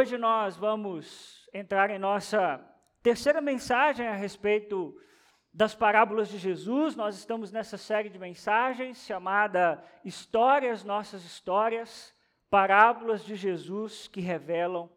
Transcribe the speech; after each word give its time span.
Hoje 0.00 0.16
nós 0.16 0.56
vamos 0.56 1.46
entrar 1.52 1.90
em 1.90 1.98
nossa 1.98 2.58
terceira 3.02 3.38
mensagem 3.38 4.08
a 4.08 4.14
respeito 4.14 4.98
das 5.52 5.74
parábolas 5.74 6.30
de 6.30 6.38
Jesus. 6.38 6.96
Nós 6.96 7.18
estamos 7.18 7.52
nessa 7.52 7.76
série 7.76 8.08
de 8.08 8.18
mensagens 8.18 9.04
chamada 9.04 9.84
Histórias, 10.02 10.84
Nossas 10.84 11.22
Histórias, 11.22 12.14
Parábolas 12.48 13.22
de 13.22 13.36
Jesus 13.36 14.08
que 14.08 14.22
revelam 14.22 14.88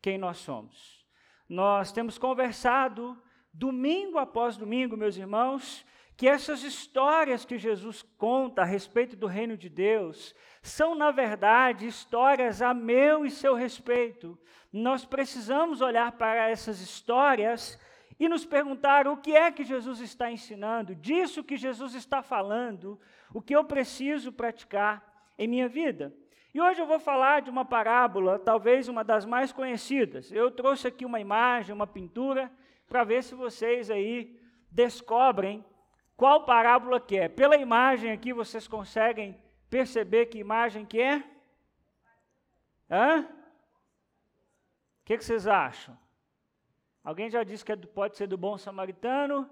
quem 0.00 0.16
nós 0.16 0.36
somos. 0.36 1.04
Nós 1.48 1.90
temos 1.90 2.16
conversado 2.16 3.20
domingo 3.52 4.16
após 4.16 4.56
domingo, 4.56 4.96
meus 4.96 5.16
irmãos, 5.16 5.84
que 6.16 6.28
essas 6.28 6.62
histórias 6.62 7.44
que 7.44 7.58
Jesus 7.58 8.02
conta 8.16 8.62
a 8.62 8.66
respeito 8.66 9.16
do 9.16 9.26
reino 9.26 9.56
de 9.56 9.68
Deus 9.68 10.34
são, 10.62 10.94
na 10.94 11.10
verdade, 11.10 11.86
histórias 11.86 12.62
a 12.62 12.72
meu 12.72 13.24
e 13.24 13.30
seu 13.30 13.54
respeito. 13.54 14.38
Nós 14.72 15.04
precisamos 15.04 15.80
olhar 15.80 16.12
para 16.12 16.48
essas 16.48 16.80
histórias 16.80 17.78
e 18.18 18.28
nos 18.28 18.44
perguntar 18.44 19.08
o 19.08 19.16
que 19.16 19.34
é 19.34 19.50
que 19.50 19.64
Jesus 19.64 20.00
está 20.00 20.30
ensinando, 20.30 20.94
disso 20.94 21.42
que 21.42 21.56
Jesus 21.56 21.94
está 21.94 22.22
falando, 22.22 23.00
o 23.34 23.42
que 23.42 23.56
eu 23.56 23.64
preciso 23.64 24.30
praticar 24.32 25.02
em 25.36 25.48
minha 25.48 25.68
vida. 25.68 26.14
E 26.54 26.60
hoje 26.60 26.80
eu 26.80 26.86
vou 26.86 27.00
falar 27.00 27.40
de 27.40 27.50
uma 27.50 27.64
parábola, 27.64 28.38
talvez 28.38 28.86
uma 28.86 29.02
das 29.02 29.24
mais 29.24 29.52
conhecidas. 29.52 30.30
Eu 30.30 30.50
trouxe 30.50 30.86
aqui 30.86 31.04
uma 31.04 31.18
imagem, 31.18 31.74
uma 31.74 31.86
pintura, 31.86 32.52
para 32.86 33.04
ver 33.04 33.24
se 33.24 33.34
vocês 33.34 33.90
aí 33.90 34.38
descobrem 34.70 35.64
qual 36.22 36.44
parábola 36.44 37.00
que 37.00 37.16
é? 37.16 37.28
Pela 37.28 37.56
imagem 37.56 38.12
aqui 38.12 38.32
vocês 38.32 38.68
conseguem 38.68 39.36
perceber 39.68 40.26
que 40.26 40.38
imagem 40.38 40.86
que 40.86 41.00
é? 41.00 41.24
Hã? 42.88 43.22
O 43.22 43.26
que, 45.04 45.18
que, 45.18 45.24
vocês 45.24 45.48
acham? 45.48 45.98
Alguém 47.02 47.28
já 47.28 47.42
disse 47.42 47.64
que 47.64 47.72
é 47.72 47.74
do, 47.74 47.88
pode 47.88 48.16
ser 48.16 48.28
do 48.28 48.38
bom 48.38 48.56
samaritano? 48.56 49.50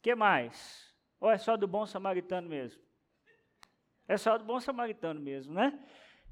Que 0.00 0.14
mais? 0.14 0.94
Ou 1.18 1.28
é 1.28 1.36
só 1.36 1.56
do 1.56 1.66
bom 1.66 1.84
samaritano 1.84 2.48
mesmo? 2.48 2.80
É 4.06 4.16
só 4.16 4.38
do 4.38 4.44
bom 4.44 4.60
samaritano 4.60 5.18
mesmo, 5.20 5.52
né? 5.52 5.76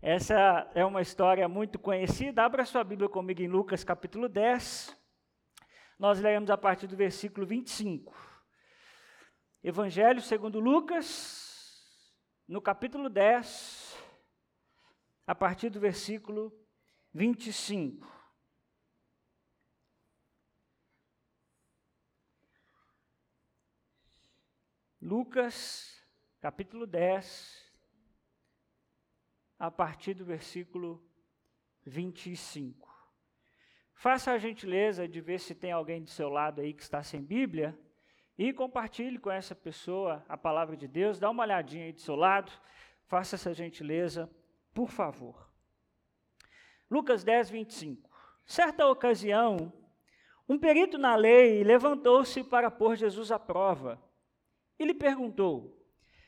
Essa 0.01 0.71
é 0.77 0.85
uma 0.85 1.03
história 1.03 1.49
muito 1.49 1.77
conhecida. 1.77 2.45
Abra 2.45 2.65
sua 2.65 2.85
Bíblia 2.85 3.09
comigo 3.09 3.43
em 3.43 3.49
Lucas 3.49 3.83
capítulo 3.83 4.29
10. 4.29 4.97
Nós 5.99 6.21
leremos 6.21 6.51
a 6.51 6.57
partir 6.57 6.87
do 6.87 6.95
versículo 6.95 7.45
25. 7.45 8.30
Evangelho 9.63 10.23
segundo 10.23 10.59
Lucas, 10.59 12.17
no 12.49 12.63
capítulo 12.63 13.11
10, 13.11 13.95
a 15.27 15.35
partir 15.35 15.69
do 15.69 15.79
versículo 15.79 16.51
25. 17.13 18.11
Lucas, 24.99 26.07
capítulo 26.41 26.87
10, 26.87 27.71
a 29.59 29.71
partir 29.71 30.15
do 30.15 30.25
versículo 30.25 31.07
25. 31.85 32.89
Faça 33.93 34.33
a 34.33 34.39
gentileza 34.39 35.07
de 35.07 35.21
ver 35.21 35.39
se 35.39 35.55
tem 35.55 35.71
alguém 35.71 36.03
do 36.03 36.09
seu 36.09 36.31
lado 36.31 36.63
aí 36.63 36.73
que 36.73 36.83
está 36.83 37.03
sem 37.03 37.23
Bíblia 37.23 37.79
e 38.41 38.55
compartilhe 38.55 39.19
com 39.19 39.31
essa 39.31 39.55
pessoa 39.55 40.25
a 40.27 40.35
palavra 40.35 40.75
de 40.75 40.89
Deus. 40.89 41.19
Dá 41.19 41.29
uma 41.29 41.43
olhadinha 41.43 41.85
aí 41.85 41.93
do 41.93 42.01
seu 42.01 42.17
lado. 42.17 42.51
Faça 43.05 43.37
essa 43.37 43.53
gentileza, 43.53 44.31
por 44.73 44.89
favor. 44.89 45.53
Lucas 46.91 47.23
10, 47.23 47.51
25. 47.51 48.09
Certa 48.47 48.87
ocasião, 48.87 49.71
um 50.49 50.59
perito 50.59 50.97
na 50.97 51.17
lei 51.17 51.63
levantou-se 51.63 52.43
para 52.43 52.71
pôr 52.71 52.97
Jesus 52.97 53.31
à 53.31 53.39
prova. 53.39 54.03
E 54.79 54.87
lhe 54.87 54.95
perguntou: 54.95 55.79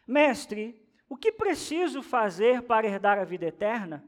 Mestre, 0.07 0.87
o 1.09 1.17
que 1.17 1.33
preciso 1.33 2.03
fazer 2.03 2.61
para 2.61 2.87
herdar 2.87 3.19
a 3.19 3.25
vida 3.25 3.47
eterna? 3.47 4.07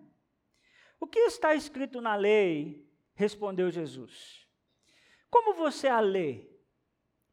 O 1.00 1.06
que 1.06 1.20
está 1.20 1.54
escrito 1.54 2.02
na 2.02 2.14
lei? 2.14 2.86
Respondeu 3.14 3.70
Jesus. 3.70 4.46
Como 5.30 5.54
você 5.54 5.88
a 5.88 6.00
lê? 6.00 6.53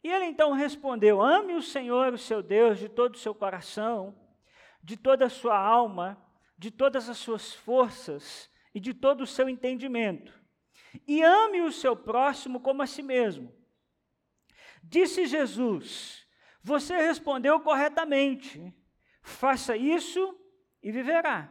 E 0.04 0.10
ele 0.10 0.26
então 0.26 0.52
respondeu: 0.54 1.22
Ame 1.22 1.54
o 1.54 1.62
Senhor, 1.62 2.14
o 2.14 2.18
seu 2.18 2.42
Deus, 2.42 2.80
de 2.80 2.90
todo 2.90 3.16
o 3.16 3.20
seu 3.20 3.36
coração, 3.36 4.16
de 4.84 4.98
toda 4.98 5.26
a 5.26 5.30
sua 5.30 5.58
alma, 5.58 6.18
de 6.58 6.72
todas 6.72 7.10
as 7.10 7.18
suas 7.18 7.54
forças 7.54 8.50
e 8.74 8.80
de 8.80 8.94
todo 8.94 9.22
o 9.22 9.28
seu 9.28 9.48
entendimento. 9.48 10.34
E 11.08 11.24
ame 11.24 11.62
o 11.62 11.72
seu 11.72 11.96
próximo 11.96 12.60
como 12.60 12.82
a 12.82 12.88
si 12.88 13.02
mesmo. 13.02 13.54
Disse 14.84 15.26
Jesus: 15.26 16.28
Você 16.64 16.96
respondeu 16.98 17.60
corretamente. 17.60 18.74
Faça 19.24 19.78
isso 19.78 20.36
e 20.82 20.92
viverá. 20.92 21.48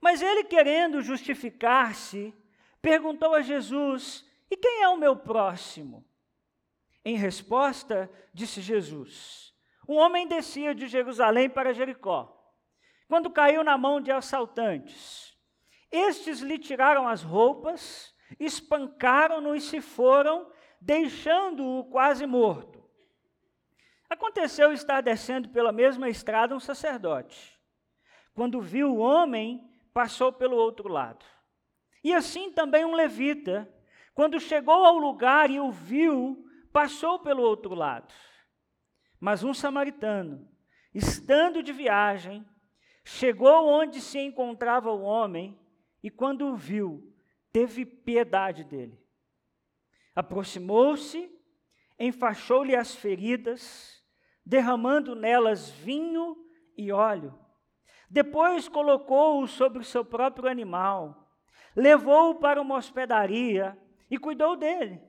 Mas 0.00 0.22
ele, 0.22 0.44
querendo 0.44 1.02
justificar-se, 1.02 2.32
perguntou 2.80 3.34
a 3.34 3.42
Jesus: 3.42 4.24
E 4.50 4.56
quem 4.56 4.82
é 4.82 4.88
o 4.88 4.96
meu 4.96 5.16
próximo? 5.16 6.07
Em 7.04 7.16
resposta, 7.16 8.10
disse 8.32 8.60
Jesus: 8.60 9.54
Um 9.88 9.96
homem 9.96 10.26
descia 10.26 10.74
de 10.74 10.86
Jerusalém 10.86 11.48
para 11.48 11.72
Jericó, 11.72 12.34
quando 13.08 13.30
caiu 13.30 13.64
na 13.64 13.78
mão 13.78 14.00
de 14.00 14.10
assaltantes. 14.10 15.36
Estes 15.90 16.40
lhe 16.40 16.58
tiraram 16.58 17.08
as 17.08 17.22
roupas, 17.22 18.14
espancaram-no 18.38 19.54
e 19.54 19.60
se 19.60 19.80
foram, 19.80 20.50
deixando-o 20.80 21.84
quase 21.84 22.26
morto. 22.26 22.78
Aconteceu 24.08 24.72
estar 24.72 25.00
descendo 25.00 25.48
pela 25.48 25.72
mesma 25.72 26.08
estrada 26.08 26.54
um 26.54 26.60
sacerdote. 26.60 27.58
Quando 28.34 28.60
viu 28.60 28.94
o 28.94 28.98
homem, 28.98 29.68
passou 29.92 30.32
pelo 30.32 30.56
outro 30.56 30.88
lado. 30.88 31.24
E 32.02 32.14
assim 32.14 32.52
também 32.52 32.84
um 32.84 32.94
levita, 32.94 33.68
quando 34.14 34.40
chegou 34.40 34.84
ao 34.84 34.96
lugar 34.96 35.50
e 35.50 35.60
o 35.60 35.70
viu, 35.70 36.47
passou 36.72 37.18
pelo 37.18 37.42
outro 37.42 37.74
lado. 37.74 38.12
Mas 39.20 39.42
um 39.42 39.52
samaritano, 39.52 40.48
estando 40.94 41.62
de 41.62 41.72
viagem, 41.72 42.46
chegou 43.04 43.66
onde 43.66 44.00
se 44.00 44.18
encontrava 44.18 44.90
o 44.92 45.02
homem 45.02 45.58
e, 46.02 46.10
quando 46.10 46.46
o 46.46 46.56
viu, 46.56 47.12
teve 47.52 47.84
piedade 47.84 48.64
dele. 48.64 48.98
Aproximou-se, 50.14 51.30
enfaixou-lhe 51.98 52.76
as 52.76 52.94
feridas, 52.94 54.04
derramando 54.44 55.14
nelas 55.14 55.70
vinho 55.70 56.36
e 56.76 56.92
óleo. 56.92 57.38
Depois 58.08 58.68
colocou-o 58.68 59.46
sobre 59.46 59.80
o 59.80 59.84
seu 59.84 60.04
próprio 60.04 60.48
animal, 60.48 61.28
levou-o 61.74 62.36
para 62.36 62.60
uma 62.60 62.76
hospedaria 62.76 63.76
e 64.10 64.16
cuidou 64.16 64.56
dele. 64.56 65.00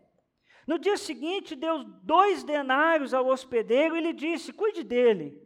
No 0.70 0.78
dia 0.78 0.98
seguinte, 0.98 1.56
deu 1.56 1.84
dois 1.84 2.44
denários 2.44 3.12
ao 3.12 3.26
hospedeiro 3.26 3.98
e 3.98 4.02
lhe 4.02 4.14
disse: 4.14 4.54
Cuide 4.54 4.84
dele. 4.84 5.42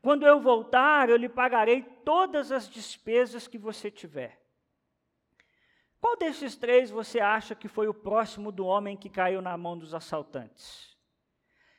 Quando 0.00 0.24
eu 0.24 0.40
voltar, 0.40 1.10
eu 1.10 1.16
lhe 1.16 1.28
pagarei 1.28 1.82
todas 2.04 2.52
as 2.52 2.68
despesas 2.68 3.48
que 3.48 3.58
você 3.58 3.90
tiver. 3.90 4.40
Qual 6.00 6.16
desses 6.16 6.54
três 6.54 6.92
você 6.92 7.18
acha 7.18 7.56
que 7.56 7.66
foi 7.66 7.88
o 7.88 7.94
próximo 7.94 8.52
do 8.52 8.64
homem 8.64 8.96
que 8.96 9.10
caiu 9.10 9.42
na 9.42 9.56
mão 9.56 9.76
dos 9.76 9.94
assaltantes? 9.94 10.96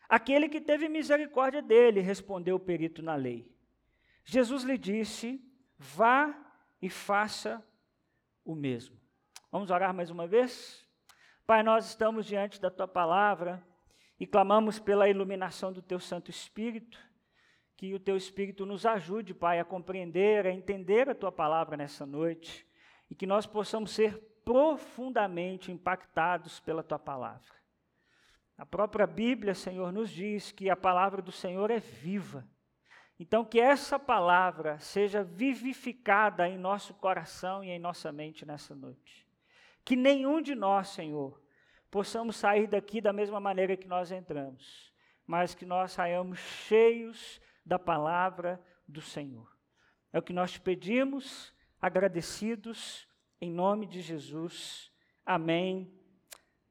Aquele 0.10 0.50
que 0.50 0.60
teve 0.60 0.90
misericórdia 0.90 1.62
dele, 1.62 2.02
respondeu 2.02 2.58
o 2.58 2.60
perito 2.60 3.02
na 3.02 3.16
lei. 3.16 3.50
Jesus 4.26 4.64
lhe 4.64 4.78
disse: 4.78 5.42
Vá 5.80 6.38
e 6.82 6.90
faça 6.90 7.66
o 8.44 8.54
mesmo. 8.54 9.00
Vamos 9.50 9.72
orar 9.72 9.94
mais 9.94 10.10
uma 10.10 10.28
vez? 10.28 10.83
Pai, 11.46 11.62
nós 11.62 11.88
estamos 11.88 12.26
diante 12.26 12.62
da 12.62 12.72
tua 12.72 12.88
palavra 12.88 13.62
e 14.18 14.26
clamamos 14.26 14.80
pela 14.80 15.10
iluminação 15.10 15.74
do 15.74 15.82
teu 15.82 16.00
Santo 16.00 16.32
Espírito, 16.32 16.98
que 17.76 17.94
o 17.94 18.00
teu 18.00 18.16
Espírito 18.16 18.66
nos 18.66 18.86
ajude, 18.86 19.34
Pai, 19.34 19.60
a 19.60 19.66
compreender, 19.66 20.48
a 20.48 20.52
entender 20.52 21.10
a 21.10 21.16
tua 21.16 21.34
palavra 21.34 21.76
nessa 21.76 22.06
noite 22.06 22.66
e 23.10 23.16
que 23.16 23.28
nós 23.28 23.46
possamos 23.46 23.92
ser 23.92 24.18
profundamente 24.46 25.70
impactados 25.70 26.62
pela 26.62 26.82
tua 26.82 26.98
palavra. 26.98 27.54
A 28.58 28.66
própria 28.66 29.06
Bíblia, 29.06 29.54
Senhor, 29.54 29.92
nos 29.92 30.12
diz 30.12 30.50
que 30.54 30.70
a 30.70 30.78
palavra 30.78 31.22
do 31.22 31.32
Senhor 31.32 31.70
é 31.70 31.80
viva. 31.80 32.48
Então, 33.20 33.44
que 33.44 33.60
essa 33.60 34.00
palavra 34.00 34.80
seja 34.80 35.26
vivificada 35.26 36.48
em 36.48 36.58
nosso 36.58 36.94
coração 36.94 37.62
e 37.62 37.70
em 37.70 37.80
nossa 37.80 38.14
mente 38.14 38.46
nessa 38.46 38.74
noite. 38.74 39.23
Que 39.86 39.96
nenhum 39.96 40.42
de 40.42 40.56
nós, 40.56 40.90
Senhor, 40.90 41.42
possamos 41.92 42.36
sair 42.36 42.68
daqui 42.68 43.02
da 43.02 43.14
mesma 43.14 43.40
maneira 43.40 43.78
que 43.78 43.88
nós 43.88 44.12
entramos, 44.12 44.94
mas 45.28 45.54
que 45.54 45.66
nós 45.66 45.92
saiamos 45.92 46.40
cheios 46.40 47.42
da 47.66 47.78
palavra 47.78 48.64
do 48.88 49.02
Senhor. 49.02 49.48
É 50.12 50.20
o 50.20 50.22
que 50.22 50.34
nós 50.34 50.52
te 50.52 50.62
pedimos, 50.62 51.54
agradecidos, 51.82 53.08
Em 53.42 53.52
nome 53.52 53.86
de 53.86 54.00
Jesus. 54.00 54.90
Amém 55.26 55.94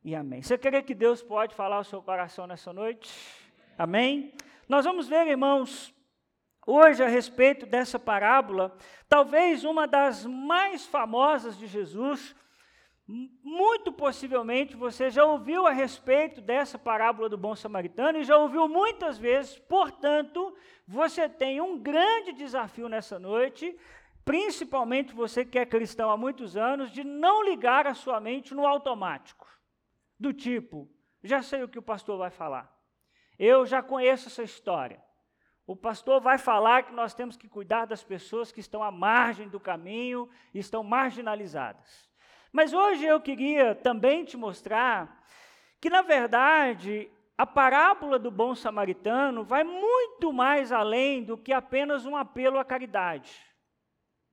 e 0.02 0.14
amém. 0.14 0.40
Você 0.40 0.56
crê 0.56 0.82
que 0.82 0.94
Deus 0.94 1.22
pode 1.22 1.54
falar 1.54 1.76
ao 1.76 1.84
seu 1.84 2.02
coração 2.02 2.46
nessa 2.46 2.72
noite? 2.72 3.12
Amém? 3.76 4.34
Nós 4.66 4.84
vamos 4.86 5.06
ver, 5.06 5.26
irmãos, 5.26 5.94
hoje 6.66 7.02
a 7.02 7.08
respeito 7.08 7.66
dessa 7.66 7.98
parábola, 7.98 8.74
talvez 9.08 9.64
uma 9.64 9.86
das 9.86 10.24
mais 10.24 10.86
famosas 10.86 11.58
de 11.58 11.66
Jesus. 11.66 12.34
Muito 13.06 13.92
possivelmente 13.92 14.76
você 14.76 15.10
já 15.10 15.24
ouviu 15.24 15.66
a 15.66 15.72
respeito 15.72 16.40
dessa 16.40 16.78
parábola 16.78 17.28
do 17.28 17.36
bom 17.36 17.54
samaritano 17.54 18.18
e 18.18 18.24
já 18.24 18.38
ouviu 18.38 18.68
muitas 18.68 19.18
vezes, 19.18 19.58
portanto, 19.58 20.56
você 20.86 21.28
tem 21.28 21.60
um 21.60 21.78
grande 21.78 22.32
desafio 22.32 22.88
nessa 22.88 23.18
noite, 23.18 23.76
principalmente 24.24 25.12
você 25.12 25.44
que 25.44 25.58
é 25.58 25.66
cristão 25.66 26.10
há 26.10 26.16
muitos 26.16 26.56
anos, 26.56 26.92
de 26.92 27.02
não 27.02 27.42
ligar 27.42 27.86
a 27.86 27.94
sua 27.94 28.20
mente 28.20 28.54
no 28.54 28.66
automático, 28.66 29.48
do 30.18 30.32
tipo, 30.32 30.88
já 31.24 31.42
sei 31.42 31.64
o 31.64 31.68
que 31.68 31.78
o 31.78 31.82
pastor 31.82 32.16
vai 32.16 32.30
falar, 32.30 32.72
eu 33.36 33.66
já 33.66 33.82
conheço 33.82 34.28
essa 34.28 34.44
história. 34.44 35.02
O 35.66 35.76
pastor 35.76 36.20
vai 36.20 36.38
falar 36.38 36.82
que 36.82 36.92
nós 36.92 37.14
temos 37.14 37.36
que 37.36 37.48
cuidar 37.48 37.86
das 37.86 38.02
pessoas 38.02 38.52
que 38.52 38.60
estão 38.60 38.82
à 38.82 38.90
margem 38.90 39.48
do 39.48 39.60
caminho 39.60 40.28
estão 40.52 40.82
marginalizadas. 40.82 42.11
Mas 42.52 42.74
hoje 42.74 43.06
eu 43.06 43.18
queria 43.20 43.74
também 43.74 44.24
te 44.24 44.36
mostrar 44.36 45.24
que, 45.80 45.88
na 45.88 46.02
verdade, 46.02 47.10
a 47.36 47.46
parábola 47.46 48.18
do 48.18 48.30
bom 48.30 48.54
samaritano 48.54 49.42
vai 49.42 49.64
muito 49.64 50.32
mais 50.32 50.70
além 50.70 51.24
do 51.24 51.38
que 51.38 51.52
apenas 51.52 52.04
um 52.04 52.14
apelo 52.14 52.58
à 52.58 52.64
caridade. 52.64 53.32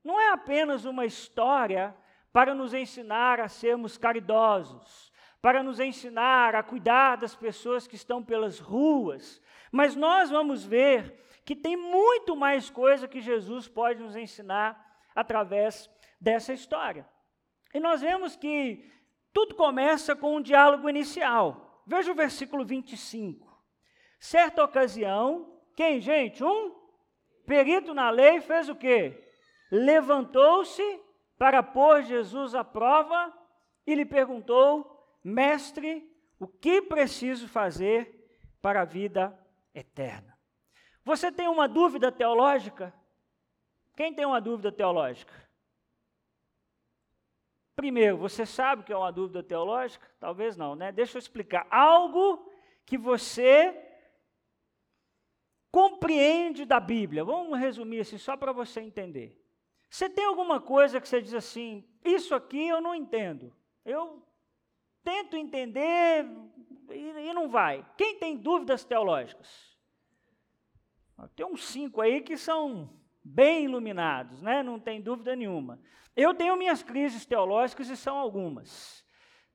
Não 0.03 0.19
é 0.19 0.29
apenas 0.31 0.83
uma 0.83 1.05
história 1.05 1.95
para 2.33 2.53
nos 2.53 2.73
ensinar 2.73 3.39
a 3.39 3.47
sermos 3.47 3.97
caridosos, 3.97 5.11
para 5.41 5.63
nos 5.63 5.79
ensinar 5.79 6.55
a 6.55 6.61
cuidar 6.61 7.15
das 7.15 7.35
pessoas 7.35 7.87
que 7.87 7.95
estão 7.95 8.21
pelas 8.21 8.59
ruas, 8.59 9.41
mas 9.71 9.95
nós 9.95 10.29
vamos 10.29 10.65
ver 10.65 11.19
que 11.45 11.55
tem 11.55 11.77
muito 11.77 12.35
mais 12.35 12.69
coisa 12.69 13.07
que 13.07 13.21
Jesus 13.21 13.67
pode 13.67 14.01
nos 14.01 14.15
ensinar 14.15 14.99
através 15.15 15.89
dessa 16.19 16.53
história. 16.53 17.07
E 17.73 17.79
nós 17.79 18.01
vemos 18.01 18.35
que 18.35 18.89
tudo 19.33 19.55
começa 19.55 20.15
com 20.15 20.35
um 20.35 20.41
diálogo 20.41 20.89
inicial. 20.89 21.83
Veja 21.85 22.11
o 22.11 22.15
versículo 22.15 22.65
25. 22.65 23.47
Certa 24.19 24.63
ocasião, 24.63 25.59
quem, 25.75 26.01
gente? 26.01 26.43
Um 26.43 26.75
perito 27.45 27.93
na 27.93 28.09
lei 28.09 28.41
fez 28.41 28.69
o 28.69 28.75
quê? 28.75 29.23
Levantou-se 29.71 30.99
para 31.37 31.63
pôr 31.63 32.03
Jesus 32.03 32.53
à 32.53 32.63
prova 32.63 33.33
e 33.87 33.95
lhe 33.95 34.05
perguntou: 34.05 35.17
Mestre, 35.23 36.09
o 36.39 36.47
que 36.47 36.81
preciso 36.81 37.47
fazer 37.47 38.29
para 38.61 38.81
a 38.81 38.85
vida 38.85 39.37
eterna? 39.73 40.37
Você 41.03 41.31
tem 41.31 41.47
uma 41.47 41.67
dúvida 41.67 42.11
teológica? 42.11 42.93
Quem 43.95 44.13
tem 44.13 44.25
uma 44.25 44.39
dúvida 44.39 44.71
teológica? 44.71 45.33
Primeiro, 47.79 48.17
você 48.17 48.45
sabe 48.45 48.83
que 48.83 48.91
é 48.91 48.97
uma 48.97 49.09
dúvida 49.09 49.41
teológica? 49.41 50.05
Talvez 50.19 50.57
não, 50.57 50.75
né? 50.75 50.91
Deixa 50.91 51.15
eu 51.15 51.19
explicar. 51.19 51.65
Algo 51.71 52.51
que 52.85 52.97
você 52.97 53.73
compreende 55.71 56.65
da 56.65 56.77
Bíblia. 56.77 57.23
Vamos 57.23 57.57
resumir 57.57 58.01
assim, 58.01 58.17
só 58.17 58.35
para 58.35 58.51
você 58.51 58.81
entender. 58.81 59.41
Você 59.89 60.09
tem 60.09 60.25
alguma 60.25 60.59
coisa 60.59 60.99
que 60.99 61.07
você 61.07 61.21
diz 61.21 61.33
assim, 61.33 61.87
isso 62.03 62.35
aqui 62.35 62.67
eu 62.67 62.81
não 62.81 62.93
entendo. 62.93 63.55
Eu 63.85 64.21
tento 65.01 65.37
entender 65.37 66.25
e, 66.91 67.29
e 67.29 67.33
não 67.33 67.47
vai. 67.47 67.89
Quem 67.95 68.19
tem 68.19 68.35
dúvidas 68.35 68.83
teológicas? 68.83 69.73
Tem 71.33 71.45
uns 71.45 71.65
cinco 71.65 72.01
aí 72.01 72.19
que 72.19 72.35
são 72.35 72.89
bem 73.23 73.63
iluminados, 73.63 74.41
né? 74.41 74.61
não 74.61 74.77
tem 74.77 75.01
dúvida 75.01 75.33
nenhuma. 75.33 75.79
Eu 76.21 76.33
tenho 76.33 76.57
minhas 76.57 76.83
crises 76.83 77.25
teológicas 77.25 77.89
e 77.89 77.95
são 77.95 78.17
algumas. 78.17 79.05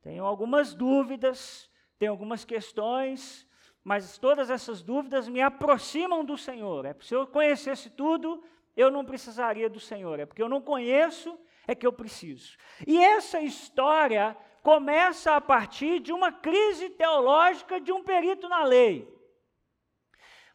Tenho 0.00 0.25
algumas 0.25 0.72
dúvidas, 0.72 1.70
tenho 1.99 2.11
algumas 2.11 2.43
questões, 2.43 3.46
mas 3.82 4.16
todas 4.16 4.49
essas 4.49 4.82
dúvidas 4.82 5.28
me 5.28 5.43
aproximam 5.43 6.25
do 6.25 6.38
Senhor. 6.38 6.87
É, 6.87 6.96
se 7.02 7.14
eu 7.14 7.26
conhecesse 7.26 7.90
tudo, 7.90 8.43
eu 8.75 8.90
não 8.90 9.05
precisaria 9.05 9.69
do 9.69 9.78
Senhor. 9.78 10.19
É 10.19 10.25
porque 10.25 10.43
eu 10.43 10.49
não 10.49 10.62
conheço, 10.62 11.38
é 11.66 11.75
que 11.75 11.87
eu 11.87 11.93
preciso. 11.93 12.56
E 12.87 12.96
essa 12.99 13.40
história 13.40 14.34
começa 14.62 15.37
a 15.37 15.43
partir 15.43 16.00
de 16.00 16.14
uma 16.14 16.32
crise 16.32 16.88
teológica 16.88 17.78
de 17.78 17.93
um 17.93 18.02
perito 18.02 18.49
na 18.49 18.64
lei. 18.64 19.06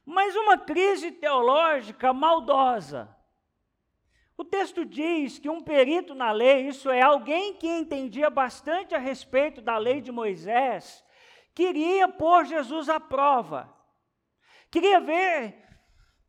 Mas 0.03 0.35
uma 0.35 0.57
crise 0.57 1.11
teológica 1.11 2.11
maldosa. 2.11 3.15
O 4.39 4.45
texto 4.45 4.85
diz 4.85 5.37
que 5.37 5.49
um 5.49 5.59
perito 5.59 6.15
na 6.15 6.31
lei, 6.31 6.65
isso 6.65 6.89
é, 6.89 7.01
alguém 7.01 7.55
que 7.55 7.67
entendia 7.67 8.29
bastante 8.29 8.95
a 8.95 8.97
respeito 8.97 9.61
da 9.61 9.77
lei 9.77 9.99
de 9.99 10.13
Moisés, 10.13 11.03
queria 11.53 12.07
pôr 12.07 12.45
Jesus 12.45 12.87
à 12.87 13.01
prova. 13.01 13.69
Queria 14.71 15.01
ver 15.01 15.61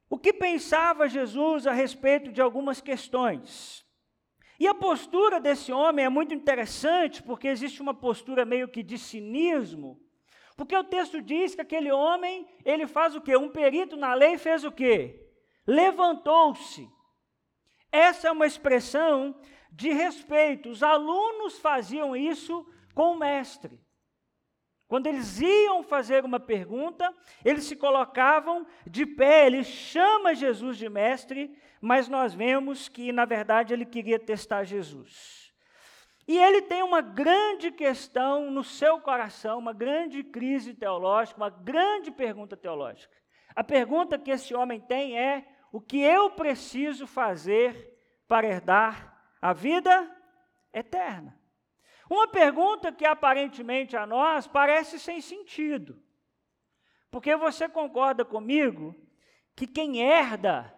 o 0.08 0.18
que 0.18 0.32
pensava 0.32 1.08
Jesus 1.08 1.68
a 1.68 1.72
respeito 1.72 2.32
de 2.32 2.42
algumas 2.42 2.80
questões. 2.80 3.86
E 4.58 4.66
a 4.66 4.74
postura 4.74 5.38
desse 5.38 5.70
homem 5.70 6.04
é 6.04 6.08
muito 6.08 6.34
interessante, 6.34 7.22
porque 7.22 7.46
existe 7.46 7.80
uma 7.80 7.94
postura 7.94 8.44
meio 8.44 8.66
que 8.66 8.82
de 8.82 8.98
cinismo, 8.98 10.02
porque 10.56 10.76
o 10.76 10.82
texto 10.82 11.22
diz 11.22 11.54
que 11.54 11.60
aquele 11.60 11.92
homem, 11.92 12.44
ele 12.64 12.88
faz 12.88 13.14
o 13.14 13.20
quê? 13.20 13.36
Um 13.36 13.50
perito 13.50 13.96
na 13.96 14.14
lei 14.14 14.36
fez 14.36 14.64
o 14.64 14.72
quê? 14.72 15.30
Levantou-se 15.64 16.90
essa 17.92 18.28
é 18.28 18.30
uma 18.30 18.46
expressão 18.46 19.34
de 19.72 19.92
respeito. 19.92 20.68
Os 20.68 20.82
alunos 20.82 21.58
faziam 21.58 22.16
isso 22.16 22.66
com 22.94 23.12
o 23.12 23.18
mestre. 23.18 23.80
Quando 24.88 25.06
eles 25.06 25.40
iam 25.40 25.84
fazer 25.84 26.24
uma 26.24 26.40
pergunta, 26.40 27.14
eles 27.44 27.62
se 27.62 27.76
colocavam 27.76 28.66
de 28.84 29.06
pé, 29.06 29.46
ele 29.46 29.62
chama 29.62 30.34
Jesus 30.34 30.76
de 30.76 30.88
mestre, 30.88 31.56
mas 31.80 32.08
nós 32.08 32.34
vemos 32.34 32.88
que, 32.88 33.12
na 33.12 33.24
verdade, 33.24 33.72
ele 33.72 33.86
queria 33.86 34.18
testar 34.18 34.64
Jesus. 34.64 35.52
E 36.26 36.36
ele 36.36 36.62
tem 36.62 36.82
uma 36.82 37.00
grande 37.00 37.70
questão 37.70 38.50
no 38.50 38.64
seu 38.64 39.00
coração, 39.00 39.60
uma 39.60 39.72
grande 39.72 40.24
crise 40.24 40.74
teológica, 40.74 41.40
uma 41.40 41.50
grande 41.50 42.10
pergunta 42.10 42.56
teológica. 42.56 43.16
A 43.54 43.64
pergunta 43.64 44.18
que 44.18 44.30
esse 44.30 44.54
homem 44.54 44.80
tem 44.80 45.18
é: 45.18 45.46
o 45.72 45.80
que 45.80 46.00
eu 46.00 46.30
preciso 46.30 47.06
fazer 47.06 47.98
para 48.26 48.46
herdar 48.46 49.34
a 49.40 49.52
vida 49.52 50.10
eterna? 50.72 51.38
Uma 52.08 52.26
pergunta 52.26 52.90
que 52.90 53.04
aparentemente 53.04 53.96
a 53.96 54.04
nós 54.04 54.46
parece 54.46 54.98
sem 54.98 55.20
sentido. 55.20 56.02
Porque 57.10 57.36
você 57.36 57.68
concorda 57.68 58.24
comigo 58.24 58.94
que 59.54 59.66
quem 59.66 60.00
herda 60.00 60.74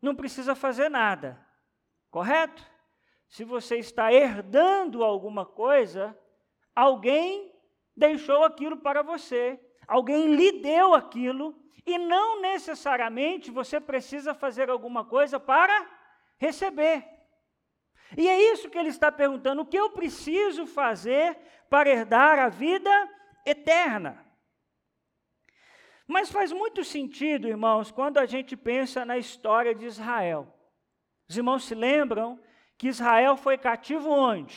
não 0.00 0.14
precisa 0.14 0.54
fazer 0.54 0.88
nada, 0.88 1.44
correto? 2.10 2.64
Se 3.28 3.44
você 3.44 3.76
está 3.78 4.12
herdando 4.12 5.02
alguma 5.02 5.44
coisa, 5.44 6.16
alguém 6.74 7.52
deixou 7.96 8.44
aquilo 8.44 8.76
para 8.76 9.02
você, 9.02 9.60
alguém 9.86 10.34
lhe 10.34 10.60
deu 10.60 10.94
aquilo 10.94 11.54
e 11.84 11.98
não 11.98 12.40
necessariamente 12.40 13.50
você 13.50 13.80
precisa 13.80 14.34
fazer 14.34 14.68
alguma 14.68 15.04
coisa 15.04 15.38
para 15.38 15.88
receber. 16.38 17.04
E 18.16 18.28
é 18.28 18.52
isso 18.52 18.68
que 18.68 18.78
ele 18.78 18.88
está 18.88 19.10
perguntando: 19.10 19.62
o 19.62 19.66
que 19.66 19.78
eu 19.78 19.90
preciso 19.90 20.66
fazer 20.66 21.38
para 21.70 21.88
herdar 21.88 22.38
a 22.38 22.48
vida 22.48 22.90
eterna? 23.44 24.24
Mas 26.06 26.30
faz 26.30 26.52
muito 26.52 26.84
sentido, 26.84 27.48
irmãos, 27.48 27.90
quando 27.90 28.18
a 28.18 28.26
gente 28.26 28.56
pensa 28.56 29.04
na 29.04 29.18
história 29.18 29.74
de 29.74 29.86
Israel. 29.86 30.52
Os 31.28 31.36
irmãos 31.36 31.64
se 31.64 31.74
lembram 31.74 32.40
que 32.78 32.86
Israel 32.86 33.36
foi 33.36 33.58
cativo 33.58 34.08
onde? 34.08 34.56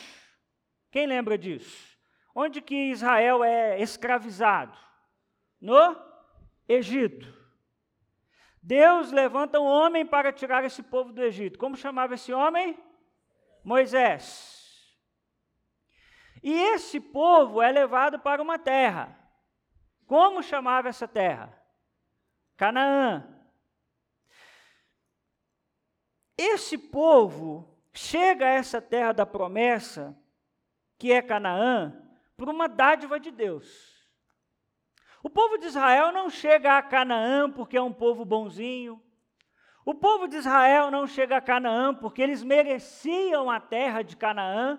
Quem 0.92 1.06
lembra 1.06 1.36
disso? 1.36 1.98
Onde 2.32 2.60
que 2.60 2.90
Israel 2.90 3.42
é 3.42 3.80
escravizado? 3.80 4.78
No 5.60 5.96
Egito. 6.68 7.26
Deus 8.62 9.10
levanta 9.10 9.60
um 9.60 9.64
homem 9.64 10.06
para 10.06 10.32
tirar 10.32 10.64
esse 10.64 10.82
povo 10.82 11.12
do 11.12 11.22
Egito. 11.22 11.58
Como 11.58 11.76
chamava 11.76 12.14
esse 12.14 12.32
homem? 12.32 12.78
Moisés. 13.64 14.96
E 16.42 16.52
esse 16.52 17.00
povo 17.00 17.60
é 17.60 17.70
levado 17.70 18.18
para 18.18 18.40
uma 18.40 18.58
terra. 18.58 19.18
Como 20.06 20.42
chamava 20.42 20.88
essa 20.88 21.06
terra? 21.06 21.56
Canaã. 22.56 23.26
Esse 26.36 26.78
povo 26.78 27.78
chega 27.92 28.46
a 28.46 28.50
essa 28.50 28.80
terra 28.80 29.12
da 29.12 29.26
promessa, 29.26 30.16
que 30.98 31.12
é 31.12 31.20
Canaã, 31.20 32.02
por 32.36 32.48
uma 32.48 32.66
dádiva 32.68 33.20
de 33.20 33.30
Deus. 33.30 33.99
O 35.22 35.28
povo 35.28 35.58
de 35.58 35.66
Israel 35.66 36.12
não 36.12 36.30
chega 36.30 36.78
a 36.78 36.82
Canaã 36.82 37.50
porque 37.50 37.76
é 37.76 37.82
um 37.82 37.92
povo 37.92 38.24
bonzinho. 38.24 39.02
O 39.84 39.94
povo 39.94 40.26
de 40.28 40.36
Israel 40.36 40.90
não 40.90 41.06
chega 41.06 41.36
a 41.36 41.40
Canaã 41.40 41.94
porque 41.94 42.22
eles 42.22 42.42
mereciam 42.42 43.50
a 43.50 43.60
terra 43.60 44.02
de 44.02 44.16
Canaã. 44.16 44.78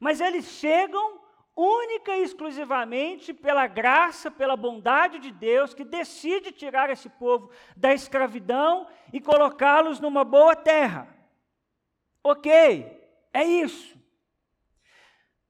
Mas 0.00 0.20
eles 0.20 0.44
chegam 0.46 1.20
única 1.56 2.16
e 2.16 2.22
exclusivamente 2.22 3.32
pela 3.32 3.66
graça, 3.66 4.30
pela 4.30 4.56
bondade 4.56 5.18
de 5.20 5.30
Deus, 5.30 5.72
que 5.72 5.84
decide 5.84 6.50
tirar 6.50 6.90
esse 6.90 7.08
povo 7.08 7.50
da 7.76 7.94
escravidão 7.94 8.88
e 9.12 9.20
colocá-los 9.20 10.00
numa 10.00 10.24
boa 10.24 10.56
terra. 10.56 11.08
Ok, 12.22 12.50
é 13.32 13.44
isso. 13.44 13.96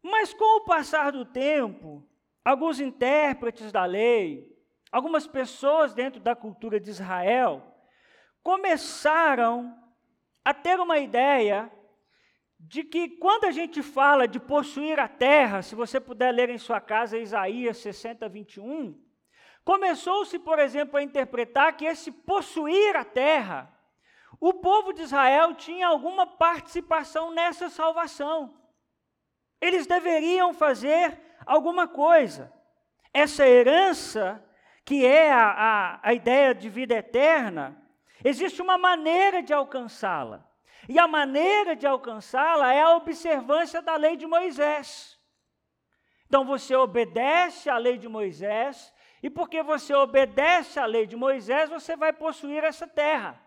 Mas 0.03 0.35
com 0.35 0.59
o 0.59 0.65
passar 0.65 1.13
do 1.13 1.25
tempo, 1.25 2.07
alguns 2.45 2.79
intérpretes 2.79 3.73
da 3.73 3.85
lei, 3.85 4.55
algumas 4.93 5.27
pessoas 5.27 5.95
dentro 5.95 6.21
da 6.21 6.37
cultura 6.37 6.79
de 6.79 6.91
Israel, 6.91 7.63
começaram 8.43 9.75
a 10.45 10.53
ter 10.53 10.79
uma 10.79 10.99
ideia 10.99 11.73
de 12.61 12.85
que 12.85 13.09
quando 13.09 13.45
a 13.45 13.51
gente 13.51 13.83
fala 13.83 14.29
de 14.29 14.39
possuir 14.39 15.01
a 15.01 15.09
terra, 15.09 15.63
se 15.63 15.75
você 15.75 15.99
puder 15.99 16.33
ler 16.33 16.51
em 16.51 16.59
sua 16.59 16.81
casa 16.81 17.19
Isaías 17.19 17.79
60, 17.79 18.29
21, 18.29 19.03
começou-se, 19.65 20.39
por 20.39 20.59
exemplo, 20.59 20.99
a 20.99 21.03
interpretar 21.03 21.77
que 21.77 21.85
esse 21.85 22.13
possuir 22.13 22.95
a 22.97 23.05
terra, 23.05 23.75
o 24.41 24.53
povo 24.53 24.93
de 24.93 25.03
Israel 25.03 25.55
tinha 25.55 25.87
alguma 25.87 26.27
participação 26.27 27.31
nessa 27.31 27.69
salvação. 27.69 28.59
Eles 29.61 29.87
deveriam 29.87 30.53
fazer 30.53 31.19
alguma 31.47 31.87
coisa. 31.87 32.53
Essa 33.13 33.47
herança, 33.47 34.45
que 34.85 35.05
é 35.07 35.33
a, 35.33 35.47
a, 35.47 36.01
a 36.03 36.15
ideia 36.15 36.55
de 36.55 36.69
vida 36.69 36.95
eterna, 36.95 37.81
existe 38.25 38.61
uma 38.61 38.77
maneira 38.77 39.43
de 39.43 39.53
alcançá-la. 39.53 40.49
E 40.89 40.99
a 40.99 41.07
maneira 41.07 41.75
de 41.75 41.87
alcançá-la 41.87 42.73
é 42.73 42.83
a 42.83 42.97
observância 42.97 43.81
da 43.81 43.97
lei 43.97 44.17
de 44.17 44.27
Moisés. 44.27 45.19
Então 46.27 46.45
você 46.45 46.75
obedece 46.75 47.71
à 47.71 47.79
lei 47.79 47.97
de 47.97 48.09
Moisés, 48.09 48.93
e 49.23 49.31
porque 49.31 49.63
você 49.63 49.95
obedece 49.95 50.79
à 50.79 50.85
lei 50.85 51.07
de 51.07 51.17
Moisés, 51.17 51.71
você 51.71 51.97
vai 51.97 52.13
possuir 52.13 52.63
essa 52.63 52.87
terra. 52.87 53.41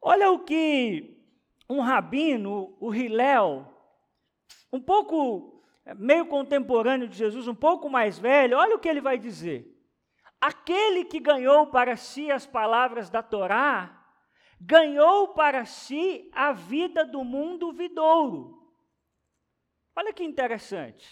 Olha 0.00 0.30
o 0.30 0.44
que 0.44 1.18
um 1.68 1.80
rabino, 1.80 2.76
o 2.80 2.94
Hillel, 2.94 3.66
um 4.72 4.80
pouco 4.80 5.57
meio 5.96 6.26
contemporâneo 6.26 7.08
de 7.08 7.16
Jesus, 7.16 7.48
um 7.48 7.54
pouco 7.54 7.88
mais 7.88 8.18
velho, 8.18 8.56
olha 8.56 8.76
o 8.76 8.78
que 8.78 8.88
ele 8.88 9.00
vai 9.00 9.18
dizer. 9.18 9.74
Aquele 10.40 11.04
que 11.04 11.18
ganhou 11.18 11.66
para 11.66 11.96
si 11.96 12.30
as 12.30 12.46
palavras 12.46 13.10
da 13.10 13.22
Torá, 13.22 13.98
ganhou 14.60 15.28
para 15.28 15.64
si 15.64 16.30
a 16.34 16.52
vida 16.52 17.04
do 17.04 17.24
mundo 17.24 17.72
vidouro. 17.72 18.58
Olha 19.96 20.12
que 20.12 20.22
interessante. 20.22 21.08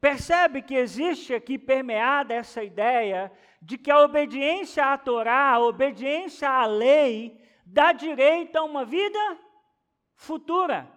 Percebe 0.00 0.62
que 0.62 0.74
existe 0.74 1.34
aqui 1.34 1.58
permeada 1.58 2.32
essa 2.32 2.62
ideia 2.62 3.32
de 3.60 3.76
que 3.76 3.90
a 3.90 4.00
obediência 4.00 4.84
à 4.92 4.96
Torá, 4.96 5.50
a 5.50 5.60
obediência 5.60 6.48
à 6.48 6.66
lei, 6.66 7.40
dá 7.66 7.92
direito 7.92 8.56
a 8.56 8.62
uma 8.62 8.84
vida 8.84 9.18
futura, 10.14 10.88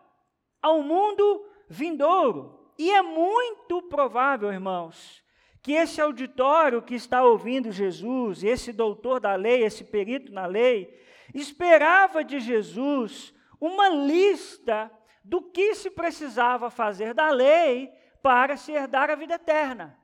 a 0.62 0.72
um 0.72 0.84
mundo 0.84 1.51
vindouro. 1.72 2.60
E 2.78 2.92
é 2.92 3.02
muito 3.02 3.82
provável, 3.84 4.52
irmãos, 4.52 5.24
que 5.62 5.74
esse 5.74 6.02
auditório 6.02 6.82
que 6.82 6.96
está 6.96 7.24
ouvindo 7.24 7.72
Jesus, 7.72 8.44
esse 8.44 8.74
doutor 8.74 9.20
da 9.20 9.36
lei, 9.36 9.64
esse 9.64 9.84
perito 9.84 10.32
na 10.32 10.46
lei, 10.46 11.00
esperava 11.34 12.24
de 12.24 12.40
Jesus 12.40 13.34
uma 13.60 13.88
lista 13.90 14.92
do 15.24 15.42
que 15.42 15.76
se 15.76 15.90
precisava 15.90 16.70
fazer 16.70 17.14
da 17.14 17.30
lei 17.30 17.92
para 18.22 18.58
se 18.58 18.72
herdar 18.72 19.10
a 19.10 19.16
vida 19.16 19.36
eterna. 19.36 19.98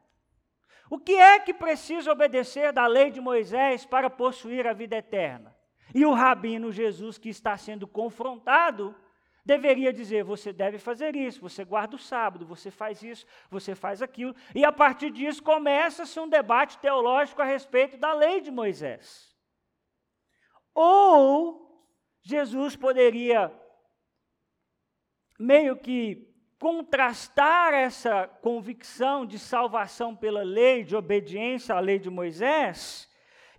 O 0.89 0.97
que 0.97 1.15
é 1.15 1.39
que 1.39 1.53
precisa 1.53 2.12
obedecer 2.12 2.71
da 2.71 2.88
lei 2.88 3.12
de 3.12 3.19
Moisés 3.19 3.86
para 3.86 4.09
possuir 4.09 4.65
a 4.65 4.74
vida 4.74 4.95
eterna? 4.95 5.53
E 5.93 6.05
o 6.05 6.13
rabino 6.13 6.71
Jesus, 6.71 7.17
que 7.17 7.29
está 7.29 7.57
sendo 7.57 7.88
confrontado, 7.88 8.95
deveria 9.48 9.94
dizer: 9.94 10.24
você 10.24 10.51
deve 10.51 10.77
fazer 10.77 11.16
isso, 11.16 11.39
você 11.39 11.63
guarda 11.63 11.96
o 11.96 12.00
sábado, 12.00 12.46
você 12.46 12.70
faz 12.70 13.01
isso, 13.01 13.25
você 13.50 13.74
faz 13.74 14.01
aquilo. 14.01 14.36
E 14.54 14.66
a 14.66 14.72
partir 14.72 15.10
disso 15.10 15.42
começa-se 15.42 16.20
um 16.20 16.27
debate 16.27 16.77
teológico 16.80 17.42
a 17.42 17.46
respeito 17.46 17.98
da 17.98 18.13
lei 18.13 18.42
de 18.42 18.51
Moisés. 18.51 19.34
Ou 20.75 21.66
Jesus 22.22 22.75
poderia 22.75 23.51
meio 25.39 25.77
que 25.77 26.27
contrastar 26.60 27.74
essa 27.74 28.27
convicção 28.42 29.25
de 29.25 29.39
salvação 29.39 30.16
pela 30.16 30.44
lei, 30.44 30.84
de 30.84 30.96
obediência 30.96 31.74
à 31.74 31.80
lei 31.80 32.00
de 32.00 32.10
Moisés, 32.10 33.08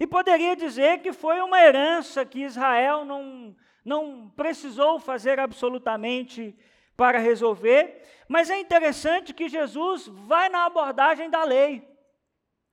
e 0.00 0.06
poderia 0.06 0.54
dizer 0.54 1.00
que 1.00 1.12
foi 1.12 1.40
uma 1.40 1.60
herança 1.60 2.24
que 2.24 2.40
Israel 2.40 3.04
não, 3.04 3.56
não 3.88 4.28
precisou 4.36 5.00
fazer 5.00 5.40
absolutamente 5.40 6.54
para 6.94 7.18
resolver, 7.18 8.02
mas 8.28 8.50
é 8.50 8.58
interessante 8.58 9.32
que 9.32 9.48
Jesus 9.48 10.06
vai 10.06 10.50
na 10.50 10.66
abordagem 10.66 11.30
da 11.30 11.42
lei. 11.42 11.88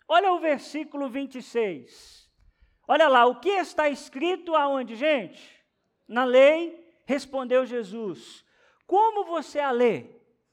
Olha 0.08 0.34
o 0.34 0.40
versículo 0.40 1.10
26. 1.10 2.30
Olha 2.88 3.08
lá, 3.08 3.26
o 3.26 3.40
que 3.40 3.50
está 3.50 3.90
escrito 3.90 4.56
aonde, 4.56 4.96
gente? 4.96 5.42
Na 6.08 6.26
lei, 6.26 6.86
respondeu 7.06 7.66
Jesus. 7.66 8.46
Como 8.86 9.24
você 9.24 9.60
a 9.60 9.72
lê? 9.72 10.08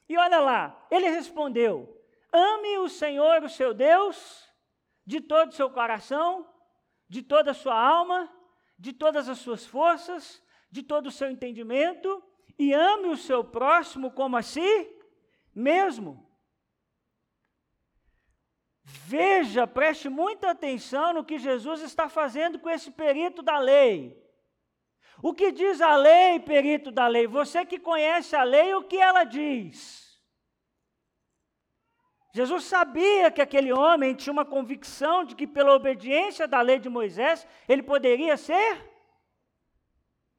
E 0.09 0.17
olha 0.17 0.39
lá, 0.39 0.87
ele 0.91 1.09
respondeu: 1.09 2.01
Ame 2.33 2.79
o 2.79 2.89
Senhor, 2.89 3.43
o 3.43 3.49
seu 3.49 3.75
Deus, 3.75 4.49
de 5.05 5.21
todo 5.21 5.51
o 5.51 5.55
seu 5.55 5.69
coração, 5.69 6.47
de 7.09 7.21
toda 7.21 7.51
a 7.51 7.55
sua 7.55 7.75
alma, 7.75 8.31
de 8.79 8.93
todas 8.93 9.29
as 9.29 9.39
suas 9.39 9.67
forças, 9.67 10.43
de 10.73 10.83
todo 10.83 11.07
o 11.07 11.11
seu 11.13 11.31
entendimento, 11.31 12.23
e 12.59 12.73
ame 12.73 13.09
o 13.09 13.17
seu 13.17 13.45
próximo 13.45 14.11
como 14.11 14.37
a 14.37 14.43
si 14.43 14.91
mesmo. 15.55 16.27
Veja, 18.83 19.67
preste 19.67 20.09
muita 20.09 20.51
atenção 20.51 21.13
no 21.13 21.25
que 21.25 21.39
Jesus 21.39 21.83
está 21.83 22.09
fazendo 22.09 22.59
com 22.59 22.71
esse 22.71 22.91
perito 22.91 23.43
da 23.43 23.59
lei. 23.59 24.19
O 25.23 25.35
que 25.35 25.53
diz 25.53 25.81
a 25.81 25.95
lei, 25.95 26.41
perito 26.41 26.91
da 26.91 27.07
lei? 27.07 27.27
Você 27.27 27.65
que 27.67 27.79
conhece 27.79 28.35
a 28.35 28.43
lei, 28.43 28.75
o 28.75 28.83
que 28.83 28.97
ela 28.97 29.25
diz? 29.25 30.21
Jesus 32.35 32.65
sabia 32.65 33.31
que 33.31 33.43
aquele 33.43 33.73
homem 33.73 34.15
tinha 34.15 34.33
uma 34.33 34.45
convicção 34.45 35.23
de 35.23 35.37
que, 35.37 35.47
pela 35.47 35.75
obediência 35.75 36.49
da 36.49 36.63
lei 36.63 36.79
de 36.79 36.89
Moisés, 36.89 37.47
ele 37.69 37.83
poderia 37.83 38.39
ser. 38.39 38.92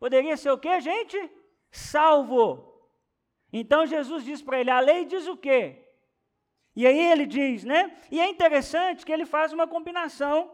Poderia 0.03 0.35
ser 0.35 0.51
o 0.51 0.57
que, 0.57 0.81
gente? 0.81 1.17
Salvo. 1.71 2.89
Então 3.53 3.85
Jesus 3.85 4.25
diz 4.25 4.41
para 4.41 4.59
ele: 4.59 4.69
a 4.69 4.81
lei 4.81 5.05
diz 5.05 5.29
o 5.29 5.37
quê? 5.37 5.81
E 6.75 6.85
aí 6.85 6.99
ele 6.99 7.25
diz, 7.25 7.63
né? 7.63 7.97
E 8.11 8.19
é 8.19 8.27
interessante 8.27 9.05
que 9.05 9.13
ele 9.13 9.25
faz 9.25 9.53
uma 9.53 9.65
combinação 9.65 10.51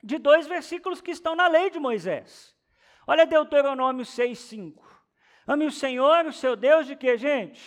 de 0.00 0.16
dois 0.16 0.46
versículos 0.46 1.00
que 1.00 1.10
estão 1.10 1.34
na 1.34 1.48
lei 1.48 1.70
de 1.70 1.80
Moisés. 1.80 2.56
Olha 3.04 3.26
Deuteronômio 3.26 4.04
6:5. 4.04 4.80
Ame 5.44 5.66
o 5.66 5.72
Senhor, 5.72 6.26
o 6.26 6.32
seu 6.32 6.54
Deus, 6.54 6.86
de 6.86 6.94
que, 6.94 7.16
gente? 7.16 7.60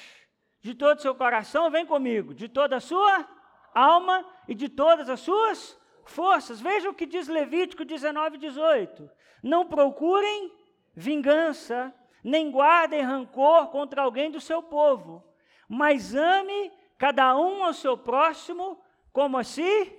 De 0.62 0.74
todo 0.74 0.98
o 0.98 1.02
seu 1.02 1.14
coração, 1.14 1.70
vem 1.70 1.86
comigo, 1.86 2.34
de 2.34 2.48
toda 2.48 2.78
a 2.78 2.80
sua 2.80 3.28
alma 3.76 4.26
e 4.48 4.56
de 4.56 4.70
todas 4.70 5.10
as 5.10 5.20
suas 5.20 5.78
forças. 6.06 6.62
Veja 6.62 6.90
o 6.90 6.94
que 6.94 7.06
diz 7.06 7.28
Levítico 7.28 7.84
19, 7.84 8.38
18. 8.38 9.12
Não 9.44 9.68
procurem 9.68 10.56
vingança, 10.98 11.94
nem 12.24 12.50
guardem 12.50 13.04
rancor 13.04 13.68
contra 13.68 14.02
alguém 14.02 14.32
do 14.32 14.42
seu 14.42 14.64
povo, 14.64 15.24
mas 15.70 16.16
ame 16.16 16.72
cada 16.98 17.38
um 17.38 17.64
ao 17.64 17.72
seu 17.72 17.96
próximo 17.96 18.82
como 19.14 19.38
a 19.38 19.44
si 19.44 19.96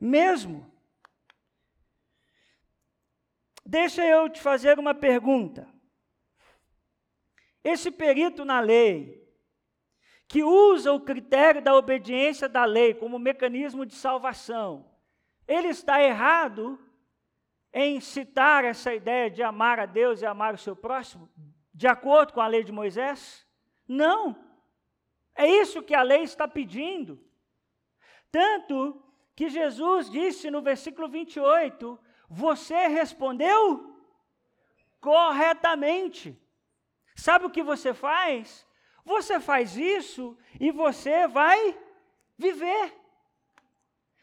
mesmo. 0.00 0.72
Deixa 3.66 4.06
eu 4.06 4.30
te 4.30 4.40
fazer 4.40 4.78
uma 4.78 4.94
pergunta. 4.94 5.68
Esse 7.64 7.90
perito 7.90 8.44
na 8.44 8.60
lei, 8.60 9.28
que 10.28 10.44
usa 10.44 10.92
o 10.92 11.00
critério 11.00 11.60
da 11.60 11.74
obediência 11.74 12.48
da 12.48 12.64
lei 12.64 12.94
como 12.94 13.18
mecanismo 13.18 13.84
de 13.84 13.96
salvação, 13.96 14.88
ele 15.48 15.68
está 15.68 16.00
errado 16.00 16.78
em 17.72 18.00
citar 18.00 18.64
essa 18.64 18.94
ideia 18.94 19.30
de 19.30 19.42
amar 19.42 19.78
a 19.78 19.86
Deus 19.86 20.22
e 20.22 20.26
amar 20.26 20.54
o 20.54 20.58
seu 20.58 20.74
próximo, 20.74 21.28
de 21.72 21.86
acordo 21.86 22.32
com 22.32 22.40
a 22.40 22.46
lei 22.46 22.64
de 22.64 22.72
Moisés? 22.72 23.46
Não. 23.86 24.36
É 25.34 25.46
isso 25.46 25.82
que 25.82 25.94
a 25.94 26.02
lei 26.02 26.22
está 26.22 26.48
pedindo. 26.48 27.22
Tanto 28.30 29.02
que 29.36 29.48
Jesus 29.48 30.10
disse 30.10 30.50
no 30.50 30.60
versículo 30.60 31.08
28: 31.08 31.98
Você 32.28 32.88
respondeu 32.88 33.96
corretamente. 35.00 36.36
Sabe 37.14 37.46
o 37.46 37.50
que 37.50 37.62
você 37.62 37.94
faz? 37.94 38.66
Você 39.04 39.38
faz 39.38 39.76
isso 39.76 40.36
e 40.60 40.70
você 40.70 41.28
vai 41.28 41.78
viver. 42.36 42.97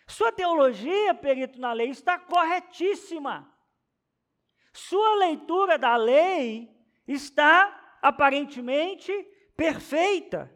Sua 0.07 0.31
teologia, 0.31 1.13
perito 1.13 1.59
na 1.59 1.73
lei, 1.73 1.89
está 1.89 2.17
corretíssima. 2.19 3.51
Sua 4.71 5.15
leitura 5.15 5.77
da 5.77 5.95
lei 5.95 6.69
está 7.07 7.97
aparentemente 8.01 9.11
perfeita. 9.55 10.51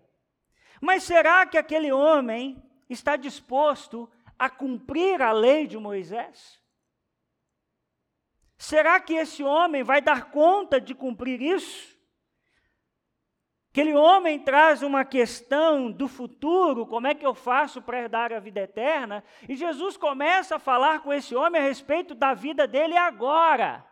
Mas 0.82 1.03
será 1.03 1.46
que 1.46 1.58
aquele 1.58 1.91
homem 1.91 2.62
está 2.89 3.15
disposto 3.15 4.10
a 4.38 4.50
cumprir 4.50 5.22
a 5.22 5.32
lei 5.32 5.68
de 5.68 5.77
Moisés? 5.77 6.62
Será 8.58 9.00
que 9.00 9.13
esse 9.13 9.44
homem 9.44 9.84
vai 9.84 10.01
dar 10.01 10.32
conta 10.32 10.79
de 10.79 10.94
cumprir 10.94 11.41
isso? 11.41 11.99
Aquele 13.72 13.94
homem 13.94 14.40
traz 14.40 14.82
uma 14.82 15.06
questão 15.06 15.92
do 15.92 16.08
futuro, 16.08 16.88
como 16.88 17.06
é 17.06 17.14
que 17.14 17.26
eu 17.26 17.36
faço 17.36 17.82
para 17.82 18.00
herdar 18.00 18.34
a 18.34 18.40
vida 18.40 18.62
eterna? 18.62 19.24
E 19.48 19.56
Jesus 19.56 19.96
começa 19.96 20.56
a 20.56 20.60
falar 20.60 21.02
com 21.02 21.14
esse 21.14 21.36
homem 21.36 21.62
a 21.62 21.66
respeito 21.66 22.16
da 22.16 22.34
vida 22.34 22.66
dele 22.66 22.98
agora. 22.98 23.86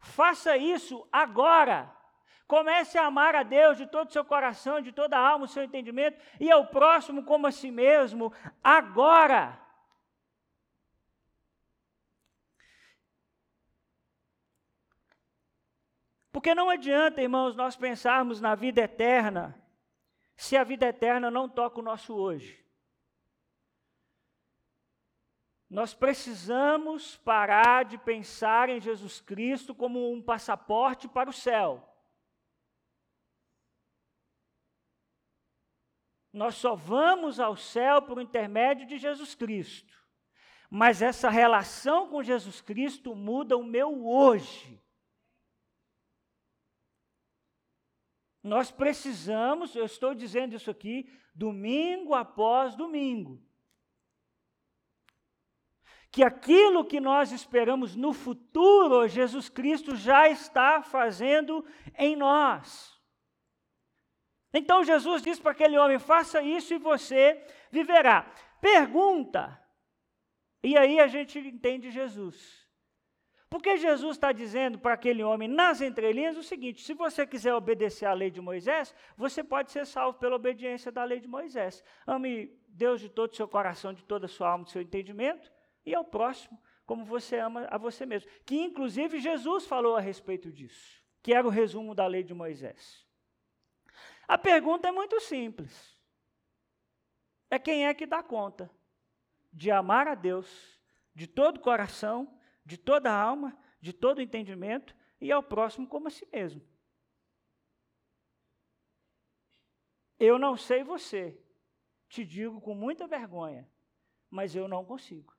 Faça 0.00 0.56
isso 0.56 1.06
agora. 1.12 1.90
Comece 2.48 2.98
a 2.98 3.06
amar 3.06 3.36
a 3.36 3.44
Deus 3.44 3.78
de 3.78 3.86
todo 3.86 4.08
o 4.08 4.12
seu 4.12 4.24
coração, 4.24 4.80
de 4.80 4.90
toda 4.90 5.16
a 5.16 5.28
alma, 5.28 5.44
o 5.44 5.48
seu 5.48 5.62
entendimento, 5.62 6.20
e 6.40 6.50
ao 6.50 6.66
próximo 6.66 7.22
como 7.22 7.46
a 7.46 7.52
si 7.52 7.70
mesmo, 7.70 8.32
agora. 8.64 9.56
Porque 16.40 16.54
não 16.54 16.70
adianta, 16.70 17.20
irmãos, 17.20 17.54
nós 17.54 17.76
pensarmos 17.76 18.40
na 18.40 18.54
vida 18.54 18.80
eterna, 18.80 19.62
se 20.34 20.56
a 20.56 20.64
vida 20.64 20.86
eterna 20.86 21.30
não 21.30 21.46
toca 21.46 21.80
o 21.80 21.82
nosso 21.82 22.14
hoje. 22.14 22.66
Nós 25.68 25.92
precisamos 25.92 27.18
parar 27.18 27.84
de 27.84 27.98
pensar 27.98 28.70
em 28.70 28.80
Jesus 28.80 29.20
Cristo 29.20 29.74
como 29.74 30.10
um 30.10 30.22
passaporte 30.22 31.06
para 31.06 31.28
o 31.28 31.32
céu. 31.32 31.86
Nós 36.32 36.54
só 36.54 36.74
vamos 36.74 37.38
ao 37.38 37.54
céu 37.54 38.00
por 38.00 38.18
intermédio 38.18 38.86
de 38.86 38.96
Jesus 38.96 39.34
Cristo. 39.34 39.94
Mas 40.70 41.02
essa 41.02 41.28
relação 41.28 42.08
com 42.08 42.22
Jesus 42.22 42.62
Cristo 42.62 43.14
muda 43.14 43.58
o 43.58 43.62
meu 43.62 44.06
hoje. 44.06 44.82
Nós 48.50 48.68
precisamos, 48.68 49.76
eu 49.76 49.84
estou 49.84 50.12
dizendo 50.12 50.56
isso 50.56 50.72
aqui, 50.72 51.08
domingo 51.32 52.16
após 52.16 52.74
domingo. 52.74 53.40
Que 56.10 56.24
aquilo 56.24 56.84
que 56.84 56.98
nós 56.98 57.30
esperamos 57.30 57.94
no 57.94 58.12
futuro, 58.12 59.06
Jesus 59.06 59.48
Cristo 59.48 59.94
já 59.94 60.28
está 60.28 60.82
fazendo 60.82 61.64
em 61.96 62.16
nós. 62.16 63.00
Então 64.52 64.82
Jesus 64.82 65.22
diz 65.22 65.38
para 65.38 65.52
aquele 65.52 65.78
homem: 65.78 66.00
faça 66.00 66.42
isso 66.42 66.74
e 66.74 66.78
você 66.78 67.46
viverá. 67.70 68.28
Pergunta. 68.60 69.64
E 70.60 70.76
aí 70.76 70.98
a 70.98 71.06
gente 71.06 71.38
entende 71.38 71.92
Jesus. 71.92 72.59
Porque 73.50 73.76
Jesus 73.76 74.16
está 74.16 74.30
dizendo 74.30 74.78
para 74.78 74.94
aquele 74.94 75.24
homem 75.24 75.48
nas 75.48 75.80
entrelinhas 75.80 76.36
o 76.36 76.42
seguinte: 76.42 76.82
se 76.82 76.94
você 76.94 77.26
quiser 77.26 77.52
obedecer 77.52 78.06
à 78.06 78.12
lei 78.12 78.30
de 78.30 78.40
Moisés, 78.40 78.94
você 79.16 79.42
pode 79.42 79.72
ser 79.72 79.84
salvo 79.84 80.20
pela 80.20 80.36
obediência 80.36 80.92
da 80.92 81.02
lei 81.02 81.18
de 81.18 81.26
Moisés. 81.26 81.82
Ame 82.06 82.56
Deus 82.68 83.00
de 83.00 83.08
todo 83.08 83.32
o 83.32 83.36
seu 83.36 83.48
coração, 83.48 83.92
de 83.92 84.04
toda 84.04 84.26
a 84.26 84.28
sua 84.28 84.50
alma, 84.50 84.64
do 84.64 84.70
seu 84.70 84.80
entendimento, 84.80 85.50
e 85.84 85.92
ao 85.92 86.04
próximo, 86.04 86.56
como 86.86 87.04
você 87.04 87.40
ama 87.40 87.66
a 87.68 87.76
você 87.76 88.06
mesmo. 88.06 88.30
Que 88.46 88.56
inclusive 88.56 89.18
Jesus 89.18 89.66
falou 89.66 89.96
a 89.96 90.00
respeito 90.00 90.52
disso, 90.52 91.02
que 91.20 91.34
era 91.34 91.44
o 91.44 91.50
resumo 91.50 91.92
da 91.92 92.06
lei 92.06 92.22
de 92.22 92.32
Moisés. 92.32 93.04
A 94.28 94.38
pergunta 94.38 94.86
é 94.86 94.92
muito 94.92 95.18
simples. 95.18 95.98
É 97.50 97.58
quem 97.58 97.88
é 97.88 97.92
que 97.92 98.06
dá 98.06 98.22
conta 98.22 98.70
de 99.52 99.72
amar 99.72 100.06
a 100.06 100.14
Deus 100.14 100.80
de 101.12 101.26
todo 101.26 101.56
o 101.56 101.60
coração, 101.60 102.32
de 102.70 102.78
toda 102.78 103.10
a 103.10 103.20
alma, 103.20 103.58
de 103.80 103.92
todo 103.92 104.18
o 104.18 104.22
entendimento 104.22 104.94
e 105.20 105.32
ao 105.32 105.42
próximo 105.42 105.88
como 105.88 106.06
a 106.06 106.10
si 106.10 106.24
mesmo. 106.32 106.62
Eu 110.16 110.38
não 110.38 110.56
sei 110.56 110.84
você, 110.84 111.36
te 112.08 112.24
digo 112.24 112.60
com 112.60 112.72
muita 112.72 113.08
vergonha, 113.08 113.68
mas 114.30 114.54
eu 114.54 114.68
não 114.68 114.84
consigo. 114.84 115.36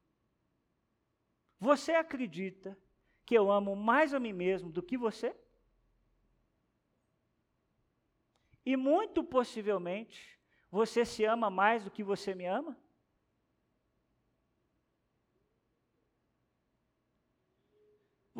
Você 1.58 1.94
acredita 1.94 2.78
que 3.26 3.34
eu 3.34 3.50
amo 3.50 3.78
mais 3.78 4.14
a 4.14 4.20
mim 4.20 4.34
mesmo 4.34 4.70
do 4.70 4.84
que 4.84 4.98
você? 4.98 5.34
E 8.66 8.76
muito 8.76 9.24
possivelmente, 9.24 10.38
você 10.70 11.06
se 11.06 11.24
ama 11.24 11.50
mais 11.50 11.86
do 11.86 11.92
que 11.92 12.04
você 12.04 12.36
me 12.36 12.46
ama? 12.46 12.78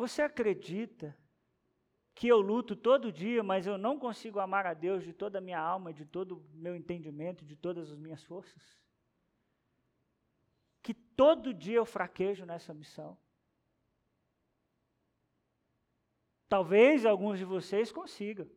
Você 0.02 0.20
acredita 0.20 1.16
que 2.12 2.26
eu 2.26 2.40
luto 2.40 2.74
todo 2.74 3.12
dia, 3.12 3.40
mas 3.40 3.68
eu 3.68 3.78
não 3.78 3.96
consigo 3.96 4.40
amar 4.40 4.66
a 4.66 4.74
Deus 4.74 5.04
de 5.04 5.12
toda 5.12 5.38
a 5.38 5.40
minha 5.40 5.60
alma, 5.60 5.92
de 5.92 6.04
todo 6.04 6.38
o 6.38 6.44
meu 6.54 6.74
entendimento, 6.74 7.44
de 7.44 7.54
todas 7.54 7.92
as 7.92 7.96
minhas 7.96 8.24
forças? 8.24 8.60
Que 10.82 10.92
todo 10.92 11.54
dia 11.54 11.76
eu 11.76 11.86
fraquejo 11.86 12.44
nessa 12.44 12.74
missão? 12.74 13.16
Talvez 16.48 17.06
alguns 17.06 17.38
de 17.38 17.44
vocês 17.44 17.92
consigam. 17.92 18.50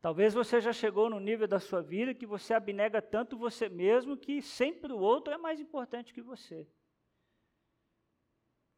Talvez 0.00 0.34
você 0.34 0.60
já 0.60 0.72
chegou 0.72 1.08
no 1.08 1.20
nível 1.20 1.46
da 1.46 1.60
sua 1.60 1.82
vida 1.82 2.12
que 2.12 2.26
você 2.26 2.52
abnega 2.52 3.00
tanto 3.00 3.38
você 3.38 3.68
mesmo 3.68 4.16
que 4.16 4.42
sempre 4.42 4.92
o 4.92 4.98
outro 4.98 5.32
é 5.32 5.38
mais 5.38 5.60
importante 5.60 6.12
que 6.12 6.20
você. 6.20 6.68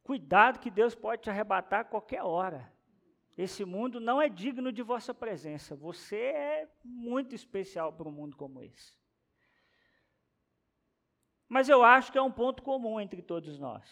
Cuidado 0.09 0.59
que 0.59 0.71
Deus 0.71 0.95
pode 0.95 1.21
te 1.21 1.29
arrebatar 1.29 1.81
a 1.81 1.83
qualquer 1.83 2.23
hora. 2.23 2.73
Esse 3.37 3.63
mundo 3.63 3.99
não 3.99 4.19
é 4.19 4.27
digno 4.27 4.71
de 4.71 4.81
vossa 4.81 5.13
presença. 5.13 5.75
Você 5.75 6.17
é 6.17 6.67
muito 6.83 7.35
especial 7.35 7.93
para 7.93 8.09
um 8.09 8.11
mundo 8.11 8.35
como 8.35 8.63
esse. 8.63 8.97
Mas 11.47 11.69
eu 11.69 11.83
acho 11.83 12.11
que 12.11 12.17
é 12.17 12.21
um 12.23 12.31
ponto 12.31 12.63
comum 12.63 12.99
entre 12.99 13.21
todos 13.21 13.59
nós. 13.59 13.87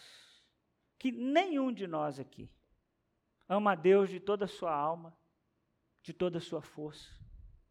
Que 0.98 1.12
nenhum 1.12 1.72
de 1.72 1.86
nós 1.86 2.18
aqui 2.18 2.50
ama 3.48 3.70
a 3.70 3.76
Deus 3.76 4.10
de 4.10 4.18
toda 4.18 4.46
a 4.46 4.48
sua 4.48 4.74
alma, 4.74 5.16
de 6.02 6.12
toda 6.12 6.38
a 6.38 6.40
sua 6.40 6.60
força, 6.60 7.08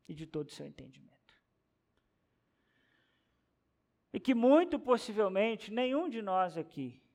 e 0.07 0.13
de 0.13 0.25
todo 0.25 0.47
o 0.47 0.51
seu 0.51 0.65
entendimento. 0.65 1.35
E 4.13 4.21
que 4.21 4.33
muito 4.33 4.79
possivelmente 4.79 5.69
nenhum 5.69 6.07
de 6.07 6.21
nós 6.21 6.57
aqui 6.57 7.05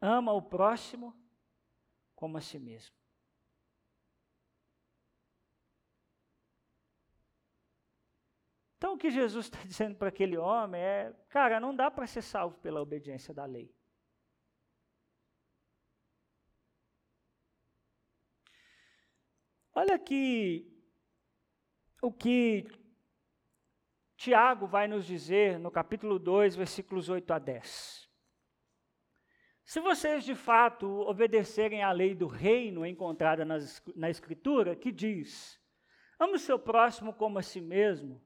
ama 0.00 0.32
o 0.32 0.42
próximo 0.42 1.14
como 2.14 2.36
a 2.36 2.40
si 2.40 2.58
mesmo. 2.58 2.96
Então, 8.76 8.94
o 8.94 8.98
que 8.98 9.10
Jesus 9.10 9.46
está 9.46 9.58
dizendo 9.66 9.96
para 9.96 10.08
aquele 10.08 10.36
homem 10.36 10.80
é: 10.80 11.12
cara, 11.28 11.60
não 11.60 11.74
dá 11.74 11.90
para 11.90 12.06
ser 12.06 12.22
salvo 12.22 12.58
pela 12.58 12.80
obediência 12.80 13.34
da 13.34 13.44
lei. 13.44 13.74
Olha 19.74 19.94
aqui 19.94 20.74
o 22.02 22.12
que 22.12 22.66
Tiago 24.16 24.66
vai 24.66 24.88
nos 24.88 25.06
dizer 25.06 25.58
no 25.58 25.70
capítulo 25.70 26.18
2, 26.18 26.56
versículos 26.56 27.08
8 27.08 27.32
a 27.32 27.38
10. 27.38 28.07
Se 29.68 29.80
vocês 29.80 30.24
de 30.24 30.34
fato 30.34 30.86
obedecerem 31.00 31.82
à 31.82 31.92
lei 31.92 32.14
do 32.14 32.26
reino 32.26 32.86
encontrada 32.86 33.44
nas, 33.44 33.82
na 33.94 34.08
Escritura, 34.08 34.74
que 34.74 34.90
diz: 34.90 35.60
ame 36.18 36.36
o 36.36 36.38
seu 36.38 36.58
próximo 36.58 37.12
como 37.12 37.38
a 37.38 37.42
si 37.42 37.60
mesmo, 37.60 38.18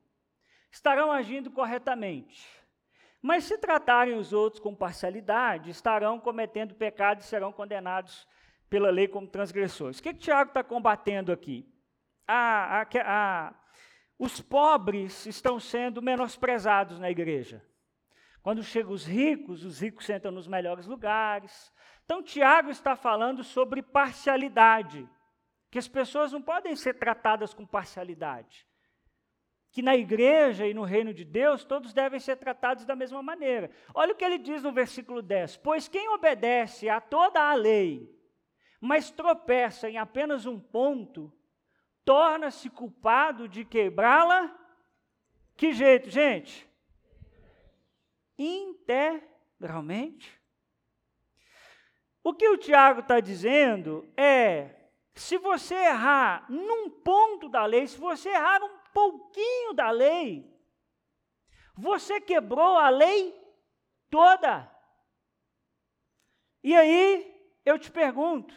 estarão 0.71 1.11
agindo 1.11 1.51
corretamente. 1.51 2.49
Mas 3.21 3.43
se 3.43 3.59
tratarem 3.59 4.15
os 4.15 4.33
outros 4.33 4.63
com 4.63 4.73
parcialidade, 4.73 5.69
estarão 5.69 6.21
cometendo 6.21 6.77
pecado 6.77 7.23
e 7.23 7.25
serão 7.25 7.53
condenados 7.53 8.25
pela 8.71 8.91
lei 8.91 9.09
como 9.09 9.27
transgressores. 9.27 9.99
O 9.99 10.03
que, 10.05 10.15
que 10.15 10.21
Tiago 10.21 10.51
está 10.51 10.63
combatendo 10.63 11.33
aqui? 11.33 11.69
A, 12.25 12.83
a, 12.83 12.87
a, 13.05 13.55
os 14.17 14.41
pobres 14.41 15.27
estão 15.27 15.59
sendo 15.59 16.01
menosprezados 16.01 17.01
na 17.01 17.11
igreja. 17.11 17.67
Quando 18.43 18.63
chegam 18.63 18.93
os 18.93 19.07
ricos, 19.07 19.65
os 19.65 19.81
ricos 19.81 20.05
sentam 20.05 20.33
nos 20.33 20.49
melhores 20.49 20.87
lugares. 20.87 21.73
Então, 22.05 22.23
Tiago 22.23 22.71
está 22.71 22.97
falando 22.97 23.45
sobre 23.45 23.83
parcialidade, 23.83 25.09
que 25.71 25.79
as 25.79 25.89
pessoas 25.89 26.33
não 26.33 26.43
podem 26.43 26.75
ser 26.75 26.95
tratadas 26.95 27.55
com 27.55 27.65
parcialidade 27.65 28.67
que 29.73 29.81
na 29.81 29.97
igreja 29.97 30.67
e 30.67 30.75
no 30.75 30.85
reino 30.85 31.15
de 31.15 31.25
Deus 31.25 31.65
todos 31.65 31.95
devem 31.95 32.21
ser 32.21 32.37
tratados 32.37 32.85
da 32.85 32.95
mesma 32.95 33.23
maneira. 33.23 33.71
Olha 33.95 34.13
o 34.13 34.15
que 34.15 34.25
ele 34.25 34.37
diz 34.37 34.63
no 34.63 34.71
versículo 34.71 35.23
10: 35.23 35.57
Pois 35.57 35.89
quem 35.89 36.11
obedece 36.11 36.91
a 36.91 37.01
toda 37.01 37.41
a 37.41 37.55
lei, 37.55 38.15
mas 38.79 39.11
tropeça 39.11 39.89
em 39.89 39.97
apenas 39.97 40.45
um 40.45 40.61
ponto, 40.61 41.33
torna-se 42.05 42.69
culpado 42.69 43.49
de 43.49 43.65
quebrá-la. 43.65 44.55
Que 45.57 45.73
jeito, 45.73 46.11
gente? 46.11 46.71
Integralmente. 48.39 50.43
O 52.25 52.33
que 52.33 52.49
o 52.49 52.57
Tiago 52.57 53.01
está 53.01 53.21
dizendo 53.21 54.09
é: 54.17 54.91
se 55.15 55.37
você 55.39 55.75
errar 55.75 56.51
num 56.51 56.89
ponto 56.89 57.49
da 57.49 57.67
lei, 57.67 57.87
se 57.87 57.99
você 57.99 58.29
errar 58.29 58.63
um 58.63 58.79
pouquinho 58.93 59.75
da 59.75 59.91
lei, 59.91 60.49
você 61.75 62.21
quebrou 62.21 62.79
a 62.79 62.89
lei 62.89 63.35
toda. 64.09 64.71
E 66.63 66.77
aí, 66.77 67.51
eu 67.65 67.79
te 67.79 67.91
pergunto: 67.91 68.55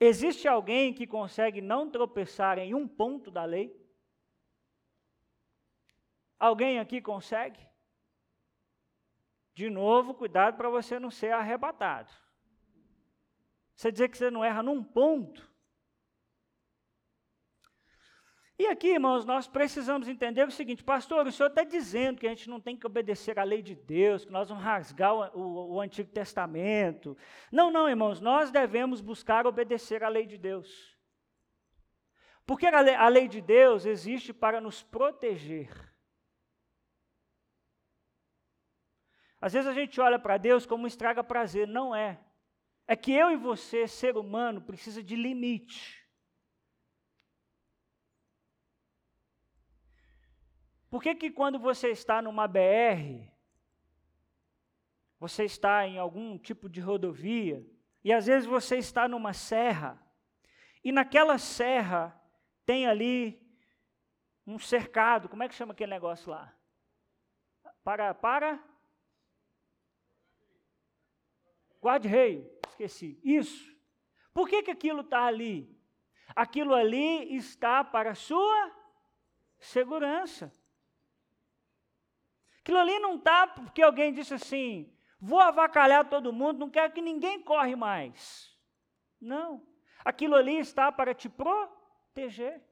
existe 0.00 0.48
alguém 0.48 0.94
que 0.94 1.06
consegue 1.06 1.60
não 1.60 1.90
tropeçar 1.90 2.58
em 2.58 2.74
um 2.74 2.88
ponto 2.88 3.30
da 3.30 3.44
lei? 3.44 3.76
Alguém 6.38 6.78
aqui 6.78 7.02
consegue? 7.02 7.67
De 9.58 9.68
novo, 9.68 10.14
cuidado 10.14 10.56
para 10.56 10.70
você 10.70 11.00
não 11.00 11.10
ser 11.10 11.32
arrebatado. 11.32 12.12
Você 13.74 13.90
dizer 13.90 14.08
que 14.08 14.16
você 14.16 14.30
não 14.30 14.44
erra 14.44 14.62
num 14.62 14.84
ponto, 14.84 15.48
E 18.60 18.66
aqui, 18.66 18.88
irmãos, 18.88 19.24
nós 19.24 19.46
precisamos 19.46 20.08
entender 20.08 20.44
o 20.44 20.50
seguinte, 20.50 20.82
pastor, 20.82 21.28
o 21.28 21.30
senhor 21.30 21.48
está 21.48 21.62
dizendo 21.62 22.18
que 22.18 22.26
a 22.26 22.30
gente 22.30 22.50
não 22.50 22.60
tem 22.60 22.76
que 22.76 22.84
obedecer 22.84 23.38
à 23.38 23.44
lei 23.44 23.62
de 23.62 23.76
Deus, 23.76 24.24
que 24.24 24.32
nós 24.32 24.48
vamos 24.48 24.64
rasgar 24.64 25.14
o, 25.14 25.38
o, 25.40 25.74
o 25.74 25.80
Antigo 25.80 26.10
Testamento. 26.10 27.16
Não, 27.52 27.70
não, 27.70 27.88
irmãos, 27.88 28.20
nós 28.20 28.50
devemos 28.50 29.00
buscar 29.00 29.46
obedecer 29.46 30.02
à 30.02 30.08
lei 30.08 30.26
de 30.26 30.36
Deus. 30.36 30.98
Porque 32.44 32.66
a 32.66 32.80
lei, 32.80 32.94
a 32.96 33.08
lei 33.08 33.28
de 33.28 33.40
Deus 33.40 33.86
existe 33.86 34.32
para 34.32 34.60
nos 34.60 34.82
proteger. 34.82 35.87
Às 39.40 39.52
vezes 39.52 39.68
a 39.68 39.74
gente 39.74 40.00
olha 40.00 40.18
para 40.18 40.36
Deus 40.36 40.66
como 40.66 40.84
um 40.84 40.86
estraga 40.86 41.22
prazer, 41.22 41.66
não 41.66 41.94
é. 41.94 42.20
É 42.86 42.96
que 42.96 43.12
eu 43.12 43.30
e 43.30 43.36
você, 43.36 43.86
ser 43.86 44.16
humano, 44.16 44.62
precisa 44.62 45.02
de 45.02 45.14
limite. 45.14 46.04
Por 50.90 51.02
que, 51.02 51.14
que 51.14 51.30
quando 51.30 51.58
você 51.58 51.88
está 51.88 52.22
numa 52.22 52.48
BR, 52.48 53.30
você 55.20 55.44
está 55.44 55.86
em 55.86 55.98
algum 55.98 56.38
tipo 56.38 56.68
de 56.68 56.80
rodovia, 56.80 57.64
e 58.02 58.12
às 58.12 58.26
vezes 58.26 58.46
você 58.46 58.78
está 58.78 59.06
numa 59.06 59.34
serra, 59.34 60.02
e 60.82 60.90
naquela 60.90 61.36
serra 61.36 62.18
tem 62.64 62.86
ali 62.86 63.46
um 64.46 64.58
cercado, 64.58 65.28
como 65.28 65.42
é 65.42 65.48
que 65.48 65.54
chama 65.54 65.72
aquele 65.72 65.90
negócio 65.90 66.30
lá? 66.30 66.54
Para, 67.84 68.14
para? 68.14 68.62
Guarda-reio, 71.80 72.50
esqueci. 72.68 73.18
Isso. 73.22 73.76
Por 74.32 74.48
que, 74.48 74.62
que 74.62 74.70
aquilo 74.70 75.00
está 75.00 75.24
ali? 75.24 75.76
Aquilo 76.34 76.74
ali 76.74 77.34
está 77.36 77.82
para 77.82 78.10
a 78.10 78.14
sua 78.14 78.72
segurança. 79.58 80.52
Aquilo 82.60 82.78
ali 82.78 82.98
não 82.98 83.16
está 83.16 83.46
porque 83.46 83.82
alguém 83.82 84.12
disse 84.12 84.34
assim: 84.34 84.92
vou 85.20 85.40
avacalhar 85.40 86.08
todo 86.08 86.32
mundo, 86.32 86.58
não 86.58 86.70
quero 86.70 86.92
que 86.92 87.00
ninguém 87.00 87.42
corre 87.42 87.74
mais. 87.74 88.56
Não. 89.20 89.66
Aquilo 90.04 90.36
ali 90.36 90.58
está 90.58 90.92
para 90.92 91.14
te 91.14 91.28
proteger. 91.28 92.62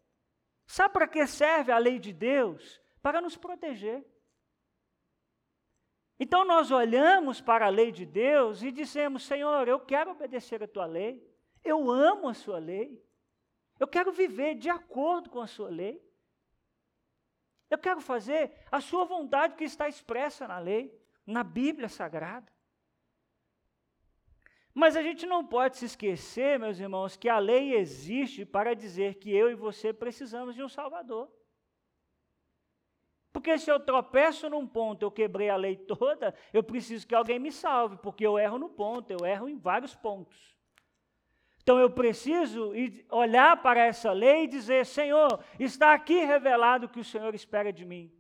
Sabe 0.66 0.94
para 0.94 1.08
que 1.08 1.26
serve 1.26 1.72
a 1.72 1.78
lei 1.78 1.98
de 1.98 2.12
Deus? 2.12 2.80
Para 3.02 3.20
nos 3.20 3.36
proteger. 3.36 4.04
Então 6.18 6.44
nós 6.44 6.70
olhamos 6.70 7.40
para 7.40 7.66
a 7.66 7.70
lei 7.70 7.92
de 7.92 8.06
Deus 8.06 8.62
e 8.62 8.70
dizemos: 8.70 9.24
Senhor, 9.24 9.68
eu 9.68 9.78
quero 9.78 10.12
obedecer 10.12 10.62
a 10.62 10.68
tua 10.68 10.86
lei, 10.86 11.22
eu 11.62 11.90
amo 11.90 12.28
a 12.28 12.34
sua 12.34 12.58
lei, 12.58 13.04
eu 13.78 13.86
quero 13.86 14.12
viver 14.12 14.54
de 14.54 14.70
acordo 14.70 15.28
com 15.28 15.40
a 15.40 15.46
sua 15.46 15.68
lei. 15.68 16.02
Eu 17.68 17.78
quero 17.78 18.00
fazer 18.00 18.52
a 18.70 18.80
sua 18.80 19.04
vontade 19.04 19.56
que 19.56 19.64
está 19.64 19.88
expressa 19.88 20.46
na 20.46 20.58
lei, 20.58 20.96
na 21.26 21.42
Bíblia 21.42 21.88
Sagrada. 21.88 22.50
Mas 24.72 24.94
a 24.94 25.02
gente 25.02 25.26
não 25.26 25.44
pode 25.44 25.78
se 25.78 25.86
esquecer, 25.86 26.58
meus 26.58 26.78
irmãos, 26.78 27.16
que 27.16 27.28
a 27.28 27.38
lei 27.38 27.74
existe 27.74 28.44
para 28.44 28.74
dizer 28.74 29.14
que 29.14 29.34
eu 29.34 29.50
e 29.50 29.54
você 29.54 29.92
precisamos 29.92 30.54
de 30.54 30.62
um 30.62 30.68
Salvador. 30.68 31.32
Porque 33.36 33.58
se 33.58 33.70
eu 33.70 33.78
tropeço 33.78 34.48
num 34.48 34.66
ponto, 34.66 35.02
eu 35.02 35.10
quebrei 35.10 35.50
a 35.50 35.56
lei 35.56 35.76
toda, 35.84 36.34
eu 36.54 36.62
preciso 36.62 37.06
que 37.06 37.14
alguém 37.14 37.38
me 37.38 37.52
salve, 37.52 37.98
porque 37.98 38.26
eu 38.26 38.38
erro 38.38 38.58
no 38.58 38.70
ponto, 38.70 39.10
eu 39.10 39.26
erro 39.26 39.46
em 39.46 39.58
vários 39.58 39.94
pontos. 39.94 40.56
Então 41.60 41.78
eu 41.78 41.90
preciso 41.90 42.72
olhar 43.10 43.60
para 43.60 43.84
essa 43.84 44.10
lei 44.10 44.44
e 44.44 44.48
dizer: 44.48 44.86
Senhor, 44.86 45.44
está 45.60 45.92
aqui 45.92 46.24
revelado 46.24 46.86
o 46.86 46.88
que 46.88 46.98
o 46.98 47.04
Senhor 47.04 47.34
espera 47.34 47.70
de 47.70 47.84
mim. 47.84 48.10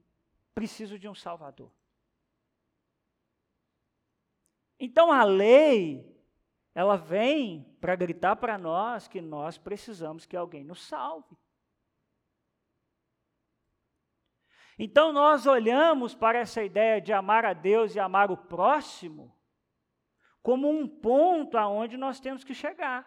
Preciso 0.54 0.98
de 0.98 1.08
um 1.08 1.14
Salvador. 1.14 1.72
Então 4.78 5.10
a 5.10 5.24
lei, 5.24 6.14
ela 6.74 6.98
vem 6.98 7.74
para 7.80 7.96
gritar 7.96 8.36
para 8.36 8.58
nós 8.58 9.08
que 9.08 9.22
nós 9.22 9.56
precisamos 9.56 10.26
que 10.26 10.36
alguém 10.36 10.62
nos 10.62 10.86
salve. 10.86 11.34
Então 14.78 15.12
nós 15.12 15.46
olhamos 15.46 16.14
para 16.14 16.38
essa 16.38 16.62
ideia 16.62 17.00
de 17.00 17.12
amar 17.12 17.44
a 17.44 17.52
Deus 17.52 17.94
e 17.94 18.00
amar 18.00 18.30
o 18.30 18.36
próximo 18.36 19.34
como 20.42 20.68
um 20.68 20.86
ponto 20.86 21.58
aonde 21.58 21.96
nós 21.96 22.20
temos 22.20 22.44
que 22.44 22.54
chegar. 22.54 23.04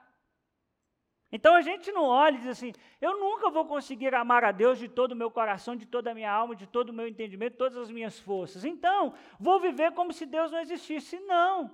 Então 1.32 1.54
a 1.54 1.62
gente 1.62 1.92
não 1.92 2.04
olha 2.04 2.36
e 2.36 2.40
diz 2.40 2.48
assim: 2.48 2.74
eu 3.00 3.20
nunca 3.20 3.50
vou 3.50 3.66
conseguir 3.66 4.14
amar 4.16 4.44
a 4.44 4.52
Deus 4.52 4.80
de 4.80 4.88
todo 4.88 5.12
o 5.12 5.16
meu 5.16 5.30
coração, 5.30 5.76
de 5.76 5.86
toda 5.86 6.12
a 6.12 6.14
minha 6.16 6.32
alma, 6.32 6.56
de 6.56 6.66
todo 6.66 6.90
o 6.90 6.94
meu 6.94 7.08
entendimento, 7.08 7.56
todas 7.56 7.78
as 7.78 7.92
minhas 7.92 8.20
forças. 8.20 8.66
Então, 8.66 9.14
vou 9.40 9.60
viver 9.60 9.92
como 9.94 10.12
se 10.12 10.26
Deus 10.26 10.52
não 10.52 10.60
existisse. 10.60 11.20
Não. 11.20 11.74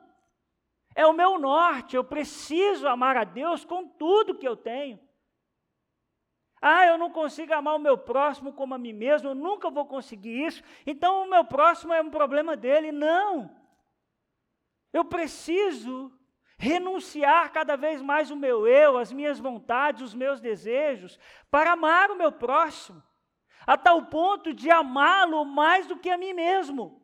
É 0.94 1.06
o 1.06 1.14
meu 1.14 1.40
norte, 1.40 1.96
eu 1.96 2.04
preciso 2.04 2.88
amar 2.88 3.18
a 3.18 3.24
Deus 3.24 3.66
com 3.66 3.88
tudo 3.88 4.38
que 4.38 4.48
eu 4.48 4.56
tenho. 4.56 5.00
Ah, 6.68 6.84
eu 6.88 6.98
não 6.98 7.12
consigo 7.12 7.54
amar 7.54 7.76
o 7.76 7.80
meu 7.80 7.96
próximo 7.96 8.52
como 8.52 8.74
a 8.74 8.78
mim 8.80 8.92
mesmo, 8.92 9.30
eu 9.30 9.36
nunca 9.36 9.70
vou 9.70 9.86
conseguir 9.86 10.48
isso, 10.48 10.64
então 10.84 11.22
o 11.22 11.30
meu 11.30 11.46
próximo 11.46 11.94
é 11.94 12.02
um 12.02 12.10
problema 12.10 12.58
dele. 12.58 12.92
Não. 12.92 13.56
Eu 14.92 15.06
preciso 15.06 16.12
renunciar 16.58 17.52
cada 17.52 17.76
vez 17.76 18.02
mais 18.02 18.32
o 18.32 18.36
meu 18.36 18.66
eu, 18.66 18.98
as 18.98 19.14
minhas 19.14 19.38
vontades, 19.38 20.02
os 20.02 20.16
meus 20.16 20.42
desejos, 20.42 21.20
para 21.52 21.74
amar 21.74 22.10
o 22.10 22.16
meu 22.16 22.32
próximo, 22.32 23.04
a 23.68 23.78
tal 23.78 24.08
ponto 24.08 24.52
de 24.52 24.72
amá-lo 24.72 25.46
mais 25.46 25.86
do 25.86 26.00
que 26.00 26.10
a 26.10 26.18
mim 26.18 26.34
mesmo. 26.34 27.00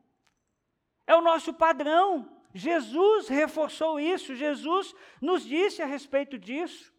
É 1.05 1.15
o 1.15 1.21
nosso 1.21 1.53
padrão. 1.53 2.35
Jesus 2.51 3.27
reforçou 3.27 3.99
isso, 3.99 4.33
Jesus 4.33 4.95
nos 5.21 5.43
disse 5.43 5.83
a 5.83 5.85
respeito 5.85 6.39
disso. 6.39 6.90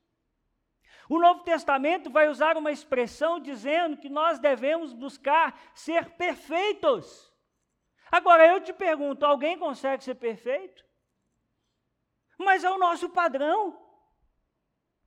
O 1.14 1.18
Novo 1.18 1.42
Testamento 1.42 2.08
vai 2.10 2.26
usar 2.28 2.56
uma 2.56 2.72
expressão 2.72 3.38
dizendo 3.38 3.98
que 3.98 4.08
nós 4.08 4.38
devemos 4.38 4.94
buscar 4.94 5.60
ser 5.74 6.12
perfeitos. 6.12 7.30
Agora 8.10 8.46
eu 8.46 8.62
te 8.62 8.72
pergunto: 8.72 9.26
alguém 9.26 9.58
consegue 9.58 10.02
ser 10.02 10.14
perfeito? 10.14 10.82
mas 12.38 12.64
é 12.64 12.70
o 12.70 12.78
nosso 12.78 13.10
padrão. 13.10 13.78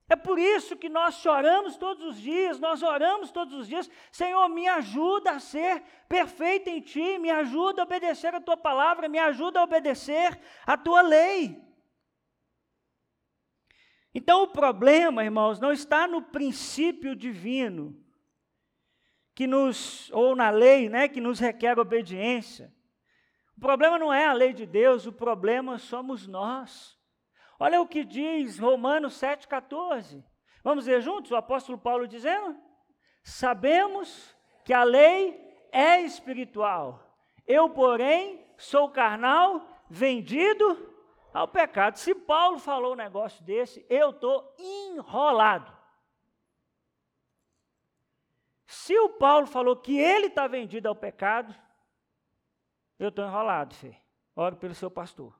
É 0.07 0.15
por 0.15 0.37
isso 0.37 0.77
que 0.77 0.87
nós 0.87 1.15
choramos 1.15 1.75
todos 1.75 2.03
os 2.05 2.21
dias, 2.21 2.59
nós 2.59 2.83
oramos 2.83 3.31
todos 3.31 3.55
os 3.55 3.67
dias. 3.67 3.89
Senhor, 4.11 4.47
me 4.47 4.67
ajuda 4.67 5.31
a 5.31 5.39
ser 5.39 5.81
perfeito 6.07 6.69
em 6.69 6.81
Ti, 6.81 7.17
me 7.17 7.31
ajuda 7.31 7.81
a 7.81 7.85
obedecer 7.85 8.35
a 8.35 8.39
Tua 8.39 8.55
palavra, 8.55 9.09
me 9.09 9.17
ajuda 9.17 9.59
a 9.59 9.63
obedecer 9.63 10.39
a 10.67 10.77
Tua 10.77 11.01
lei. 11.01 11.64
Então 14.17 14.43
o 14.43 14.47
problema, 14.47 15.25
irmãos, 15.25 15.60
não 15.60 15.73
está 15.73 16.08
no 16.08 16.21
princípio 16.21 17.13
divino, 17.13 17.93
que 19.36 19.45
nos, 19.45 20.10
ou 20.13 20.34
na 20.38 20.49
lei, 20.49 20.88
né, 20.88 21.10
que 21.10 21.19
nos 21.19 21.38
requer 21.38 21.78
obediência. 21.78 22.73
O 23.58 23.60
problema 23.60 23.99
não 23.99 24.13
é 24.13 24.25
a 24.25 24.32
lei 24.32 24.54
de 24.54 24.65
Deus, 24.65 25.06
o 25.06 25.12
problema 25.12 25.78
somos 25.78 26.25
nós. 26.28 26.97
Olha 27.60 27.82
o 27.82 27.88
que 27.88 28.06
diz 28.06 28.58
Romanos 28.58 29.15
7,14. 29.15 30.23
Vamos 30.63 30.88
ler 30.88 31.01
juntos 31.01 31.32
o 31.32 31.36
apóstolo 31.36 31.78
Paulo 31.78 32.08
dizendo? 32.08 32.58
Sabemos 33.21 34.34
que 34.63 34.71
a 34.71 34.86
lei 34.86 35.38
é 35.73 35.99
espiritual. 35.99 37.04
Eu, 37.45 37.69
porém, 37.69 38.47
sou 38.58 38.89
carnal, 38.89 39.67
vendido 39.89 40.94
ao 41.36 41.50
pecado. 41.50 41.98
Se 41.98 42.15
Paulo 42.15 42.58
falou 42.58 42.93
um 42.93 42.95
negócio 42.95 43.43
desse, 43.43 43.86
eu 43.89 44.12
estou 44.12 44.56
enrolado. 44.58 45.76
Se 48.65 48.98
o 48.98 49.10
Paulo 49.10 49.45
falou 49.45 49.76
que 49.76 49.98
ele 49.98 50.28
está 50.28 50.48
vendido 50.48 50.88
ao 50.88 50.95
pecado, 50.95 51.54
eu 52.98 53.10
estou 53.10 53.26
enrolado, 53.26 53.76
Fê. 53.76 53.98
Oro 54.34 54.56
pelo 54.56 54.74
seu 54.74 54.89
pastor. 54.89 55.38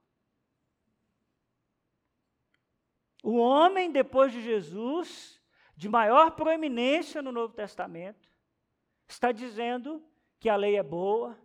O 3.24 3.38
homem 3.38 3.90
depois 3.90 4.34
de 4.34 4.42
Jesus, 4.42 5.42
de 5.78 5.88
maior 5.88 6.32
proeminência 6.32 7.22
no 7.22 7.32
Novo 7.32 7.54
Testamento, 7.54 8.30
está 9.08 9.32
dizendo 9.32 10.06
que 10.42 10.50
a 10.50 10.58
lei 10.58 10.76
é 10.76 10.84
boa, 10.84 11.40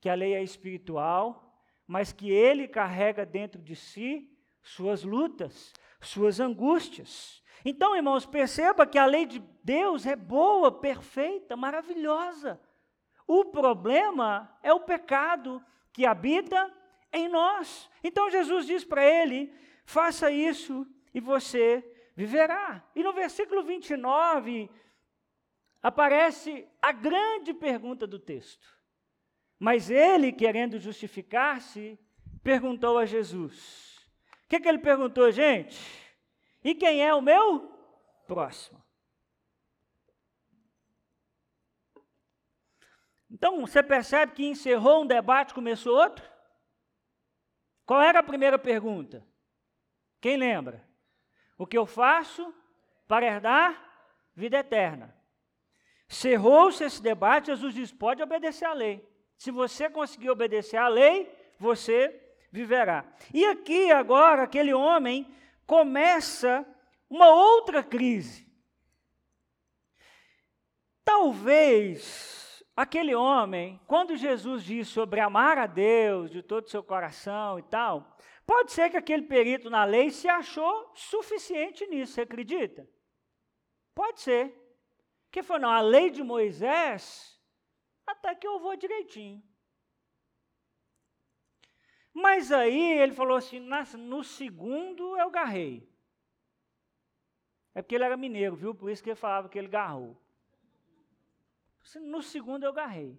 que 0.00 0.08
a 0.08 0.14
lei 0.14 0.34
é 0.34 0.42
espiritual, 0.42 1.51
mas 1.86 2.12
que 2.12 2.30
ele 2.30 2.68
carrega 2.68 3.26
dentro 3.26 3.60
de 3.60 3.74
si 3.76 4.30
suas 4.62 5.02
lutas, 5.02 5.72
suas 6.00 6.40
angústias. 6.40 7.42
Então, 7.64 7.94
irmãos, 7.94 8.26
perceba 8.26 8.86
que 8.86 8.98
a 8.98 9.06
lei 9.06 9.26
de 9.26 9.38
Deus 9.62 10.06
é 10.06 10.16
boa, 10.16 10.72
perfeita, 10.72 11.56
maravilhosa. 11.56 12.60
O 13.26 13.46
problema 13.46 14.56
é 14.62 14.72
o 14.72 14.80
pecado 14.80 15.64
que 15.92 16.06
habita 16.06 16.72
em 17.12 17.28
nós. 17.28 17.90
Então 18.02 18.30
Jesus 18.30 18.66
diz 18.66 18.84
para 18.84 19.04
ele: 19.04 19.52
faça 19.84 20.30
isso 20.30 20.86
e 21.14 21.20
você 21.20 21.84
viverá. 22.16 22.82
E 22.94 23.02
no 23.02 23.12
versículo 23.12 23.62
29 23.62 24.70
aparece 25.82 26.66
a 26.80 26.92
grande 26.92 27.52
pergunta 27.52 28.06
do 28.06 28.18
texto. 28.18 28.66
Mas 29.62 29.90
ele, 29.90 30.32
querendo 30.32 30.76
justificar-se, 30.76 31.96
perguntou 32.42 32.98
a 32.98 33.06
Jesus. 33.06 33.96
O 34.44 34.48
que, 34.48 34.58
que 34.58 34.68
ele 34.68 34.80
perguntou, 34.80 35.30
gente? 35.30 35.78
E 36.64 36.74
quem 36.74 37.00
é 37.00 37.14
o 37.14 37.22
meu 37.22 37.72
próximo? 38.26 38.82
Então, 43.30 43.60
você 43.60 43.84
percebe 43.84 44.32
que 44.32 44.44
encerrou 44.44 45.04
um 45.04 45.06
debate, 45.06 45.54
começou 45.54 45.96
outro? 45.96 46.28
Qual 47.86 48.02
era 48.02 48.18
a 48.18 48.24
primeira 48.24 48.58
pergunta? 48.58 49.24
Quem 50.20 50.36
lembra? 50.36 50.84
O 51.56 51.68
que 51.68 51.78
eu 51.78 51.86
faço 51.86 52.52
para 53.06 53.26
herdar 53.26 53.80
vida 54.34 54.58
eterna? 54.58 55.16
Cerrou-se 56.08 56.82
esse 56.82 57.00
debate, 57.00 57.46
Jesus 57.46 57.72
diz: 57.72 57.92
pode 57.92 58.20
obedecer 58.20 58.64
à 58.64 58.72
lei. 58.72 59.11
Se 59.42 59.50
você 59.50 59.90
conseguir 59.90 60.30
obedecer 60.30 60.76
à 60.76 60.86
lei, 60.86 61.28
você 61.58 62.16
viverá. 62.52 63.04
E 63.34 63.44
aqui 63.44 63.90
agora, 63.90 64.44
aquele 64.44 64.72
homem 64.72 65.26
começa 65.66 66.64
uma 67.10 67.28
outra 67.28 67.82
crise. 67.82 68.46
Talvez 71.04 72.62
aquele 72.76 73.16
homem, 73.16 73.80
quando 73.88 74.16
Jesus 74.16 74.62
diz 74.62 74.86
sobre 74.86 75.18
amar 75.18 75.58
a 75.58 75.66
Deus 75.66 76.30
de 76.30 76.40
todo 76.40 76.66
o 76.66 76.70
seu 76.70 76.84
coração 76.84 77.58
e 77.58 77.62
tal, 77.64 78.16
Pode 78.44 78.72
ser 78.72 78.90
que 78.90 78.96
aquele 78.96 79.22
perito 79.22 79.70
na 79.70 79.84
lei 79.84 80.10
se 80.10 80.28
achou 80.28 80.92
suficiente 80.94 81.86
nisso, 81.86 82.12
você 82.14 82.22
acredita? 82.22 82.88
Pode 83.94 84.20
ser. 84.20 84.52
Que 85.30 85.42
foi, 85.42 85.58
não, 85.60 85.70
a 85.70 85.80
lei 85.80 86.10
de 86.10 86.22
Moisés, 86.24 87.31
até 88.06 88.34
que 88.34 88.46
eu 88.46 88.58
vou 88.58 88.76
direitinho. 88.76 89.42
Mas 92.12 92.52
aí 92.52 92.98
ele 92.98 93.12
falou 93.12 93.36
assim: 93.36 93.60
no 93.98 94.22
segundo 94.22 95.16
eu 95.16 95.30
garrei. 95.30 95.90
É 97.74 97.80
porque 97.80 97.94
ele 97.94 98.04
era 98.04 98.16
mineiro, 98.16 98.54
viu? 98.54 98.74
Por 98.74 98.90
isso 98.90 99.02
que 99.02 99.10
ele 99.10 99.16
falava 99.16 99.48
que 99.48 99.58
ele 99.58 99.68
garrou. 99.68 100.20
No 101.96 102.22
segundo 102.22 102.64
eu 102.64 102.72
garrei. 102.72 103.18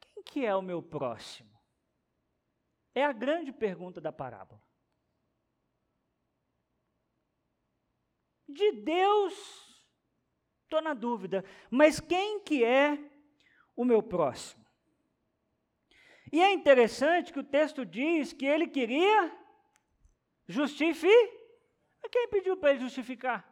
Quem 0.00 0.22
que 0.22 0.46
é 0.46 0.54
o 0.54 0.62
meu 0.62 0.80
próximo? 0.82 1.54
É 2.94 3.04
a 3.04 3.12
grande 3.12 3.52
pergunta 3.52 4.00
da 4.00 4.12
parábola. 4.12 4.62
De 8.48 8.72
Deus, 8.72 9.65
estou 10.76 10.82
na 10.82 10.94
dúvida, 10.94 11.44
mas 11.70 12.00
quem 12.00 12.40
que 12.40 12.64
é 12.64 12.98
o 13.74 13.84
meu 13.84 14.02
próximo? 14.02 14.64
E 16.32 16.42
é 16.42 16.52
interessante 16.52 17.32
que 17.32 17.38
o 17.38 17.44
texto 17.44 17.84
diz 17.84 18.32
que 18.32 18.44
ele 18.44 18.66
queria 18.66 19.32
justificar. 20.46 21.36
Quem 22.10 22.28
pediu 22.28 22.56
para 22.56 22.70
ele 22.70 22.80
justificar? 22.80 23.44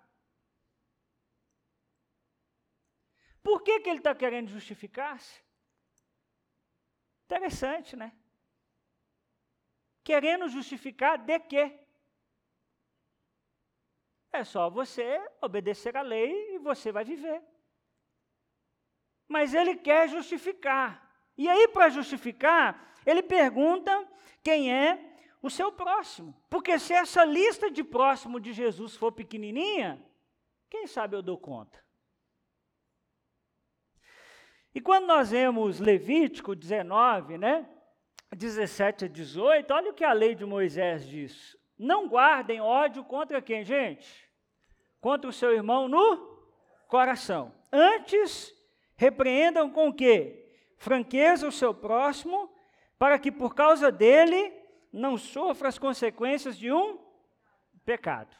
Por 3.43 3.63
que, 3.63 3.81
que 3.81 3.91
ele 3.91 3.99
está 3.99 4.15
querendo 4.15 4.49
justificar-se? 4.49 5.43
Interessante, 7.25 7.97
né? 7.97 8.13
querendo 10.03 10.49
justificar 10.49 11.17
de 11.19 11.41
quê? 11.41 11.84
É 14.35 14.43
só 14.43 14.69
você 14.69 15.25
obedecer 15.41 15.97
a 15.97 16.03
lei 16.03 16.57
e 16.57 16.59
você 16.59 16.91
vai 16.91 17.05
viver. 17.05 17.41
Mas 19.29 19.55
ele 19.55 19.77
quer 19.77 20.09
justificar. 20.09 21.09
E 21.39 21.49
aí, 21.49 21.69
para 21.69 21.89
justificar, 21.89 22.93
ele 23.07 23.23
pergunta 23.23 24.07
quem 24.43 24.75
é 24.75 24.99
o 25.41 25.49
seu 25.49 25.71
próximo. 25.71 26.35
Porque 26.51 26.81
se 26.81 26.93
essa 26.93 27.25
lista 27.25 27.71
de 27.71 27.85
próximo 27.85 28.41
de 28.41 28.53
Jesus 28.53 28.97
for 28.97 29.13
pequenininha, 29.13 30.05
quem 30.69 30.89
sabe 30.89 31.15
eu 31.15 31.23
dou 31.23 31.39
conta. 31.39 31.79
E 34.75 34.81
quando 34.81 35.07
nós 35.07 35.31
vemos 35.31 35.79
Levítico 35.79 36.57
19, 36.57 37.39
né? 37.39 37.71
17 38.35 39.05
a 39.05 39.09
18, 39.09 39.73
olha 39.73 39.93
o 39.93 39.95
que 39.95 40.03
a 40.03 40.13
lei 40.13 40.35
de 40.35 40.45
Moisés 40.45 41.07
diz. 41.07 41.57
Não 41.79 42.09
guardem 42.09 42.61
ódio 42.61 43.05
contra 43.05 43.41
quem, 43.41 43.65
gente? 43.65 44.24
Contra 45.05 45.29
o 45.29 45.33
seu 45.33 45.53
irmão 45.53 45.87
no 45.87 46.17
coração. 46.89 47.53
Antes, 47.71 48.51
repreendam 48.97 49.69
com 49.69 49.89
o 49.89 49.93
quê? 49.93 50.57
Franqueza 50.79 51.47
o 51.47 51.53
seu 51.53 51.75
próximo, 51.75 52.51
para 52.99 53.19
que 53.19 53.31
por 53.31 53.55
causa 53.55 53.93
dele 53.93 54.51
não 54.91 55.19
sofra 55.19 55.69
as 55.69 55.79
consequências 55.79 56.57
de 56.57 56.73
um 56.73 56.99
pecado. 57.85 58.35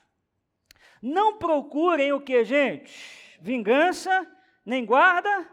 Não 1.03 1.37
procurem 1.37 2.15
o 2.15 2.21
que, 2.23 2.43
gente? 2.47 3.39
Vingança, 3.43 4.27
nem 4.65 4.87
guarda. 4.87 5.47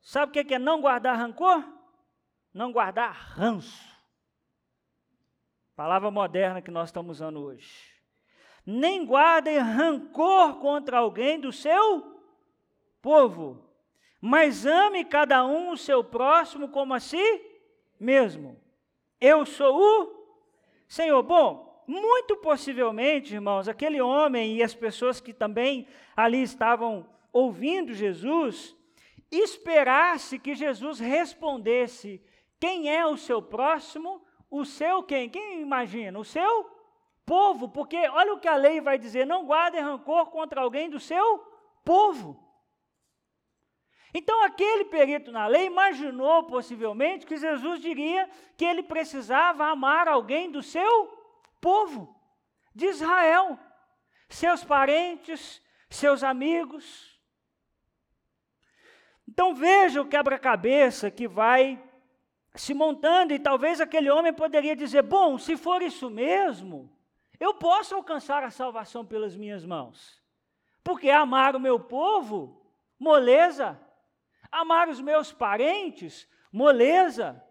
Sabe 0.00 0.40
o 0.40 0.44
que 0.44 0.54
é 0.54 0.58
não 0.58 0.80
guardar 0.80 1.16
rancor? 1.16 1.62
não 2.58 2.72
guardar 2.72 3.12
ranço. 3.12 3.96
Palavra 5.76 6.10
moderna 6.10 6.60
que 6.60 6.72
nós 6.72 6.88
estamos 6.88 7.18
usando 7.18 7.40
hoje. 7.40 7.97
Nem 8.70 9.06
guardem 9.06 9.56
rancor 9.56 10.56
contra 10.56 10.98
alguém 10.98 11.40
do 11.40 11.50
seu 11.50 12.04
povo, 13.00 13.64
mas 14.20 14.66
ame 14.66 15.06
cada 15.06 15.46
um 15.46 15.70
o 15.70 15.76
seu 15.78 16.04
próximo 16.04 16.68
como 16.68 16.92
a 16.92 17.00
si 17.00 17.16
mesmo. 17.98 18.60
Eu 19.18 19.46
sou 19.46 19.74
o 19.74 20.28
Senhor. 20.86 21.22
Bom, 21.22 21.82
muito 21.86 22.36
possivelmente, 22.36 23.32
irmãos, 23.32 23.68
aquele 23.68 24.02
homem 24.02 24.58
e 24.58 24.62
as 24.62 24.74
pessoas 24.74 25.18
que 25.18 25.32
também 25.32 25.88
ali 26.14 26.42
estavam 26.42 27.08
ouvindo 27.32 27.94
Jesus, 27.94 28.76
esperasse 29.32 30.38
que 30.38 30.54
Jesus 30.54 31.00
respondesse 31.00 32.22
quem 32.60 32.94
é 32.94 33.06
o 33.06 33.16
seu 33.16 33.40
próximo? 33.40 34.22
O 34.50 34.66
seu 34.66 35.02
quem? 35.02 35.30
Quem 35.30 35.62
imagina? 35.62 36.18
O 36.18 36.24
seu 36.24 36.77
povo, 37.28 37.68
porque 37.68 37.96
olha 38.08 38.32
o 38.32 38.40
que 38.40 38.48
a 38.48 38.56
lei 38.56 38.80
vai 38.80 38.98
dizer: 38.98 39.26
não 39.26 39.44
guardem 39.44 39.82
rancor 39.82 40.30
contra 40.30 40.62
alguém 40.62 40.88
do 40.88 40.98
seu 40.98 41.38
povo. 41.84 42.42
Então, 44.14 44.42
aquele 44.42 44.86
perito 44.86 45.30
na 45.30 45.46
lei 45.46 45.66
imaginou 45.66 46.44
possivelmente 46.44 47.26
que 47.26 47.36
Jesus 47.36 47.82
diria 47.82 48.28
que 48.56 48.64
ele 48.64 48.82
precisava 48.82 49.66
amar 49.66 50.08
alguém 50.08 50.50
do 50.50 50.62
seu 50.62 51.06
povo, 51.60 52.18
de 52.74 52.86
Israel, 52.86 53.58
seus 54.30 54.64
parentes, 54.64 55.62
seus 55.90 56.24
amigos. 56.24 57.20
Então, 59.28 59.54
veja 59.54 60.00
o 60.00 60.08
quebra-cabeça 60.08 61.10
que 61.10 61.28
vai 61.28 61.78
se 62.54 62.72
montando, 62.72 63.34
e 63.34 63.38
talvez 63.38 63.78
aquele 63.78 64.08
homem 64.10 64.32
poderia 64.32 64.74
dizer: 64.74 65.02
Bom, 65.02 65.36
se 65.36 65.54
for 65.54 65.82
isso 65.82 66.08
mesmo, 66.08 66.97
eu 67.38 67.54
posso 67.54 67.94
alcançar 67.94 68.42
a 68.42 68.50
salvação 68.50 69.04
pelas 69.04 69.36
minhas 69.36 69.64
mãos, 69.64 70.22
porque 70.82 71.10
amar 71.10 71.54
o 71.54 71.60
meu 71.60 71.78
povo, 71.78 72.64
moleza. 72.98 73.80
Amar 74.50 74.88
os 74.88 75.00
meus 75.00 75.30
parentes, 75.30 76.28
moleza. 76.50 77.42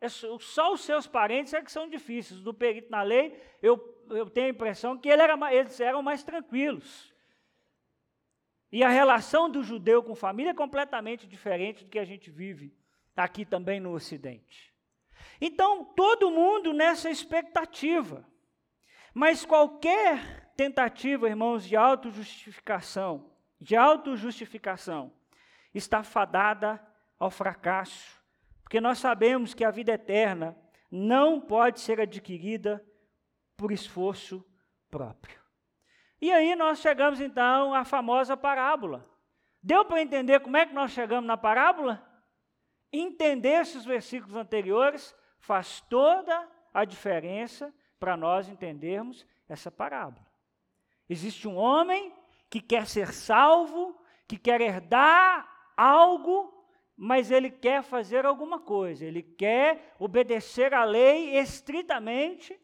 É 0.00 0.08
só 0.08 0.72
os 0.72 0.82
seus 0.82 1.06
parentes 1.06 1.52
é 1.52 1.60
que 1.60 1.70
são 1.70 1.88
difíceis. 1.88 2.40
Do 2.40 2.54
perito 2.54 2.90
na 2.90 3.02
lei, 3.02 3.38
eu, 3.60 4.04
eu 4.10 4.30
tenho 4.30 4.46
a 4.46 4.50
impressão 4.50 4.96
que 4.96 5.08
ele 5.08 5.22
era, 5.22 5.54
eles 5.54 5.78
eram 5.80 6.02
mais 6.02 6.22
tranquilos. 6.22 7.12
E 8.70 8.84
a 8.84 8.88
relação 8.88 9.48
do 9.50 9.62
judeu 9.62 10.02
com 10.02 10.14
família 10.14 10.50
é 10.50 10.54
completamente 10.54 11.26
diferente 11.26 11.84
do 11.84 11.90
que 11.90 11.98
a 11.98 12.04
gente 12.04 12.30
vive 12.30 12.72
aqui 13.16 13.44
também 13.44 13.80
no 13.80 13.92
Ocidente. 13.92 14.72
Então, 15.40 15.84
todo 15.84 16.30
mundo 16.30 16.72
nessa 16.72 17.10
expectativa. 17.10 18.27
Mas 19.14 19.44
qualquer 19.44 20.52
tentativa, 20.56 21.28
irmãos, 21.28 21.64
de 21.64 21.76
autojustificação, 21.76 23.30
de 23.60 23.76
autojustificação, 23.76 25.12
está 25.74 26.02
fadada 26.02 26.80
ao 27.18 27.30
fracasso, 27.30 28.20
porque 28.62 28.80
nós 28.80 28.98
sabemos 28.98 29.54
que 29.54 29.64
a 29.64 29.70
vida 29.70 29.92
eterna 29.92 30.56
não 30.90 31.40
pode 31.40 31.80
ser 31.80 32.00
adquirida 32.00 32.84
por 33.56 33.72
esforço 33.72 34.44
próprio. 34.90 35.38
E 36.20 36.32
aí 36.32 36.54
nós 36.56 36.80
chegamos 36.80 37.20
então 37.20 37.74
à 37.74 37.84
famosa 37.84 38.36
parábola. 38.36 39.08
Deu 39.62 39.84
para 39.84 40.02
entender 40.02 40.40
como 40.40 40.56
é 40.56 40.66
que 40.66 40.74
nós 40.74 40.92
chegamos 40.92 41.26
na 41.26 41.36
parábola? 41.36 42.04
Entender 42.92 43.60
esses 43.60 43.84
versículos 43.84 44.36
anteriores 44.36 45.14
faz 45.38 45.80
toda 45.82 46.48
a 46.72 46.84
diferença 46.84 47.72
para 47.98 48.16
nós 48.16 48.48
entendermos 48.48 49.26
essa 49.48 49.70
parábola. 49.70 50.26
Existe 51.08 51.48
um 51.48 51.56
homem 51.56 52.12
que 52.50 52.60
quer 52.60 52.86
ser 52.86 53.12
salvo, 53.12 53.98
que 54.26 54.36
quer 54.36 54.60
herdar 54.60 55.48
algo, 55.76 56.54
mas 56.96 57.30
ele 57.30 57.50
quer 57.50 57.82
fazer 57.82 58.26
alguma 58.26 58.58
coisa, 58.58 59.04
ele 59.04 59.22
quer 59.22 59.94
obedecer 59.98 60.74
à 60.74 60.84
lei 60.84 61.38
estritamente. 61.38 62.58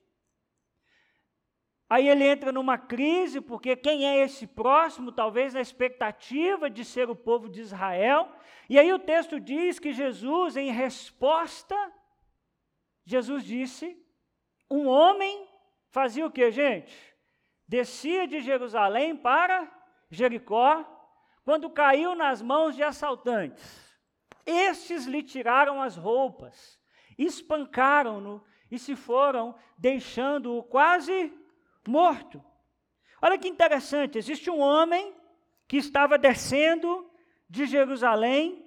Aí 1.89 2.09
ele 2.09 2.25
entra 2.25 2.51
numa 2.51 2.77
crise, 2.77 3.41
porque 3.41 3.77
quem 3.77 4.07
é 4.07 4.25
esse 4.25 4.47
próximo? 4.47 5.13
Talvez 5.13 5.55
na 5.55 5.61
expectativa 5.61 6.69
de 6.69 6.85
ser 6.85 7.09
o 7.09 7.15
povo 7.15 7.49
de 7.49 7.61
Israel. 7.61 8.29
E 8.69 8.79
aí 8.79 8.93
o 8.93 8.99
texto 8.99 9.39
diz 9.39 9.79
que 9.79 9.93
Jesus, 9.93 10.57
em 10.57 10.71
resposta, 10.71 11.77
Jesus 13.05 13.45
disse: 13.45 14.04
um 14.75 14.89
homem 14.89 15.49
fazia 15.91 16.27
o 16.27 16.31
que, 16.31 16.51
gente? 16.51 16.97
Descia 17.67 18.27
de 18.27 18.41
Jerusalém 18.41 19.17
para 19.17 19.71
Jericó, 20.11 20.85
quando 21.45 21.71
caiu 21.71 22.15
nas 22.15 22.43
mãos 22.43 22.75
de 22.75 22.83
assaltantes. 22.83 23.85
Estes 24.45 25.07
lhe 25.07 25.23
tiraram 25.23 25.81
as 25.81 25.97
roupas, 25.97 26.81
espancaram-no 27.17 28.45
e 28.71 28.79
se 28.79 28.97
foram, 28.97 29.55
deixando-o 29.79 30.63
quase 30.63 31.33
morto. 31.87 32.45
Olha 33.23 33.39
que 33.39 33.49
interessante: 33.49 34.19
existe 34.19 34.51
um 34.51 34.59
homem 34.59 35.15
que 35.69 35.77
estava 35.77 36.19
descendo 36.19 37.11
de 37.49 37.65
Jerusalém. 37.67 38.64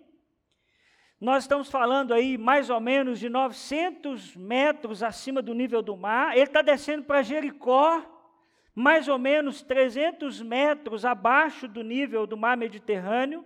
Nós 1.20 1.44
estamos 1.44 1.70
falando 1.70 2.14
aí 2.14 2.38
mais 2.38 2.70
ou 2.70 2.80
menos 2.80 3.20
de 3.20 3.28
900 3.28 4.36
metros 4.36 5.02
acima 5.02 5.42
do 5.42 5.54
nível 5.54 5.82
do 5.82 5.98
mar. 5.98 6.34
Ele 6.36 6.44
está 6.44 6.62
descendo 6.62 7.06
para 7.06 7.24
Jericó 7.24 8.06
mais 8.76 9.08
ou 9.08 9.18
menos 9.18 9.64
300 9.64 10.40
metros 10.44 11.04
abaixo 11.04 11.68
do 11.68 11.84
nível 11.84 12.28
do 12.28 12.38
mar 12.38 12.56
Mediterrâneo, 12.56 13.44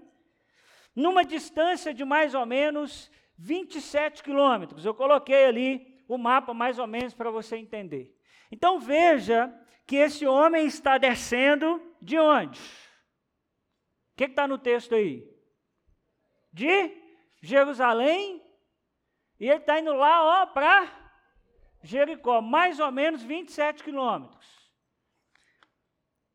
numa 0.93 1.23
distância 1.23 1.93
de 1.93 2.03
mais 2.03 2.33
ou 2.33 2.45
menos 2.45 3.09
27 3.37 4.21
quilômetros. 4.21 4.83
Eu 4.83 4.93
coloquei 4.93 5.45
ali 5.45 6.03
o 6.09 6.17
mapa 6.17 6.53
mais 6.53 6.77
ou 6.77 6.85
menos 6.85 7.13
para 7.13 7.31
você 7.31 7.55
entender. 7.55 8.13
Então 8.51 8.77
veja 8.77 9.49
que 9.87 9.95
esse 9.95 10.27
homem 10.27 10.65
está 10.65 10.97
descendo 10.97 11.81
de 12.01 12.19
onde? 12.19 12.59
O 12.59 14.17
que 14.17 14.25
está 14.25 14.45
no 14.45 14.57
texto 14.57 14.93
aí? 14.93 15.25
De 16.51 17.00
Jerusalém. 17.41 18.41
E 19.39 19.49
ele 19.49 19.57
está 19.57 19.79
indo 19.79 19.93
lá, 19.93 20.43
ó, 20.43 20.45
para 20.45 20.87
Jericó, 21.81 22.41
mais 22.41 22.79
ou 22.79 22.91
menos 22.91 23.23
27 23.23 23.83
quilômetros 23.83 24.61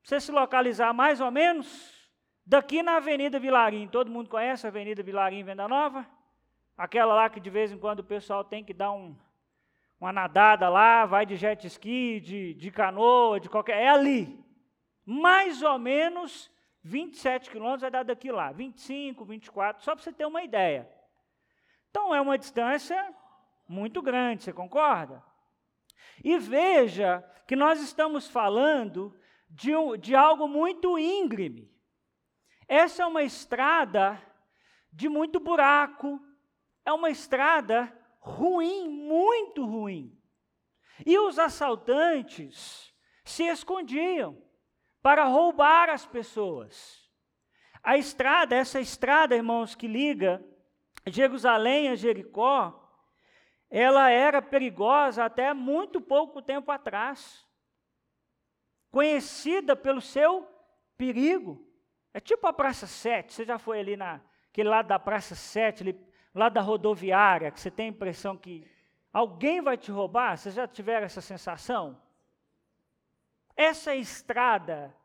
você 0.06 0.20
se 0.20 0.30
localizar 0.30 0.94
mais 0.94 1.20
ou 1.20 1.32
menos 1.32 1.92
daqui 2.46 2.80
na 2.80 2.98
Avenida 2.98 3.40
Vilarim. 3.40 3.88
Todo 3.88 4.08
mundo 4.08 4.30
conhece 4.30 4.64
a 4.64 4.68
Avenida 4.68 5.02
Vilarim 5.02 5.42
Venda 5.42 5.66
Nova? 5.66 6.06
Aquela 6.78 7.12
lá 7.12 7.28
que 7.28 7.40
de 7.40 7.50
vez 7.50 7.72
em 7.72 7.78
quando 7.78 8.00
o 8.00 8.04
pessoal 8.04 8.44
tem 8.44 8.62
que 8.62 8.72
dar 8.72 8.92
um, 8.92 9.16
uma 10.00 10.12
nadada 10.12 10.68
lá, 10.68 11.04
vai 11.06 11.26
de 11.26 11.34
jet 11.34 11.66
ski, 11.66 12.20
de, 12.20 12.54
de 12.54 12.70
canoa, 12.70 13.40
de 13.40 13.48
qualquer. 13.48 13.82
É 13.82 13.88
ali. 13.88 14.38
Mais 15.04 15.60
ou 15.60 15.76
menos 15.76 16.52
27 16.84 17.50
quilômetros 17.50 17.80
vai 17.80 17.90
dar 17.90 18.04
daqui 18.04 18.30
lá. 18.30 18.52
25, 18.52 19.24
24, 19.24 19.82
só 19.82 19.92
para 19.92 20.04
você 20.04 20.12
ter 20.12 20.24
uma 20.24 20.44
ideia. 20.44 20.88
Então 21.96 22.14
é 22.14 22.20
uma 22.20 22.36
distância 22.36 23.10
muito 23.66 24.02
grande, 24.02 24.42
você 24.42 24.52
concorda? 24.52 25.24
E 26.22 26.36
veja 26.36 27.24
que 27.46 27.56
nós 27.56 27.80
estamos 27.80 28.28
falando 28.28 29.18
de, 29.48 29.74
um, 29.74 29.96
de 29.96 30.14
algo 30.14 30.46
muito 30.46 30.98
íngreme. 30.98 31.74
Essa 32.68 33.02
é 33.02 33.06
uma 33.06 33.22
estrada 33.22 34.22
de 34.92 35.08
muito 35.08 35.40
buraco, 35.40 36.20
é 36.84 36.92
uma 36.92 37.08
estrada 37.08 37.90
ruim, 38.20 38.90
muito 38.90 39.64
ruim. 39.64 40.14
E 41.06 41.18
os 41.18 41.38
assaltantes 41.38 42.94
se 43.24 43.44
escondiam 43.44 44.36
para 45.00 45.24
roubar 45.24 45.88
as 45.88 46.04
pessoas. 46.04 47.10
A 47.82 47.96
estrada, 47.96 48.54
essa 48.54 48.80
estrada, 48.80 49.34
irmãos, 49.34 49.74
que 49.74 49.88
liga 49.88 50.44
Jerusalém 51.08 51.88
a 51.88 51.94
Jericó, 51.94 52.82
ela 53.70 54.10
era 54.10 54.42
perigosa 54.42 55.24
até 55.24 55.54
muito 55.54 56.00
pouco 56.00 56.42
tempo 56.42 56.70
atrás 56.70 57.46
conhecida 58.90 59.76
pelo 59.76 60.00
seu 60.00 60.48
perigo. 60.96 61.64
É 62.14 62.20
tipo 62.20 62.46
a 62.46 62.52
Praça 62.52 62.86
7, 62.86 63.32
você 63.32 63.44
já 63.44 63.58
foi 63.58 63.80
ali 63.80 63.96
naquele 63.96 64.68
lado 64.68 64.88
da 64.88 64.98
Praça 64.98 65.34
7, 65.34 65.82
ali, 65.82 66.06
lado 66.34 66.54
da 66.54 66.62
rodoviária, 66.62 67.50
que 67.50 67.60
você 67.60 67.70
tem 67.70 67.86
a 67.86 67.90
impressão 67.90 68.36
que 68.36 68.66
alguém 69.12 69.60
vai 69.60 69.76
te 69.76 69.90
roubar? 69.90 70.36
Vocês 70.38 70.54
já 70.54 70.66
tiveram 70.66 71.04
essa 71.04 71.20
sensação? 71.20 72.00
Essa 73.54 73.94
estrada, 73.94 74.96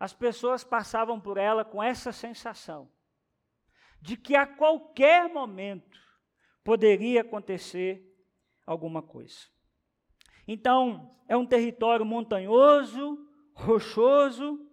as 0.00 0.14
pessoas 0.14 0.64
passavam 0.64 1.20
por 1.20 1.36
ela 1.36 1.64
com 1.64 1.82
essa 1.82 2.12
sensação 2.12 2.90
de 4.00 4.16
que 4.16 4.36
a 4.36 4.46
qualquer 4.46 5.28
momento 5.28 5.98
poderia 6.62 7.22
acontecer 7.22 8.04
alguma 8.66 9.02
coisa. 9.02 9.46
Então, 10.46 11.14
é 11.28 11.36
um 11.36 11.46
território 11.46 12.04
montanhoso, 12.04 13.18
rochoso 13.54 14.66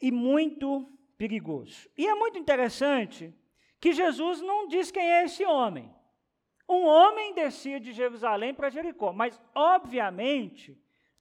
e 0.00 0.10
muito 0.10 0.90
perigoso. 1.16 1.88
E 1.96 2.06
é 2.06 2.14
muito 2.14 2.38
interessante 2.38 3.34
que 3.80 3.92
Jesus 3.92 4.40
não 4.40 4.66
diz 4.66 4.90
quem 4.90 5.02
é 5.02 5.24
esse 5.24 5.44
homem. 5.44 5.94
Um 6.68 6.84
homem 6.84 7.34
descia 7.34 7.78
de 7.78 7.92
Jerusalém 7.92 8.52
para 8.52 8.70
Jericó, 8.70 9.12
mas, 9.12 9.40
obviamente, 9.54 10.76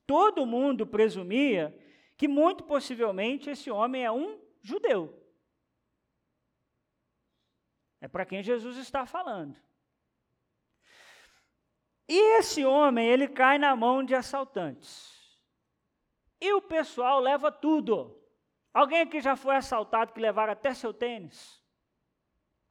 todo 0.07 0.45
mundo 0.45 0.87
presumia 0.87 1.77
que, 2.17 2.27
muito 2.27 2.63
possivelmente, 2.63 3.49
esse 3.49 3.69
homem 3.69 4.03
é 4.03 4.11
um 4.11 4.39
judeu. 4.61 5.24
É 8.05 8.07
para 8.07 8.23
quem 8.23 8.43
Jesus 8.43 8.77
está 8.77 9.03
falando. 9.03 9.59
E 12.07 12.37
esse 12.37 12.63
homem, 12.63 13.07
ele 13.07 13.27
cai 13.27 13.57
na 13.57 13.75
mão 13.75 14.03
de 14.03 14.13
assaltantes. 14.13 15.11
E 16.39 16.53
o 16.53 16.61
pessoal 16.61 17.19
leva 17.19 17.51
tudo. 17.51 18.15
Alguém 18.71 19.01
aqui 19.01 19.19
já 19.21 19.35
foi 19.35 19.55
assaltado 19.55 20.13
que 20.13 20.19
levaram 20.19 20.53
até 20.53 20.71
seu 20.71 20.93
tênis? 20.93 21.59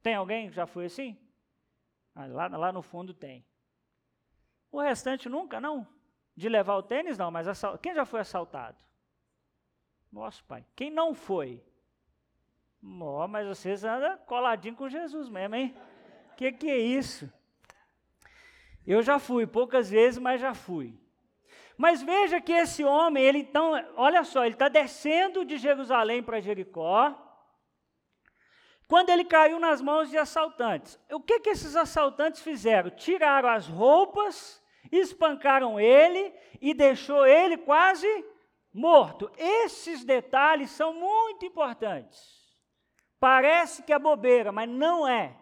Tem 0.05 0.15
alguém 0.15 0.51
que 0.51 0.55
já 0.55 0.69
foi 0.69 0.85
assim? 0.85 1.21
Ah, 2.15 2.27
lá, 2.27 2.47
lá 2.47 2.73
no 2.73 2.81
fundo 2.81 3.13
tem. 3.13 3.45
O 4.71 4.81
restante 4.81 5.29
nunca, 5.29 5.61
não. 5.61 5.85
De 6.37 6.49
levar 6.49 6.77
o 6.77 6.83
tênis, 6.85 7.19
não, 7.19 7.33
mas 7.33 7.49
quem 7.83 7.93
já 7.93 8.05
foi 8.05 8.21
assaltado? 8.21 8.79
Nosso 10.13 10.45
pai. 10.45 10.65
Quem 10.77 10.93
não 10.93 11.13
foi? 11.13 11.61
Oh, 12.87 13.27
mas 13.27 13.47
vocês 13.47 13.83
andam 13.83 14.19
coladinho 14.27 14.77
com 14.77 14.89
Jesus 14.89 15.29
mesmo, 15.29 15.55
hein? 15.55 15.75
O 16.33 16.37
que, 16.37 16.53
que 16.53 16.71
é 16.71 16.79
isso? 16.79 17.33
Eu 18.87 19.03
já 19.03 19.19
fui, 19.19 19.47
poucas 19.47 19.89
vezes, 19.89 20.19
mas 20.19 20.41
já 20.41 20.53
fui. 20.53 20.99
Mas 21.77 22.03
veja 22.03 22.41
que 22.41 22.53
esse 22.53 22.85
homem, 22.85 23.25
ele 23.25 23.39
então, 23.39 23.73
olha 23.97 24.23
só, 24.23 24.45
ele 24.45 24.55
está 24.55 24.69
descendo 24.69 25.45
de 25.45 25.57
Jerusalém 25.57 26.23
para 26.23 26.41
Jericó, 26.41 27.19
quando 28.87 29.09
ele 29.09 29.25
caiu 29.25 29.59
nas 29.59 29.81
mãos 29.81 30.11
de 30.11 30.19
assaltantes. 30.19 31.01
O 31.11 31.21
que, 31.21 31.41
que 31.41 31.51
esses 31.51 31.75
assaltantes 31.75 32.43
fizeram? 32.43 32.91
Tiraram 32.91 33.49
as 33.49 33.67
roupas, 33.67 34.63
espancaram 34.93 35.81
ele 35.81 36.33
e 36.61 36.75
deixou 36.75 37.27
ele 37.27 37.57
quase 37.57 38.07
morto. 38.73 39.31
Esses 39.39 40.05
detalhes 40.05 40.71
são 40.71 40.93
muito 40.93 41.47
importantes. 41.47 42.44
Parece 43.25 43.83
que 43.83 43.91
é 43.91 43.99
bobeira, 43.99 44.53
mas 44.53 44.69
não 44.69 45.09
é. 45.09 45.35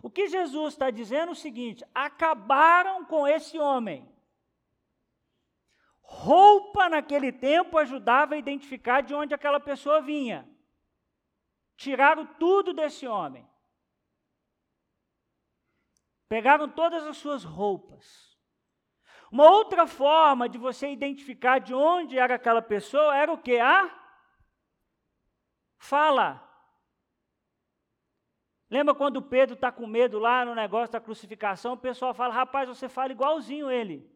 O 0.00 0.08
que 0.08 0.28
Jesus 0.28 0.74
está 0.74 0.88
dizendo 0.88 1.30
é 1.30 1.32
o 1.32 1.34
seguinte: 1.34 1.84
acabaram 1.92 3.04
com 3.04 3.26
esse 3.26 3.58
homem. 3.58 4.08
Roupa 6.00 6.88
naquele 6.88 7.32
tempo 7.32 7.76
ajudava 7.76 8.36
a 8.36 8.38
identificar 8.38 9.00
de 9.00 9.12
onde 9.12 9.34
aquela 9.34 9.58
pessoa 9.58 10.00
vinha. 10.00 10.48
Tiraram 11.76 12.24
tudo 12.24 12.72
desse 12.72 13.04
homem. 13.04 13.44
Pegaram 16.28 16.68
todas 16.68 17.04
as 17.04 17.16
suas 17.16 17.42
roupas. 17.42 18.38
Uma 19.28 19.50
outra 19.50 19.88
forma 19.88 20.48
de 20.48 20.56
você 20.56 20.88
identificar 20.92 21.58
de 21.58 21.74
onde 21.74 22.16
era 22.16 22.36
aquela 22.36 22.62
pessoa 22.62 23.16
era 23.16 23.32
o 23.32 23.38
que? 23.38 23.58
A 23.58 23.90
fala. 25.78 26.45
Lembra 28.68 28.94
quando 28.94 29.22
Pedro 29.22 29.54
está 29.54 29.70
com 29.70 29.86
medo 29.86 30.18
lá 30.18 30.44
no 30.44 30.54
negócio 30.54 30.92
da 30.92 31.00
crucificação? 31.00 31.74
O 31.74 31.78
pessoal 31.78 32.12
fala: 32.12 32.34
rapaz, 32.34 32.68
você 32.68 32.88
fala 32.88 33.12
igualzinho 33.12 33.70
ele. 33.70 34.10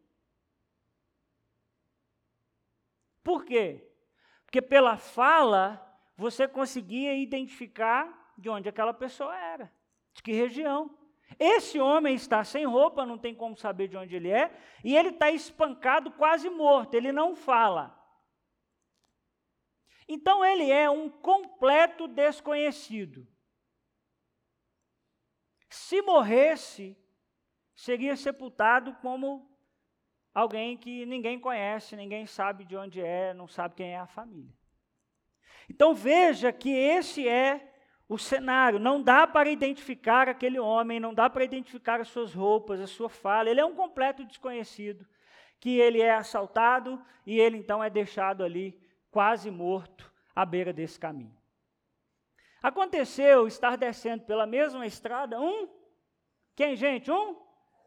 Por 3.23 3.45
quê? 3.45 3.87
Porque 4.45 4.61
pela 4.61 4.97
fala 4.97 5.87
você 6.17 6.47
conseguia 6.47 7.15
identificar 7.15 8.33
de 8.37 8.49
onde 8.49 8.67
aquela 8.67 8.93
pessoa 8.93 9.35
era, 9.37 9.71
de 10.13 10.21
que 10.21 10.31
região. 10.31 10.97
Esse 11.39 11.79
homem 11.79 12.13
está 12.13 12.43
sem 12.43 12.65
roupa, 12.65 13.05
não 13.05 13.17
tem 13.17 13.33
como 13.33 13.55
saber 13.55 13.87
de 13.87 13.95
onde 13.95 14.15
ele 14.15 14.29
é, 14.29 14.53
e 14.83 14.95
ele 14.97 15.09
está 15.09 15.31
espancado, 15.31 16.11
quase 16.11 16.49
morto, 16.49 16.93
ele 16.93 17.11
não 17.11 17.35
fala. 17.35 17.97
Então 20.07 20.43
ele 20.43 20.69
é 20.69 20.89
um 20.89 21.09
completo 21.09 22.05
desconhecido. 22.05 23.25
Se 25.71 26.01
morresse, 26.01 26.97
seria 27.73 28.17
sepultado 28.17 28.93
como 28.95 29.49
alguém 30.33 30.75
que 30.75 31.05
ninguém 31.05 31.39
conhece, 31.39 31.95
ninguém 31.95 32.25
sabe 32.25 32.65
de 32.65 32.75
onde 32.75 32.99
é, 32.99 33.33
não 33.33 33.47
sabe 33.47 33.75
quem 33.75 33.93
é 33.93 33.97
a 33.97 34.05
família. 34.05 34.53
Então 35.69 35.95
veja 35.95 36.51
que 36.51 36.69
esse 36.69 37.25
é 37.25 37.73
o 38.09 38.17
cenário. 38.17 38.79
Não 38.79 39.01
dá 39.01 39.25
para 39.25 39.49
identificar 39.49 40.27
aquele 40.27 40.59
homem, 40.59 40.99
não 40.99 41.13
dá 41.13 41.29
para 41.29 41.45
identificar 41.45 42.01
as 42.01 42.09
suas 42.09 42.33
roupas, 42.33 42.81
a 42.81 42.87
sua 42.87 43.07
fala. 43.07 43.49
Ele 43.49 43.61
é 43.61 43.65
um 43.65 43.73
completo 43.73 44.25
desconhecido, 44.25 45.07
que 45.57 45.79
ele 45.79 46.01
é 46.01 46.13
assaltado 46.13 47.01
e 47.25 47.39
ele 47.39 47.55
então 47.55 47.81
é 47.81 47.89
deixado 47.89 48.43
ali 48.43 48.77
quase 49.09 49.49
morto 49.49 50.11
à 50.35 50.45
beira 50.45 50.73
desse 50.73 50.99
caminho. 50.99 51.40
Aconteceu 52.61 53.47
estar 53.47 53.75
descendo 53.75 54.23
pela 54.23 54.45
mesma 54.45 54.85
estrada 54.85 55.39
um, 55.39 55.67
quem, 56.55 56.75
gente? 56.75 57.11
Um 57.11 57.35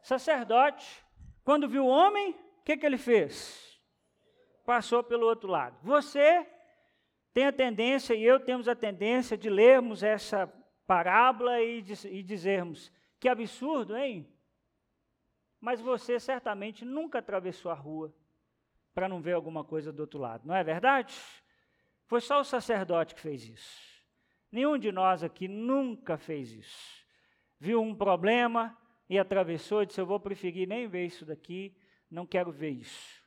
sacerdote. 0.03 1.05
Quando 1.45 1.69
viu 1.69 1.85
o 1.85 1.89
homem, 1.89 2.33
o 2.33 2.63
que, 2.65 2.77
que 2.77 2.85
ele 2.85 2.99
fez? 2.99 3.81
Passou 4.65 5.05
pelo 5.05 5.27
outro 5.27 5.49
lado. 5.49 5.79
Você 5.83 6.45
tem 7.33 7.47
a 7.47 7.53
tendência, 7.53 8.15
e 8.15 8.25
eu 8.25 8.41
temos 8.41 8.67
a 8.67 8.75
tendência 8.75 9.37
de 9.37 9.49
lermos 9.49 10.03
essa 10.03 10.53
parábola 10.87 11.61
e, 11.61 11.85
e 12.11 12.23
dizermos: 12.23 12.91
que 13.21 13.29
absurdo, 13.29 13.97
hein? 13.97 14.29
Mas 15.61 15.81
você 15.81 16.19
certamente 16.19 16.85
nunca 16.85 17.21
atravessou 17.21 17.71
a 17.71 17.75
rua 17.75 18.13
para 18.93 19.09
não 19.09 19.21
ver 19.21 19.33
alguma 19.33 19.65
coisa 19.65 19.93
do 19.93 20.01
outro 20.01 20.19
lado, 20.19 20.47
não 20.47 20.55
é 20.55 20.63
verdade? 20.63 21.15
Foi 22.07 22.21
só 22.21 22.41
o 22.41 22.45
sacerdote 22.45 23.15
que 23.15 23.21
fez 23.21 23.45
isso. 23.49 23.94
Nenhum 24.55 24.79
de 24.79 24.93
nós 24.93 25.25
aqui 25.25 25.49
nunca 25.49 26.17
fez 26.17 26.53
isso. 26.53 27.05
Viu 27.59 27.83
um 27.83 27.93
problema 27.93 28.79
e 29.11 29.19
atravessou 29.19 29.83
e 29.83 29.87
disse: 29.87 30.01
Eu 30.01 30.07
vou 30.07 30.21
preferir 30.21 30.69
nem 30.69 30.87
ver 30.87 31.07
isso 31.07 31.27
daqui, 31.27 31.77
não 32.09 32.25
quero 32.25 32.53
ver 32.53 32.71
isso. 32.71 33.21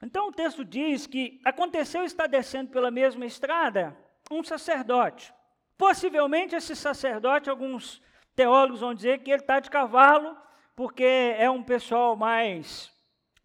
Então 0.00 0.28
o 0.28 0.32
texto 0.32 0.64
diz 0.64 1.08
que 1.08 1.40
aconteceu 1.44 2.04
estar 2.04 2.28
descendo 2.28 2.70
pela 2.70 2.88
mesma 2.88 3.26
estrada 3.26 3.98
um 4.30 4.44
sacerdote. 4.44 5.34
Possivelmente 5.76 6.54
esse 6.54 6.76
sacerdote, 6.76 7.50
alguns 7.50 8.00
teólogos 8.36 8.78
vão 8.78 8.94
dizer 8.94 9.24
que 9.24 9.30
ele 9.32 9.42
está 9.42 9.58
de 9.58 9.68
cavalo, 9.68 10.36
porque 10.76 11.34
é 11.36 11.50
um 11.50 11.64
pessoal 11.64 12.14
mais 12.14 12.96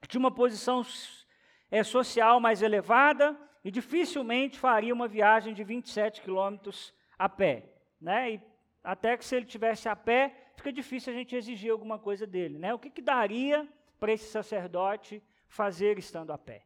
de 0.07 0.15
uma 0.15 0.29
posição 0.29 0.83
é, 1.73 1.83
social 1.83 2.39
mais 2.39 2.61
elevada 2.61 3.35
e 3.65 3.71
dificilmente 3.71 4.59
faria 4.59 4.93
uma 4.93 5.07
viagem 5.07 5.55
de 5.55 5.63
27 5.63 6.21
quilômetros 6.21 6.93
a 7.17 7.27
pé. 7.27 7.63
Né? 7.99 8.33
E 8.33 8.41
até 8.83 9.17
que 9.17 9.25
se 9.25 9.35
ele 9.35 9.47
tivesse 9.47 9.89
a 9.89 9.95
pé, 9.95 10.51
fica 10.55 10.71
difícil 10.71 11.11
a 11.11 11.15
gente 11.15 11.35
exigir 11.35 11.71
alguma 11.71 11.97
coisa 11.97 12.27
dele. 12.27 12.59
Né? 12.59 12.71
O 12.75 12.77
que, 12.77 12.91
que 12.91 13.01
daria 13.01 13.67
para 13.99 14.13
esse 14.13 14.29
sacerdote 14.29 15.23
fazer 15.47 15.97
estando 15.97 16.31
a 16.31 16.37
pé? 16.37 16.63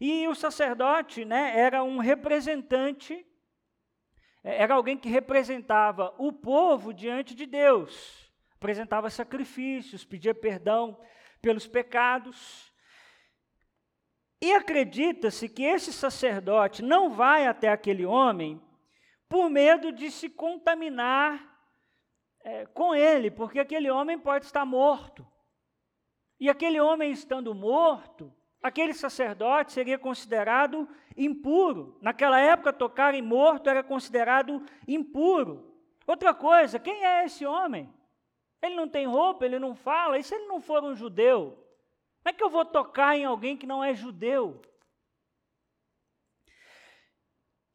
E 0.00 0.26
o 0.26 0.34
sacerdote 0.34 1.24
né, 1.24 1.56
era 1.56 1.84
um 1.84 1.98
representante, 1.98 3.24
é, 4.42 4.62
era 4.64 4.74
alguém 4.74 4.96
que 4.96 5.08
representava 5.08 6.12
o 6.18 6.32
povo 6.32 6.92
diante 6.92 7.36
de 7.36 7.46
Deus, 7.46 8.32
apresentava 8.56 9.08
sacrifícios, 9.10 10.04
pedia 10.04 10.34
perdão 10.34 11.00
pelos 11.40 11.68
pecados. 11.68 12.73
E 14.44 14.52
acredita-se 14.52 15.48
que 15.48 15.62
esse 15.62 15.90
sacerdote 15.90 16.82
não 16.82 17.08
vai 17.08 17.46
até 17.46 17.70
aquele 17.70 18.04
homem 18.04 18.60
por 19.26 19.48
medo 19.48 19.90
de 19.90 20.10
se 20.10 20.28
contaminar 20.28 21.58
é, 22.44 22.66
com 22.66 22.94
ele, 22.94 23.30
porque 23.30 23.58
aquele 23.58 23.90
homem 23.90 24.18
pode 24.18 24.44
estar 24.44 24.66
morto. 24.66 25.26
E 26.38 26.50
aquele 26.50 26.78
homem 26.78 27.10
estando 27.10 27.54
morto, 27.54 28.30
aquele 28.62 28.92
sacerdote 28.92 29.72
seria 29.72 29.98
considerado 29.98 30.86
impuro. 31.16 31.98
Naquela 32.02 32.38
época, 32.38 32.70
tocar 32.70 33.14
em 33.14 33.22
morto 33.22 33.70
era 33.70 33.82
considerado 33.82 34.62
impuro. 34.86 35.74
Outra 36.06 36.34
coisa, 36.34 36.78
quem 36.78 37.02
é 37.02 37.24
esse 37.24 37.46
homem? 37.46 37.90
Ele 38.60 38.74
não 38.74 38.90
tem 38.90 39.06
roupa, 39.06 39.46
ele 39.46 39.58
não 39.58 39.74
fala, 39.74 40.18
e 40.18 40.22
se 40.22 40.34
ele 40.34 40.48
não 40.48 40.60
for 40.60 40.84
um 40.84 40.94
judeu? 40.94 41.63
Como 42.24 42.34
é 42.34 42.38
que 42.38 42.42
eu 42.42 42.48
vou 42.48 42.64
tocar 42.64 43.18
em 43.18 43.26
alguém 43.26 43.54
que 43.54 43.66
não 43.66 43.84
é 43.84 43.94
judeu? 43.94 44.62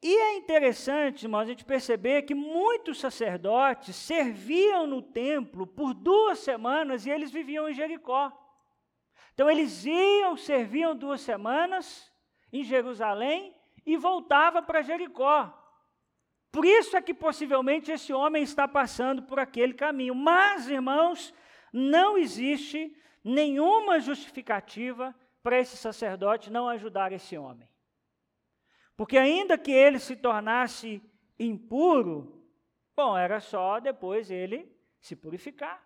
E 0.02 0.12
é 0.12 0.34
interessante, 0.38 1.22
irmãos, 1.22 1.42
a 1.42 1.44
gente 1.44 1.64
perceber 1.64 2.22
que 2.22 2.34
muitos 2.34 2.98
sacerdotes 2.98 3.94
serviam 3.94 4.88
no 4.88 5.02
templo 5.02 5.68
por 5.68 5.94
duas 5.94 6.40
semanas 6.40 7.06
e 7.06 7.10
eles 7.10 7.30
viviam 7.30 7.68
em 7.68 7.74
Jericó. 7.74 8.32
Então 9.34 9.48
eles 9.48 9.84
iam, 9.84 10.36
serviam 10.36 10.96
duas 10.96 11.20
semanas 11.20 12.12
em 12.52 12.64
Jerusalém 12.64 13.54
e 13.86 13.96
voltavam 13.96 14.64
para 14.64 14.82
Jericó. 14.82 15.56
Por 16.50 16.64
isso 16.64 16.96
é 16.96 17.00
que 17.00 17.14
possivelmente 17.14 17.92
esse 17.92 18.12
homem 18.12 18.42
está 18.42 18.66
passando 18.66 19.22
por 19.22 19.38
aquele 19.38 19.74
caminho. 19.74 20.12
Mas, 20.12 20.68
irmãos, 20.68 21.32
não 21.72 22.18
existe 22.18 22.92
nenhuma 23.22 24.00
justificativa 24.00 25.14
para 25.42 25.58
esse 25.58 25.76
sacerdote 25.76 26.50
não 26.50 26.68
ajudar 26.68 27.12
esse 27.12 27.36
homem. 27.36 27.68
Porque, 28.96 29.16
ainda 29.16 29.56
que 29.56 29.70
ele 29.70 29.98
se 29.98 30.16
tornasse 30.16 31.02
impuro, 31.38 32.40
Bom, 33.00 33.16
era 33.16 33.40
só 33.40 33.80
depois 33.80 34.30
ele 34.30 34.70
se 35.00 35.16
purificar. 35.16 35.82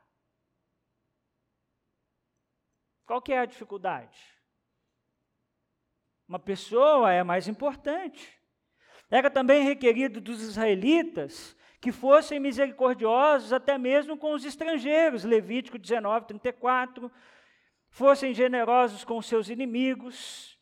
Qual 3.06 3.22
que 3.22 3.32
é 3.32 3.38
a 3.38 3.46
dificuldade? 3.46 4.18
Uma 6.26 6.40
pessoa 6.40 7.12
é 7.12 7.22
mais 7.22 7.46
importante. 7.46 8.36
Era 9.08 9.30
também 9.30 9.62
requerido 9.62 10.20
dos 10.20 10.42
israelitas 10.42 11.53
que 11.84 11.92
fossem 11.92 12.40
misericordiosos 12.40 13.52
até 13.52 13.76
mesmo 13.76 14.16
com 14.16 14.32
os 14.32 14.42
estrangeiros, 14.42 15.22
Levítico 15.22 15.76
19, 15.78 16.28
34, 16.28 17.12
fossem 17.90 18.32
generosos 18.32 19.04
com 19.04 19.20
seus 19.20 19.50
inimigos 19.50 20.58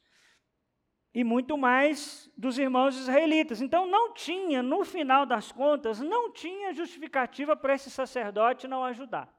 e 1.14 1.22
muito 1.22 1.56
mais 1.56 2.28
dos 2.36 2.58
irmãos 2.58 2.96
israelitas. 2.96 3.60
Então 3.60 3.86
não 3.86 4.12
tinha, 4.12 4.64
no 4.64 4.84
final 4.84 5.24
das 5.24 5.52
contas, 5.52 6.00
não 6.00 6.32
tinha 6.32 6.72
justificativa 6.72 7.54
para 7.54 7.76
esse 7.76 7.88
sacerdote 7.88 8.66
não 8.66 8.82
ajudar. 8.82 9.32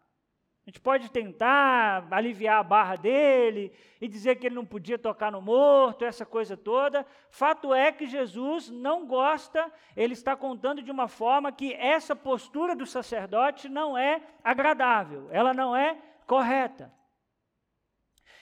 A 0.66 0.70
gente 0.70 0.80
pode 0.80 1.12
tentar 1.12 2.08
aliviar 2.10 2.60
a 2.60 2.64
barra 2.64 2.96
dele 2.96 3.74
e 4.00 4.08
dizer 4.08 4.38
que 4.38 4.48
ele 4.48 4.56
não 4.56 4.66
podia 4.66 4.98
tocar 4.98 5.30
no 5.30 5.42
morto, 5.42 6.06
essa 6.06 6.26
coisa 6.26 6.56
toda. 6.56 7.06
Fato 7.30 7.74
é 7.74 7.92
que 7.92 8.06
Jesus 8.06 8.70
não 8.70 9.06
gosta, 9.06 9.70
ele 9.94 10.14
está 10.14 10.38
contando 10.38 10.82
de 10.82 10.90
uma 10.90 11.10
forma 11.10 11.52
que 11.52 11.74
essa 11.74 12.16
postura 12.16 12.78
do 12.78 12.86
sacerdote 12.86 13.68
não 13.68 13.98
é 13.98 14.22
agradável, 14.42 15.28
ela 15.32 15.54
não 15.54 15.76
é 15.76 16.02
correta. 16.26 16.94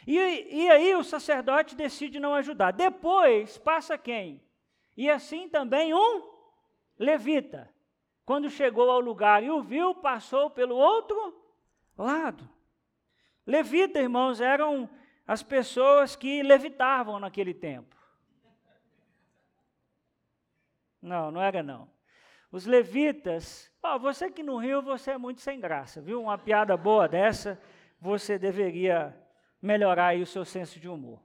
E, 0.05 0.15
e 0.17 0.69
aí 0.69 0.93
o 0.93 1.03
sacerdote 1.03 1.75
decide 1.75 2.19
não 2.19 2.35
ajudar. 2.35 2.71
Depois 2.71 3.57
passa 3.57 3.97
quem? 3.97 4.43
E 4.95 5.09
assim 5.09 5.49
também 5.49 5.91
um 5.91 6.23
levita. 6.99 7.67
Quando 8.23 8.47
chegou 8.47 8.91
ao 8.91 8.99
lugar 8.99 9.43
e 9.43 9.49
o 9.49 9.63
viu, 9.63 9.95
passou 9.95 10.51
pelo 10.51 10.75
outro 10.75 11.40
lado. 12.01 12.49
Levita, 13.45 13.99
irmãos, 13.99 14.39
eram 14.39 14.89
as 15.27 15.41
pessoas 15.41 16.15
que 16.15 16.43
levitavam 16.43 17.19
naquele 17.19 17.53
tempo. 17.53 17.95
Não, 21.01 21.31
não 21.31 21.41
era 21.41 21.63
não. 21.63 21.89
Os 22.51 22.65
levitas, 22.65 23.71
oh, 23.81 23.97
você 23.97 24.29
que 24.29 24.43
no 24.43 24.57
Rio, 24.57 24.81
você 24.81 25.11
é 25.11 25.17
muito 25.17 25.41
sem 25.41 25.59
graça, 25.59 26.01
viu? 26.01 26.21
Uma 26.21 26.37
piada 26.37 26.75
boa 26.75 27.07
dessa, 27.07 27.61
você 27.99 28.37
deveria 28.37 29.17
melhorar 29.61 30.07
aí 30.07 30.21
o 30.21 30.27
seu 30.27 30.43
senso 30.43 30.79
de 30.79 30.89
humor. 30.89 31.21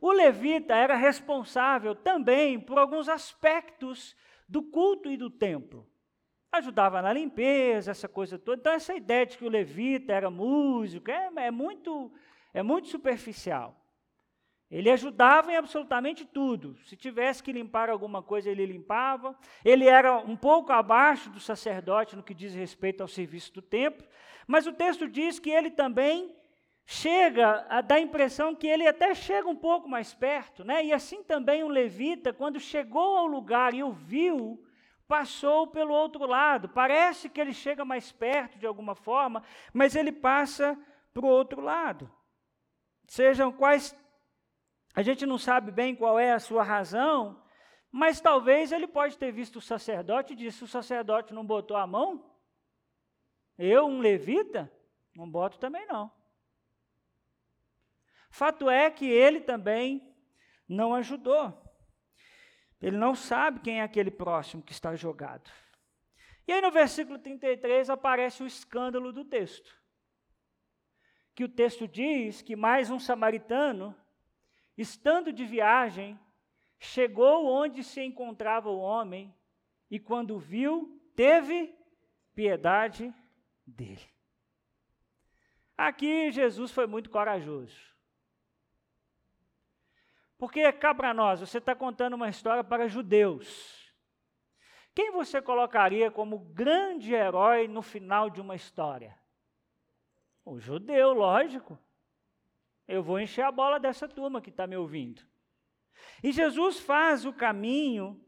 O 0.00 0.12
levita 0.12 0.74
era 0.74 0.94
responsável 0.94 1.94
também 1.94 2.60
por 2.60 2.78
alguns 2.78 3.08
aspectos 3.08 4.16
do 4.48 4.62
culto 4.62 5.10
e 5.10 5.16
do 5.16 5.30
templo 5.30 5.88
ajudava 6.52 7.00
na 7.00 7.12
limpeza, 7.12 7.90
essa 7.90 8.08
coisa 8.08 8.38
toda. 8.38 8.60
Então, 8.60 8.72
essa 8.72 8.94
ideia 8.94 9.24
de 9.24 9.38
que 9.38 9.44
o 9.44 9.48
levita 9.48 10.12
era 10.12 10.30
músico 10.30 11.10
é, 11.10 11.30
é, 11.36 11.50
muito, 11.50 12.12
é 12.52 12.62
muito 12.62 12.88
superficial. 12.88 13.82
Ele 14.70 14.90
ajudava 14.90 15.52
em 15.52 15.56
absolutamente 15.56 16.24
tudo. 16.24 16.78
Se 16.86 16.96
tivesse 16.96 17.42
que 17.42 17.52
limpar 17.52 17.90
alguma 17.90 18.22
coisa, 18.22 18.48
ele 18.48 18.64
limpava. 18.64 19.36
Ele 19.62 19.86
era 19.86 20.16
um 20.16 20.34
pouco 20.34 20.72
abaixo 20.72 21.28
do 21.28 21.38
sacerdote 21.38 22.16
no 22.16 22.22
que 22.22 22.32
diz 22.32 22.54
respeito 22.54 23.02
ao 23.02 23.08
serviço 23.08 23.52
do 23.52 23.60
templo. 23.60 24.06
Mas 24.46 24.66
o 24.66 24.72
texto 24.72 25.06
diz 25.06 25.38
que 25.38 25.50
ele 25.50 25.70
também 25.70 26.34
chega 26.86 27.66
a 27.68 27.82
dar 27.82 27.96
a 27.96 28.00
impressão 28.00 28.54
que 28.54 28.66
ele 28.66 28.86
até 28.86 29.14
chega 29.14 29.46
um 29.46 29.56
pouco 29.56 29.88
mais 29.88 30.14
perto. 30.14 30.64
Né? 30.64 30.86
E 30.86 30.92
assim 30.92 31.22
também 31.22 31.62
o 31.62 31.68
levita, 31.68 32.32
quando 32.32 32.58
chegou 32.58 33.18
ao 33.18 33.26
lugar 33.26 33.74
e 33.74 33.82
o 33.82 33.92
viu, 33.92 34.58
passou 35.12 35.66
pelo 35.66 35.92
outro 35.92 36.24
lado. 36.24 36.70
Parece 36.70 37.28
que 37.28 37.38
ele 37.38 37.52
chega 37.52 37.84
mais 37.84 38.10
perto 38.10 38.58
de 38.58 38.66
alguma 38.66 38.94
forma, 38.94 39.42
mas 39.70 39.94
ele 39.94 40.10
passa 40.10 40.74
para 41.12 41.26
o 41.26 41.28
outro 41.28 41.60
lado. 41.60 42.10
Sejam 43.06 43.52
quais. 43.52 43.94
A 44.94 45.02
gente 45.02 45.26
não 45.26 45.36
sabe 45.36 45.70
bem 45.70 45.94
qual 45.94 46.18
é 46.18 46.32
a 46.32 46.40
sua 46.40 46.62
razão, 46.62 47.44
mas 47.90 48.22
talvez 48.22 48.72
ele 48.72 48.86
pode 48.86 49.18
ter 49.18 49.30
visto 49.30 49.56
o 49.56 49.60
sacerdote 49.60 50.32
e 50.32 50.36
disse: 50.36 50.64
o 50.64 50.66
sacerdote 50.66 51.34
não 51.34 51.44
botou 51.44 51.76
a 51.76 51.86
mão? 51.86 52.34
Eu, 53.58 53.84
um 53.84 54.00
levita, 54.00 54.72
não 55.14 55.30
boto 55.30 55.58
também 55.58 55.86
não. 55.86 56.10
Fato 58.30 58.70
é 58.70 58.90
que 58.90 59.04
ele 59.04 59.42
também 59.42 60.10
não 60.66 60.94
ajudou. 60.94 61.61
Ele 62.82 62.96
não 62.96 63.14
sabe 63.14 63.60
quem 63.60 63.78
é 63.78 63.82
aquele 63.82 64.10
próximo 64.10 64.62
que 64.62 64.72
está 64.72 64.96
jogado. 64.96 65.48
E 66.46 66.52
aí 66.52 66.60
no 66.60 66.72
versículo 66.72 67.16
33 67.16 67.88
aparece 67.88 68.42
o 68.42 68.46
escândalo 68.46 69.12
do 69.12 69.24
texto. 69.24 69.80
Que 71.32 71.44
o 71.44 71.48
texto 71.48 71.86
diz 71.86 72.42
que 72.42 72.56
mais 72.56 72.90
um 72.90 72.98
samaritano, 72.98 73.94
estando 74.76 75.32
de 75.32 75.46
viagem, 75.46 76.18
chegou 76.78 77.46
onde 77.46 77.84
se 77.84 78.02
encontrava 78.02 78.68
o 78.68 78.80
homem 78.80 79.32
e 79.88 80.00
quando 80.00 80.38
viu, 80.38 81.00
teve 81.14 81.72
piedade 82.34 83.14
dele. 83.64 84.10
Aqui 85.78 86.32
Jesus 86.32 86.72
foi 86.72 86.86
muito 86.88 87.08
corajoso. 87.08 87.76
Porque 90.42 90.72
cá 90.72 90.92
para 90.92 91.14
nós, 91.14 91.38
você 91.38 91.58
está 91.58 91.72
contando 91.72 92.14
uma 92.14 92.28
história 92.28 92.64
para 92.64 92.88
judeus. 92.88 93.94
Quem 94.92 95.12
você 95.12 95.40
colocaria 95.40 96.10
como 96.10 96.36
grande 96.36 97.14
herói 97.14 97.68
no 97.68 97.80
final 97.80 98.28
de 98.28 98.40
uma 98.40 98.56
história? 98.56 99.16
O 100.44 100.58
judeu, 100.58 101.12
lógico. 101.12 101.78
Eu 102.88 103.04
vou 103.04 103.20
encher 103.20 103.44
a 103.44 103.52
bola 103.52 103.78
dessa 103.78 104.08
turma 104.08 104.40
que 104.42 104.50
está 104.50 104.66
me 104.66 104.76
ouvindo. 104.76 105.22
E 106.24 106.32
Jesus 106.32 106.80
faz 106.80 107.24
o 107.24 107.32
caminho 107.32 108.20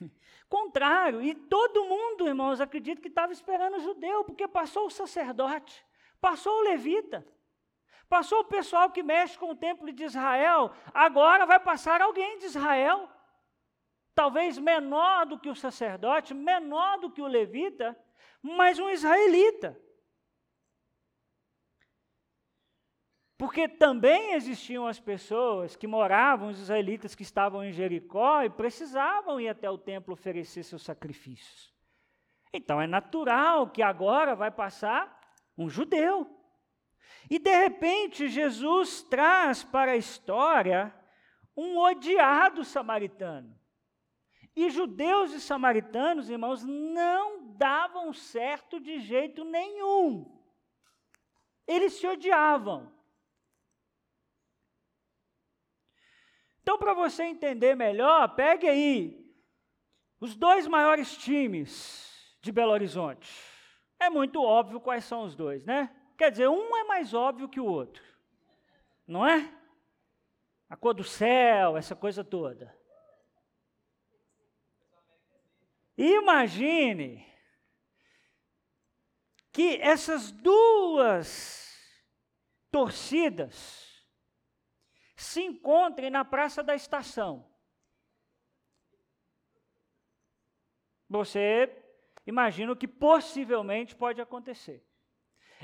contrário. 0.48 1.20
E 1.20 1.34
todo 1.34 1.86
mundo, 1.86 2.28
irmãos, 2.28 2.60
acredita 2.60 3.02
que 3.02 3.08
estava 3.08 3.32
esperando 3.32 3.78
o 3.78 3.80
judeu, 3.80 4.22
porque 4.22 4.46
passou 4.46 4.86
o 4.86 4.90
sacerdote, 4.90 5.84
passou 6.20 6.56
o 6.60 6.62
levita. 6.62 7.26
Passou 8.08 8.40
o 8.40 8.44
pessoal 8.44 8.90
que 8.90 9.02
mexe 9.02 9.36
com 9.38 9.50
o 9.50 9.56
templo 9.56 9.92
de 9.92 10.04
Israel, 10.04 10.72
agora 10.94 11.44
vai 11.44 11.58
passar 11.58 12.00
alguém 12.00 12.38
de 12.38 12.46
Israel. 12.46 13.08
Talvez 14.14 14.58
menor 14.58 15.26
do 15.26 15.38
que 15.38 15.48
o 15.48 15.54
sacerdote, 15.54 16.32
menor 16.32 16.98
do 16.98 17.10
que 17.10 17.20
o 17.20 17.26
levita, 17.26 17.98
mas 18.40 18.78
um 18.78 18.88
israelita. 18.88 19.78
Porque 23.38 23.68
também 23.68 24.32
existiam 24.32 24.86
as 24.86 24.98
pessoas 24.98 25.76
que 25.76 25.86
moravam, 25.86 26.48
os 26.48 26.58
israelitas 26.58 27.14
que 27.14 27.22
estavam 27.22 27.62
em 27.62 27.72
Jericó 27.72 28.42
e 28.42 28.48
precisavam 28.48 29.38
ir 29.38 29.48
até 29.48 29.70
o 29.70 29.76
templo 29.76 30.14
oferecer 30.14 30.62
seus 30.62 30.82
sacrifícios. 30.82 31.74
Então 32.52 32.80
é 32.80 32.86
natural 32.86 33.68
que 33.68 33.82
agora 33.82 34.34
vai 34.34 34.50
passar 34.50 35.20
um 35.58 35.68
judeu. 35.68 36.35
E 37.30 37.38
de 37.38 37.54
repente 37.54 38.28
Jesus 38.28 39.02
traz 39.02 39.64
para 39.64 39.92
a 39.92 39.96
história 39.96 40.94
um 41.56 41.78
odiado 41.78 42.64
samaritano. 42.64 43.58
E 44.54 44.70
judeus 44.70 45.32
e 45.32 45.40
samaritanos, 45.40 46.30
irmãos, 46.30 46.64
não 46.64 47.52
davam 47.56 48.12
certo 48.12 48.80
de 48.80 49.00
jeito 49.00 49.44
nenhum. 49.44 50.32
Eles 51.66 51.94
se 51.94 52.06
odiavam. 52.06 52.92
Então, 56.62 56.78
para 56.78 56.94
você 56.94 57.24
entender 57.24 57.74
melhor, 57.74 58.34
pegue 58.34 58.68
aí 58.68 59.24
os 60.20 60.34
dois 60.34 60.66
maiores 60.66 61.16
times 61.16 62.36
de 62.40 62.50
Belo 62.50 62.72
Horizonte. 62.72 63.30
É 64.00 64.10
muito 64.10 64.42
óbvio 64.42 64.80
quais 64.80 65.04
são 65.04 65.22
os 65.22 65.34
dois, 65.34 65.64
né? 65.64 65.95
Quer 66.16 66.30
dizer, 66.30 66.48
um 66.48 66.76
é 66.76 66.84
mais 66.84 67.12
óbvio 67.12 67.48
que 67.48 67.60
o 67.60 67.66
outro, 67.66 68.02
não 69.06 69.26
é? 69.26 69.52
A 70.68 70.76
cor 70.76 70.94
do 70.94 71.04
céu, 71.04 71.76
essa 71.76 71.94
coisa 71.94 72.24
toda. 72.24 72.74
Imagine 75.96 77.26
que 79.52 79.80
essas 79.80 80.30
duas 80.30 81.66
torcidas 82.70 84.06
se 85.16 85.40
encontrem 85.42 86.10
na 86.10 86.24
Praça 86.24 86.62
da 86.62 86.74
Estação. 86.74 87.50
Você 91.08 91.74
imagina 92.26 92.72
o 92.72 92.76
que 92.76 92.86
possivelmente 92.86 93.96
pode 93.96 94.20
acontecer. 94.20 94.85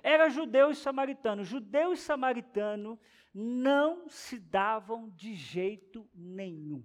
Era 0.03 0.29
judeu 0.29 0.71
e 0.71 0.75
samaritano. 0.75 1.43
Judeu 1.43 1.93
e 1.93 1.97
samaritano 1.97 2.99
não 3.35 4.09
se 4.09 4.39
davam 4.39 5.11
de 5.11 5.35
jeito 5.35 6.09
nenhum. 6.15 6.85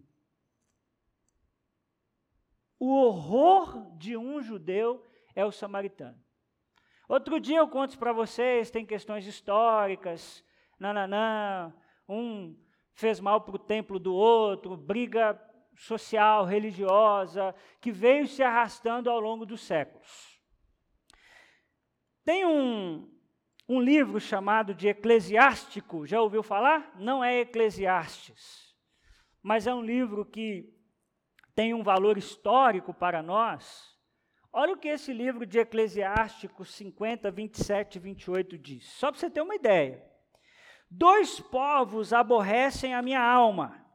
o 2.80 2.94
horror 2.94 3.92
de 3.98 4.16
um 4.16 4.42
judeu 4.42 5.04
é 5.36 5.46
o 5.46 5.52
samaritano. 5.52 6.18
Outro 7.08 7.40
dia 7.40 7.58
eu 7.58 7.68
conto 7.68 7.98
para 7.98 8.12
vocês, 8.12 8.70
tem 8.70 8.86
questões 8.86 9.26
históricas, 9.26 10.44
nananã, 10.80 11.74
um 12.08 12.56
fez 12.94 13.20
mal 13.20 13.42
para 13.42 13.56
o 13.56 13.60
templo 13.60 14.00
do 14.00 14.14
outro, 14.14 14.76
briga 14.76 15.40
social, 15.76 16.46
religiosa, 16.46 17.56
que 17.80 17.92
veio 17.92 18.28
se 18.28 18.44
arrastando 18.44 19.10
ao 19.10 19.20
longo 19.20 19.46
dos 19.46 19.62
séculos. 19.62 20.37
Tem 22.28 22.46
um, 22.46 23.10
um 23.70 23.80
livro 23.80 24.20
chamado 24.20 24.76
de 24.76 24.90
Eclesiástico, 24.90 26.06
já 26.06 26.22
ouviu 26.22 26.44
falar? 26.44 26.92
Não 27.00 27.24
é 27.24 27.40
Eclesiastes, 27.40 28.76
mas 29.42 29.66
é 29.66 29.74
um 29.74 29.82
livro 29.82 30.26
que 30.26 30.70
tem 31.56 31.74
um 31.74 31.82
valor 31.82 32.18
histórico 32.18 32.94
para 32.94 33.24
nós. 33.24 33.98
Olha 34.52 34.74
o 34.74 34.78
que 34.78 34.90
esse 34.90 35.14
livro 35.14 35.46
de 35.46 35.60
Eclesiástico 35.60 36.66
50, 36.66 37.32
27 37.32 37.96
e 37.96 38.00
28 38.00 38.58
diz, 38.58 38.90
só 38.90 39.10
para 39.10 39.22
você 39.22 39.30
ter 39.30 39.40
uma 39.40 39.56
ideia. 39.56 40.06
Dois 40.92 41.40
povos 41.40 42.12
aborrecem 42.12 42.94
a 42.94 43.02
minha 43.02 43.22
alma, 43.22 43.86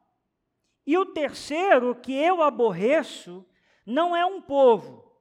e 0.87 0.97
o 0.97 1.05
terceiro 1.05 1.95
que 1.95 2.15
eu 2.15 2.41
aborreço 2.41 3.47
não 3.85 4.17
é 4.17 4.25
um 4.25 4.41
povo, 4.41 5.12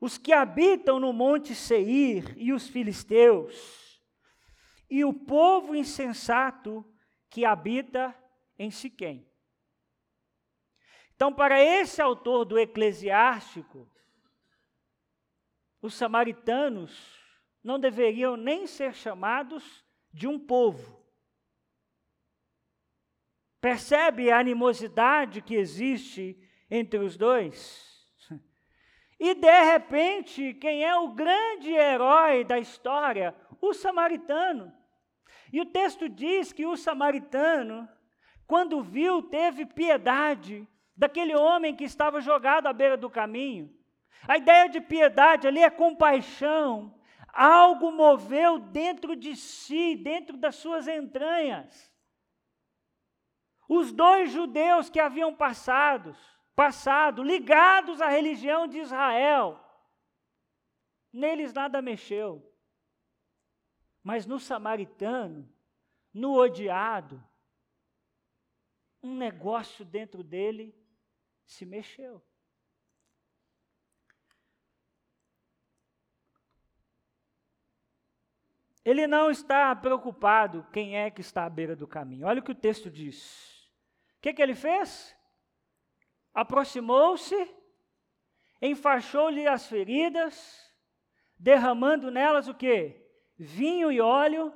os 0.00 0.18
que 0.18 0.32
habitam 0.32 1.00
no 1.00 1.12
monte 1.12 1.54
Seir 1.54 2.34
e 2.36 2.52
os 2.52 2.68
filisteus, 2.68 4.00
e 4.88 5.04
o 5.04 5.12
povo 5.12 5.74
insensato 5.74 6.84
que 7.30 7.44
habita 7.44 8.14
em 8.58 8.70
Siquém. 8.70 9.28
Então, 11.14 11.32
para 11.32 11.60
esse 11.60 12.00
autor 12.02 12.44
do 12.44 12.58
Eclesiástico, 12.58 13.90
os 15.80 15.94
samaritanos 15.94 17.18
não 17.62 17.80
deveriam 17.80 18.36
nem 18.36 18.66
ser 18.66 18.94
chamados 18.94 19.84
de 20.12 20.28
um 20.28 20.38
povo. 20.38 21.04
Percebe 23.60 24.30
a 24.30 24.38
animosidade 24.38 25.42
que 25.42 25.54
existe 25.54 26.38
entre 26.70 26.98
os 27.00 27.16
dois? 27.16 27.95
E 29.18 29.34
de 29.34 29.62
repente, 29.64 30.54
quem 30.54 30.84
é 30.84 30.94
o 30.96 31.08
grande 31.08 31.70
herói 31.70 32.44
da 32.44 32.58
história? 32.58 33.34
O 33.60 33.72
samaritano. 33.72 34.72
E 35.52 35.60
o 35.60 35.64
texto 35.64 36.08
diz 36.08 36.52
que 36.52 36.66
o 36.66 36.76
samaritano, 36.76 37.88
quando 38.46 38.82
viu, 38.82 39.22
teve 39.22 39.64
piedade 39.64 40.68
daquele 40.94 41.34
homem 41.34 41.74
que 41.74 41.84
estava 41.84 42.20
jogado 42.20 42.66
à 42.66 42.72
beira 42.72 42.96
do 42.96 43.08
caminho. 43.08 43.74
A 44.28 44.36
ideia 44.36 44.68
de 44.68 44.80
piedade 44.80 45.46
ali 45.46 45.62
é 45.62 45.70
compaixão. 45.70 46.94
Algo 47.32 47.90
moveu 47.92 48.58
dentro 48.58 49.14
de 49.14 49.36
si, 49.36 49.96
dentro 49.96 50.36
das 50.36 50.56
suas 50.56 50.88
entranhas. 50.88 51.92
Os 53.68 53.92
dois 53.92 54.30
judeus 54.30 54.88
que 54.88 55.00
haviam 55.00 55.34
passados, 55.34 56.16
passado, 56.56 57.22
ligados 57.22 58.00
à 58.00 58.08
religião 58.08 58.66
de 58.66 58.78
Israel. 58.78 59.62
Neles 61.12 61.52
nada 61.52 61.82
mexeu. 61.82 62.42
Mas 64.02 64.24
no 64.24 64.40
samaritano, 64.40 65.52
no 66.12 66.32
odiado, 66.34 67.22
um 69.02 69.14
negócio 69.14 69.84
dentro 69.84 70.24
dele 70.24 70.74
se 71.44 71.66
mexeu. 71.66 72.24
Ele 78.84 79.06
não 79.08 79.30
está 79.30 79.74
preocupado 79.74 80.64
quem 80.72 80.96
é 80.96 81.10
que 81.10 81.20
está 81.20 81.44
à 81.44 81.50
beira 81.50 81.74
do 81.74 81.88
caminho. 81.88 82.26
Olha 82.26 82.40
o 82.40 82.42
que 82.42 82.52
o 82.52 82.54
texto 82.54 82.88
diz. 82.88 83.68
O 84.16 84.20
que, 84.20 84.32
que 84.32 84.40
ele 84.40 84.54
fez? 84.54 85.15
Aproximou-se, 86.36 87.34
enfaixou-lhe 88.60 89.48
as 89.48 89.66
feridas, 89.66 90.70
derramando 91.38 92.10
nelas 92.10 92.46
o 92.46 92.52
que? 92.52 92.94
Vinho 93.38 93.90
e 93.90 94.02
óleo. 94.02 94.52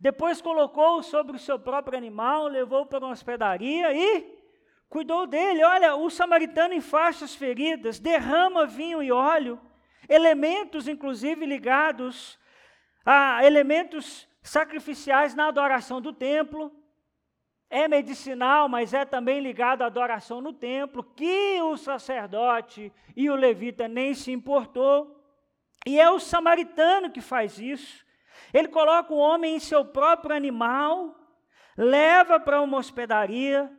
Depois 0.00 0.40
colocou 0.40 1.02
sobre 1.02 1.36
o 1.36 1.38
seu 1.38 1.58
próprio 1.58 1.98
animal, 1.98 2.48
levou 2.48 2.86
para 2.86 3.04
uma 3.04 3.12
hospedaria 3.12 3.92
e 3.92 4.42
cuidou 4.88 5.26
dele. 5.26 5.62
Olha, 5.62 5.94
o 5.96 6.08
samaritano 6.08 6.72
enfaixa 6.72 7.26
as 7.26 7.34
feridas, 7.34 8.00
derrama 8.00 8.66
vinho 8.66 9.02
e 9.02 9.12
óleo, 9.12 9.60
elementos 10.08 10.88
inclusive 10.88 11.44
ligados 11.44 12.38
a 13.04 13.44
elementos 13.44 14.26
sacrificiais 14.42 15.34
na 15.34 15.48
adoração 15.48 16.00
do 16.00 16.12
templo 16.12 16.74
é 17.72 17.88
medicinal, 17.88 18.68
mas 18.68 18.92
é 18.92 19.02
também 19.02 19.40
ligado 19.40 19.80
à 19.80 19.86
adoração 19.86 20.42
no 20.42 20.52
templo, 20.52 21.02
que 21.02 21.58
o 21.62 21.74
sacerdote 21.78 22.92
e 23.16 23.30
o 23.30 23.34
levita 23.34 23.88
nem 23.88 24.12
se 24.12 24.30
importou. 24.30 25.18
E 25.86 25.98
é 25.98 26.10
o 26.10 26.20
samaritano 26.20 27.10
que 27.10 27.22
faz 27.22 27.58
isso. 27.58 28.04
Ele 28.52 28.68
coloca 28.68 29.14
o 29.14 29.16
homem 29.16 29.56
em 29.56 29.58
seu 29.58 29.86
próprio 29.86 30.36
animal, 30.36 31.16
leva 31.74 32.38
para 32.38 32.60
uma 32.60 32.76
hospedaria 32.76 33.74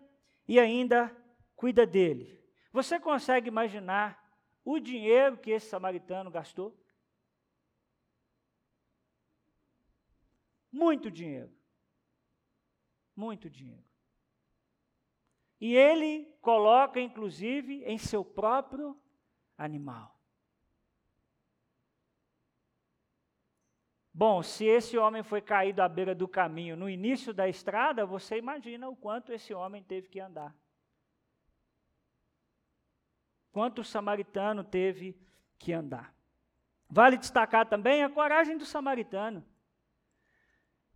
e 0.47 0.59
ainda 0.59 1.15
cuida 1.55 1.85
dele. 1.85 2.43
Você 2.71 2.99
consegue 2.99 3.47
imaginar 3.47 4.19
o 4.65 4.79
dinheiro 4.79 5.37
que 5.37 5.51
esse 5.51 5.67
samaritano 5.67 6.31
gastou? 6.31 6.75
Muito 10.71 11.11
dinheiro 11.11 11.62
muito 13.15 13.49
dinheiro. 13.49 13.83
E 15.59 15.75
ele 15.75 16.25
coloca, 16.41 16.99
inclusive, 16.99 17.83
em 17.85 17.97
seu 17.97 18.23
próprio 18.25 18.99
animal. 19.57 20.13
Bom, 24.13 24.43
se 24.43 24.65
esse 24.65 24.97
homem 24.97 25.23
foi 25.23 25.41
caído 25.41 25.81
à 25.81 25.89
beira 25.89 26.13
do 26.13 26.27
caminho 26.27 26.75
no 26.75 26.89
início 26.89 27.33
da 27.33 27.49
estrada, 27.49 28.05
você 28.05 28.37
imagina 28.37 28.87
o 28.87 28.95
quanto 28.95 29.31
esse 29.31 29.53
homem 29.53 29.81
teve 29.81 30.07
que 30.07 30.19
andar. 30.19 30.55
Quanto 33.51 33.79
o 33.79 33.83
samaritano 33.83 34.63
teve 34.63 35.17
que 35.57 35.73
andar. 35.73 36.13
Vale 36.89 37.17
destacar 37.17 37.67
também 37.67 38.03
a 38.03 38.09
coragem 38.09 38.57
do 38.57 38.65
samaritano. 38.65 39.43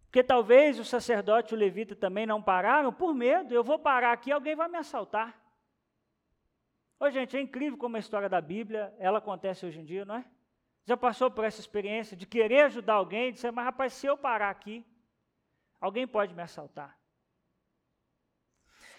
Porque 0.07 0.23
talvez 0.23 0.79
o 0.79 0.85
sacerdote 0.85 1.53
e 1.53 1.57
o 1.57 1.59
levita 1.59 1.95
também 1.95 2.25
não 2.25 2.41
pararam 2.41 2.91
por 2.93 3.13
medo. 3.13 3.53
Eu 3.53 3.63
vou 3.63 3.77
parar 3.77 4.13
aqui, 4.13 4.31
alguém 4.31 4.55
vai 4.55 4.67
me 4.67 4.77
assaltar. 4.77 5.37
Ô, 6.99 7.09
gente, 7.09 7.37
é 7.37 7.41
incrível 7.41 7.77
como 7.77 7.97
a 7.97 7.99
história 7.99 8.27
da 8.27 8.41
Bíblia, 8.41 8.93
ela 8.97 9.19
acontece 9.19 9.65
hoje 9.65 9.79
em 9.79 9.85
dia, 9.85 10.05
não 10.05 10.15
é? 10.15 10.25
Já 10.85 10.95
passou 10.95 11.29
por 11.29 11.43
essa 11.43 11.59
experiência 11.59 12.15
de 12.15 12.25
querer 12.25 12.61
ajudar 12.61 12.93
alguém, 12.93 13.27
de 13.27 13.35
dizer, 13.35 13.51
mas 13.51 13.65
rapaz, 13.65 13.93
se 13.93 14.07
eu 14.07 14.17
parar 14.17 14.49
aqui, 14.49 14.85
alguém 15.79 16.07
pode 16.07 16.33
me 16.33 16.41
assaltar. 16.41 16.97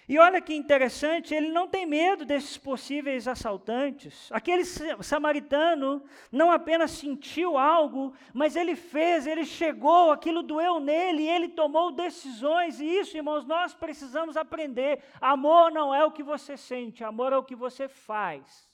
E 0.08 0.18
olha 0.18 0.40
que 0.40 0.54
interessante, 0.54 1.34
ele 1.34 1.50
não 1.52 1.68
tem 1.68 1.84
medo 1.84 2.24
desses 2.24 2.56
possíveis 2.56 3.28
assaltantes. 3.28 4.32
Aquele 4.32 4.64
samaritano 4.64 6.02
não 6.32 6.50
apenas 6.50 6.92
sentiu 6.92 7.58
algo, 7.58 8.14
mas 8.32 8.56
ele 8.56 8.74
fez, 8.74 9.26
ele 9.26 9.44
chegou, 9.44 10.10
aquilo 10.10 10.42
doeu 10.42 10.80
nele, 10.80 11.28
ele 11.28 11.50
tomou 11.50 11.92
decisões. 11.92 12.80
E 12.80 12.86
isso, 12.86 13.18
irmãos, 13.18 13.44
nós 13.44 13.74
precisamos 13.74 14.34
aprender. 14.34 15.04
Amor 15.20 15.70
não 15.70 15.94
é 15.94 16.02
o 16.02 16.10
que 16.10 16.22
você 16.22 16.56
sente, 16.56 17.04
amor 17.04 17.34
é 17.34 17.36
o 17.36 17.44
que 17.44 17.54
você 17.54 17.86
faz. 17.86 18.66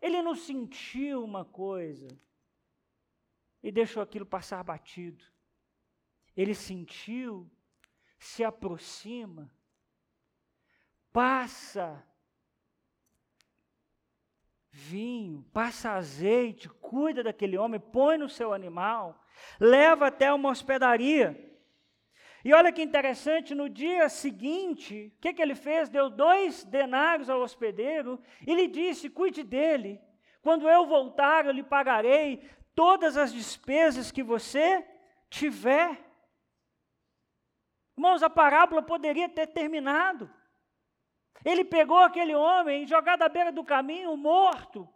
Ele 0.00 0.20
não 0.22 0.34
sentiu 0.34 1.22
uma 1.22 1.44
coisa 1.44 2.08
e 3.62 3.70
deixou 3.70 4.02
aquilo 4.02 4.26
passar 4.26 4.64
batido. 4.64 5.24
Ele 6.36 6.52
sentiu 6.52 7.48
se 8.22 8.44
aproxima, 8.44 9.50
passa 11.12 12.00
vinho, 14.70 15.44
passa 15.52 15.90
azeite, 15.90 16.68
cuida 16.68 17.24
daquele 17.24 17.58
homem, 17.58 17.80
põe 17.80 18.16
no 18.16 18.28
seu 18.28 18.54
animal, 18.54 19.20
leva 19.58 20.06
até 20.06 20.32
uma 20.32 20.50
hospedaria. 20.50 21.36
E 22.44 22.54
olha 22.54 22.72
que 22.72 22.80
interessante, 22.80 23.56
no 23.56 23.68
dia 23.68 24.08
seguinte, 24.08 25.12
o 25.16 25.20
que, 25.20 25.34
que 25.34 25.42
ele 25.42 25.56
fez? 25.56 25.88
Deu 25.88 26.08
dois 26.08 26.62
denários 26.62 27.28
ao 27.28 27.40
hospedeiro 27.40 28.20
e 28.46 28.54
lhe 28.54 28.68
disse: 28.68 29.10
cuide 29.10 29.42
dele. 29.42 30.00
Quando 30.40 30.68
eu 30.68 30.86
voltar, 30.86 31.44
eu 31.44 31.52
lhe 31.52 31.64
pagarei 31.64 32.48
todas 32.72 33.16
as 33.16 33.32
despesas 33.32 34.12
que 34.12 34.22
você 34.22 34.86
tiver. 35.28 36.11
Irmãos, 38.02 38.20
a 38.24 38.28
parábola 38.28 38.82
poderia 38.82 39.28
ter 39.28 39.46
terminado. 39.46 40.28
Ele 41.44 41.64
pegou 41.64 41.98
aquele 41.98 42.34
homem 42.34 42.84
jogado 42.84 43.22
à 43.22 43.28
beira 43.28 43.52
do 43.52 43.62
caminho, 43.62 44.16
morto, 44.16 44.88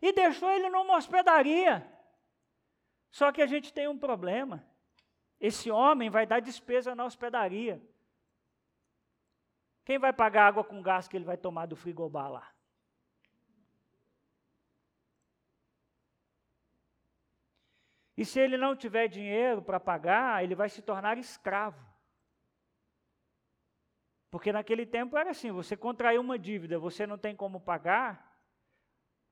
e 0.00 0.12
deixou 0.12 0.48
ele 0.48 0.70
numa 0.70 0.96
hospedaria. 0.96 1.84
Só 3.10 3.32
que 3.32 3.42
a 3.42 3.46
gente 3.46 3.72
tem 3.72 3.88
um 3.88 3.98
problema. 3.98 4.64
Esse 5.40 5.68
homem 5.68 6.08
vai 6.08 6.26
dar 6.26 6.38
despesa 6.38 6.94
na 6.94 7.04
hospedaria. 7.04 7.82
Quem 9.84 9.98
vai 9.98 10.12
pagar 10.12 10.46
água 10.46 10.62
com 10.62 10.80
gás 10.80 11.08
que 11.08 11.16
ele 11.16 11.24
vai 11.24 11.36
tomar 11.36 11.66
do 11.66 11.74
frigobar 11.74 12.30
lá? 12.30 12.52
E 18.16 18.24
se 18.24 18.38
ele 18.38 18.56
não 18.56 18.76
tiver 18.76 19.08
dinheiro 19.08 19.60
para 19.60 19.80
pagar, 19.80 20.44
ele 20.44 20.54
vai 20.54 20.68
se 20.68 20.80
tornar 20.80 21.18
escravo. 21.18 21.93
Porque 24.34 24.52
naquele 24.52 24.84
tempo 24.84 25.16
era 25.16 25.30
assim: 25.30 25.52
você 25.52 25.76
contraiu 25.76 26.20
uma 26.20 26.36
dívida, 26.36 26.76
você 26.76 27.06
não 27.06 27.16
tem 27.16 27.36
como 27.36 27.60
pagar, 27.60 28.36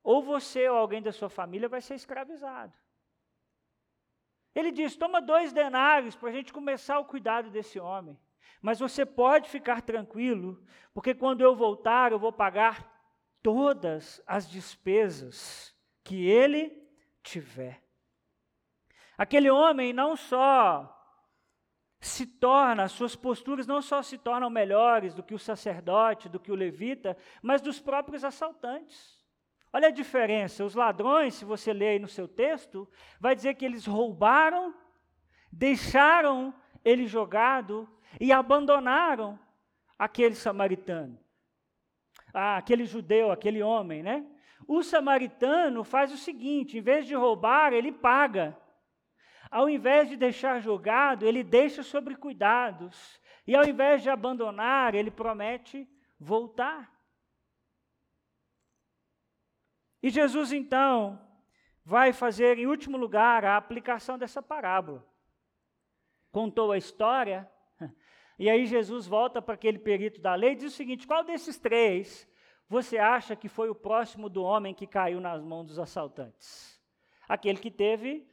ou 0.01 0.23
você 0.23 0.69
ou 0.69 0.77
alguém 0.77 1.03
da 1.03 1.11
sua 1.11 1.29
família 1.29 1.69
vai 1.69 1.81
ser 1.81 1.97
escravizado. 1.97 2.73
Ele 4.55 4.71
diz: 4.71 4.95
toma 4.95 5.21
dois 5.21 5.53
denários 5.53 6.15
para 6.15 6.29
a 6.29 6.33
gente 6.33 6.53
começar 6.53 7.01
o 7.01 7.05
cuidado 7.05 7.51
desse 7.51 7.81
homem. 7.81 8.17
Mas 8.61 8.79
você 8.79 9.05
pode 9.05 9.51
ficar 9.51 9.83
tranquilo, 9.83 10.65
porque 10.95 11.13
quando 11.13 11.41
eu 11.41 11.57
voltar, 11.57 12.13
eu 12.13 12.19
vou 12.21 12.33
pagar 12.33 12.89
todas 13.43 14.23
as 14.25 14.49
despesas 14.49 15.77
que 16.05 16.29
ele 16.29 16.81
tiver. 17.25 17.83
Aquele 19.19 19.51
homem 19.51 19.93
não 19.93 20.15
só 20.15 21.02
se 22.07 22.27
torna, 22.27 22.89
suas 22.89 23.15
posturas 23.15 23.67
não 23.67 23.81
só 23.81 24.03
se 24.03 24.19
tornam 24.19 24.51
melhores 24.51 25.15
do 25.15 25.23
que 25.23 25.35
o 25.35 25.39
sacerdote, 25.39 26.29
do 26.29 26.41
que 26.41 26.51
o 26.51 26.57
levita, 26.57 27.17
mas 27.41 27.63
dos 27.63 27.81
próprios 27.81 28.25
assaltantes. 28.25 29.23
Olha 29.73 29.89
a 29.89 29.93
diferença. 29.93 30.65
Os 30.65 30.75
ladrões, 30.75 31.35
se 31.35 31.45
você 31.45 31.73
ler 31.73 31.89
aí 31.91 31.99
no 31.99 32.09
seu 32.09 32.27
texto, 32.27 32.89
vai 33.21 33.35
dizer 33.35 33.55
que 33.55 33.65
eles 33.65 33.87
roubaram, 33.87 34.75
deixaram 35.51 36.53
ele 36.85 37.07
jogado 37.07 37.89
e 38.21 38.33
abandonaram 38.33 39.39
aquele 39.97 40.35
samaritano. 40.35 41.19
Ah, 42.35 42.57
aquele 42.57 42.85
judeu, 42.85 43.31
aquele 43.31 43.63
homem, 43.63 44.03
né? 44.03 44.27
O 44.67 44.83
samaritano 44.83 45.85
faz 45.85 46.13
o 46.13 46.17
seguinte: 46.17 46.79
em 46.79 46.81
vez 46.81 47.07
de 47.07 47.15
roubar, 47.15 47.73
ele 47.73 47.93
paga. 47.93 48.57
Ao 49.53 49.69
invés 49.69 50.09
de 50.09 50.17
deixar 50.17 50.63
jogado, 50.63 51.27
ele 51.27 51.45
deixa 51.45 51.83
sobre 51.83 52.17
cuidados. 52.17 53.21
E 53.47 53.55
ao 53.55 53.67
invés 53.67 54.03
de 54.03 54.09
abandonar, 54.09 54.95
ele 54.95 55.11
promete 55.11 55.87
voltar. 56.19 56.91
E 60.03 60.09
Jesus, 60.09 60.55
então, 60.55 61.21
vai 61.85 62.15
fazer, 62.15 62.59
em 62.59 62.67
último 62.67 62.97
lugar, 62.97 63.45
a 63.45 63.59
aplicação 63.59 64.17
dessa 64.17 64.43
parábola. 64.43 65.07
Contou 66.31 66.73
a 66.73 66.79
história, 66.79 67.47
e 68.39 68.49
aí 68.49 68.65
Jesus 68.65 69.07
volta 69.07 69.43
para 69.43 69.53
aquele 69.53 69.79
perito 69.79 70.19
da 70.19 70.35
lei 70.35 70.53
e 70.53 70.57
diz 70.57 70.73
o 70.73 70.77
seguinte: 70.77 71.07
qual 71.07 71.23
desses 71.23 71.59
três 71.59 72.27
você 72.67 72.97
acha 72.97 73.37
que 73.37 73.51
foi 73.51 73.69
o 73.69 73.75
próximo 73.75 74.31
do 74.31 74.43
homem 74.43 74.73
que 74.73 74.87
caiu 74.87 75.21
nas 75.21 75.43
mãos 75.43 75.67
dos 75.67 75.79
assaltantes? 75.79 76.81
Aquele 77.29 77.59
que 77.59 77.71
teve 77.71 78.32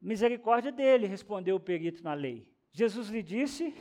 Misericórdia 0.00 0.70
dele, 0.70 1.06
respondeu 1.06 1.56
o 1.56 1.60
perito 1.60 2.02
na 2.02 2.14
lei. 2.14 2.52
Jesus 2.72 3.08
lhe 3.08 3.22
disse: 3.22 3.74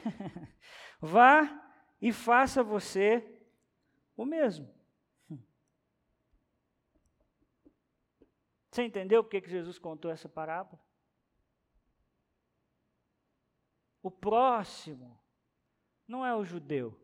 Vá 0.99 1.63
e 2.01 2.11
faça 2.11 2.63
você 2.63 3.23
o 4.15 4.25
mesmo. 4.25 4.75
Você 8.71 8.83
entendeu 8.83 9.23
por 9.23 9.29
que 9.29 9.49
Jesus 9.49 9.79
contou 9.79 10.11
essa 10.11 10.29
parábola? 10.29 10.79
O 14.03 14.11
próximo 14.11 15.19
não 16.07 16.25
é 16.25 16.35
o 16.35 16.43
judeu. 16.43 16.95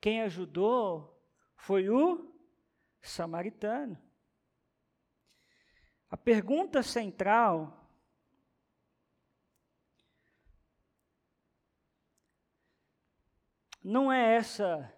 Quem 0.00 0.22
ajudou 0.22 1.22
foi 1.54 1.88
o 1.88 2.34
samaritano. 3.00 3.96
A 6.10 6.16
pergunta 6.16 6.82
central 6.82 7.88
não 13.82 14.12
é 14.12 14.34
essa, 14.34 14.92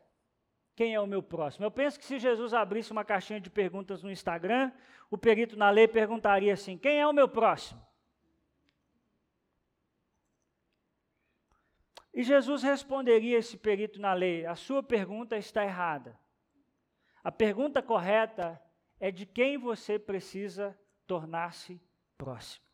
quem 0.75 0.95
é 0.95 1.01
o 1.01 1.07
meu 1.07 1.23
próximo. 1.23 1.67
Eu 1.67 1.71
penso 1.71 1.99
que 1.99 2.05
se 2.07 2.19
Jesus 2.19 2.55
abrisse 2.55 2.93
uma 2.93 3.05
caixinha 3.05 3.41
de 3.41 3.51
perguntas 3.51 4.03
no 4.03 4.11
Instagram, 4.11 4.73
o 5.11 5.19
perito 5.19 5.55
na 5.55 5.69
lei 5.69 5.87
perguntaria 5.87 6.55
assim: 6.55 6.79
quem 6.79 6.99
é 6.99 7.07
o 7.07 7.13
meu 7.13 7.29
próximo? 7.29 7.87
E 12.15 12.23
Jesus 12.23 12.63
responderia 12.63 13.39
esse 13.39 13.59
perito 13.59 14.01
na 14.01 14.15
lei: 14.15 14.47
a 14.47 14.55
sua 14.55 14.83
pergunta 14.83 15.37
está 15.37 15.63
errada. 15.63 16.19
A 17.23 17.31
pergunta 17.31 17.83
correta 17.83 18.61
é 18.99 19.11
de 19.11 19.27
quem 19.27 19.59
você 19.59 19.99
precisa 19.99 20.77
tornar-se 21.13 21.79
próximo. 22.17 22.65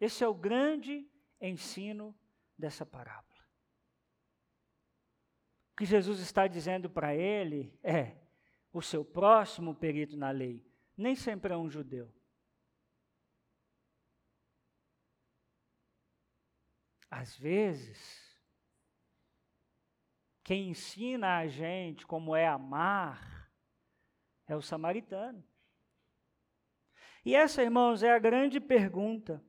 Esse 0.00 0.24
é 0.24 0.28
o 0.28 0.34
grande 0.34 1.08
ensino 1.40 2.12
dessa 2.58 2.84
parábola. 2.84 3.46
O 5.72 5.76
que 5.76 5.84
Jesus 5.84 6.18
está 6.18 6.48
dizendo 6.48 6.90
para 6.90 7.14
ele 7.14 7.78
é: 7.84 8.16
o 8.72 8.82
seu 8.82 9.04
próximo 9.04 9.76
perito 9.76 10.16
na 10.16 10.32
lei 10.32 10.66
nem 10.96 11.14
sempre 11.14 11.54
é 11.54 11.56
um 11.56 11.70
judeu. 11.70 12.12
Às 17.08 17.36
vezes, 17.36 18.40
quem 20.42 20.70
ensina 20.70 21.38
a 21.38 21.46
gente 21.46 22.04
como 22.04 22.34
é 22.34 22.48
amar 22.48 23.52
é 24.48 24.56
o 24.56 24.60
samaritano. 24.60 25.46
E 27.26 27.34
essa, 27.34 27.60
irmãos, 27.60 28.04
é 28.04 28.12
a 28.12 28.20
grande 28.20 28.60
pergunta. 28.60 29.42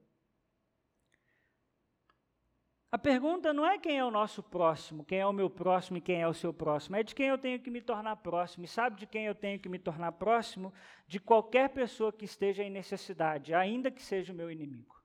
A 2.91 2.97
pergunta 2.97 3.53
não 3.53 3.67
é 3.67 3.78
quem 3.78 3.99
é 3.99 4.03
o 4.03 4.09
nosso 4.09 4.41
próximo, 4.41 5.05
quem 5.05 5.19
é 5.19 5.28
o 5.28 5.32
meu 5.32 5.47
próximo 5.47 5.99
e 5.99 6.01
quem 6.01 6.19
é 6.19 6.28
o 6.28 6.34
seu 6.34 6.51
próximo, 6.51 6.95
é 6.95 7.03
de 7.03 7.13
quem 7.13 7.28
eu 7.28 7.38
tenho 7.38 7.59
que 7.59 7.69
me 7.69 7.80
tornar 7.80 8.15
próximo. 8.15 8.65
E 8.65 8.67
sabe 8.67 8.95
de 8.95 9.05
quem 9.05 9.25
eu 9.25 9.36
tenho 9.36 9.59
que 9.59 9.69
me 9.69 9.78
tornar 9.78 10.13
próximo? 10.13 10.73
De 11.07 11.19
qualquer 11.19 11.69
pessoa 11.69 12.11
que 12.11 12.25
esteja 12.25 12.63
em 12.63 12.71
necessidade, 12.71 13.53
ainda 13.53 13.91
que 13.91 14.01
seja 14.01 14.34
o 14.34 14.36
meu 14.36 14.49
inimigo. 14.49 14.99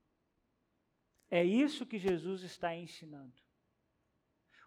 É 1.31 1.45
isso 1.45 1.85
que 1.85 1.99
Jesus 1.99 2.43
está 2.43 2.75
ensinando. 2.75 3.35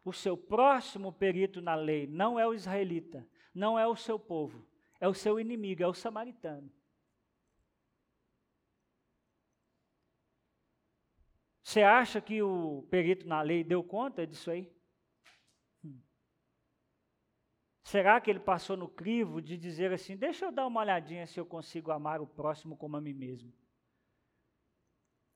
O 0.04 0.14
seu 0.14 0.38
próximo 0.38 1.12
perito 1.12 1.60
na 1.60 1.74
lei 1.74 2.06
não 2.06 2.40
é 2.40 2.46
o 2.46 2.54
israelita, 2.54 3.28
não 3.52 3.80
é 3.80 3.88
o 3.88 3.96
seu 3.96 4.20
povo, 4.20 4.64
é 5.02 5.08
o 5.08 5.14
seu 5.16 5.40
inimigo, 5.40 5.82
é 5.82 5.88
o 5.88 5.94
samaritano. 5.96 6.72
Você 11.66 11.82
acha 11.82 12.22
que 12.22 12.44
o 12.44 12.84
perito 12.92 13.28
na 13.28 13.42
lei 13.42 13.64
deu 13.64 13.84
conta 13.84 14.26
disso 14.28 14.52
aí? 14.52 14.72
Hum. 15.84 16.00
Será 17.82 18.22
que 18.22 18.30
ele 18.30 18.40
passou 18.40 18.78
no 18.78 18.88
crivo 18.88 19.42
de 19.42 19.58
dizer 19.58 19.92
assim: 19.92 20.16
deixa 20.16 20.46
eu 20.46 20.52
dar 20.52 20.68
uma 20.68 20.82
olhadinha 20.82 21.26
se 21.26 21.40
eu 21.40 21.46
consigo 21.46 21.92
amar 21.92 22.22
o 22.22 22.28
próximo 22.28 22.78
como 22.78 22.98
a 22.98 23.02
mim 23.02 23.14
mesmo? 23.14 23.52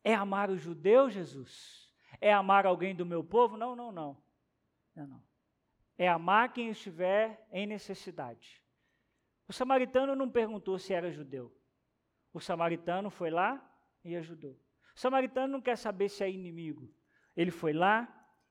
É 0.03 0.13
amar 0.13 0.51
o 0.51 0.57
judeu, 0.57 1.09
Jesus? 1.09 1.91
É 2.21 2.32
amar 2.32 2.67
alguém 2.67 2.95
do 2.95 3.07
meu 3.07 3.23
povo? 3.23 3.57
Não, 3.57 3.75
não, 3.75 3.91
não. 3.91 4.23
Não, 4.95 5.07
não. 5.07 5.23
É 5.97 6.07
amar 6.07 6.53
quem 6.53 6.69
estiver 6.69 7.43
em 7.51 7.65
necessidade. 7.65 8.63
O 9.47 9.51
samaritano 9.51 10.15
não 10.15 10.30
perguntou 10.30 10.77
se 10.77 10.93
era 10.93 11.11
judeu. 11.11 11.51
O 12.32 12.39
samaritano 12.39 13.09
foi 13.09 13.32
lá 13.32 13.59
e 14.03 14.15
ajudou. 14.15 14.55
O 15.00 15.02
samaritano 15.02 15.54
não 15.54 15.62
quer 15.62 15.78
saber 15.78 16.10
se 16.10 16.26
é 16.26 16.30
inimigo. 16.30 16.93
Ele 17.34 17.52
foi 17.52 17.72
lá 17.72 18.06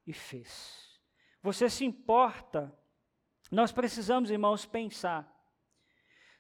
e 0.07 0.15
fez. 0.15 0.99
Você 1.43 1.69
se 1.69 1.85
importa? 1.85 2.75
Nós 3.53 3.71
precisamos, 3.71 4.31
irmãos, 4.31 4.65
pensar 4.65 5.31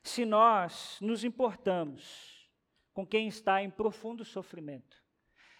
se 0.02 0.24
nós 0.24 0.98
nos 1.02 1.24
importamos 1.24 2.50
com 2.94 3.06
quem 3.06 3.28
está 3.28 3.62
em 3.62 3.68
profundo 3.68 4.24
sofrimento. 4.24 4.96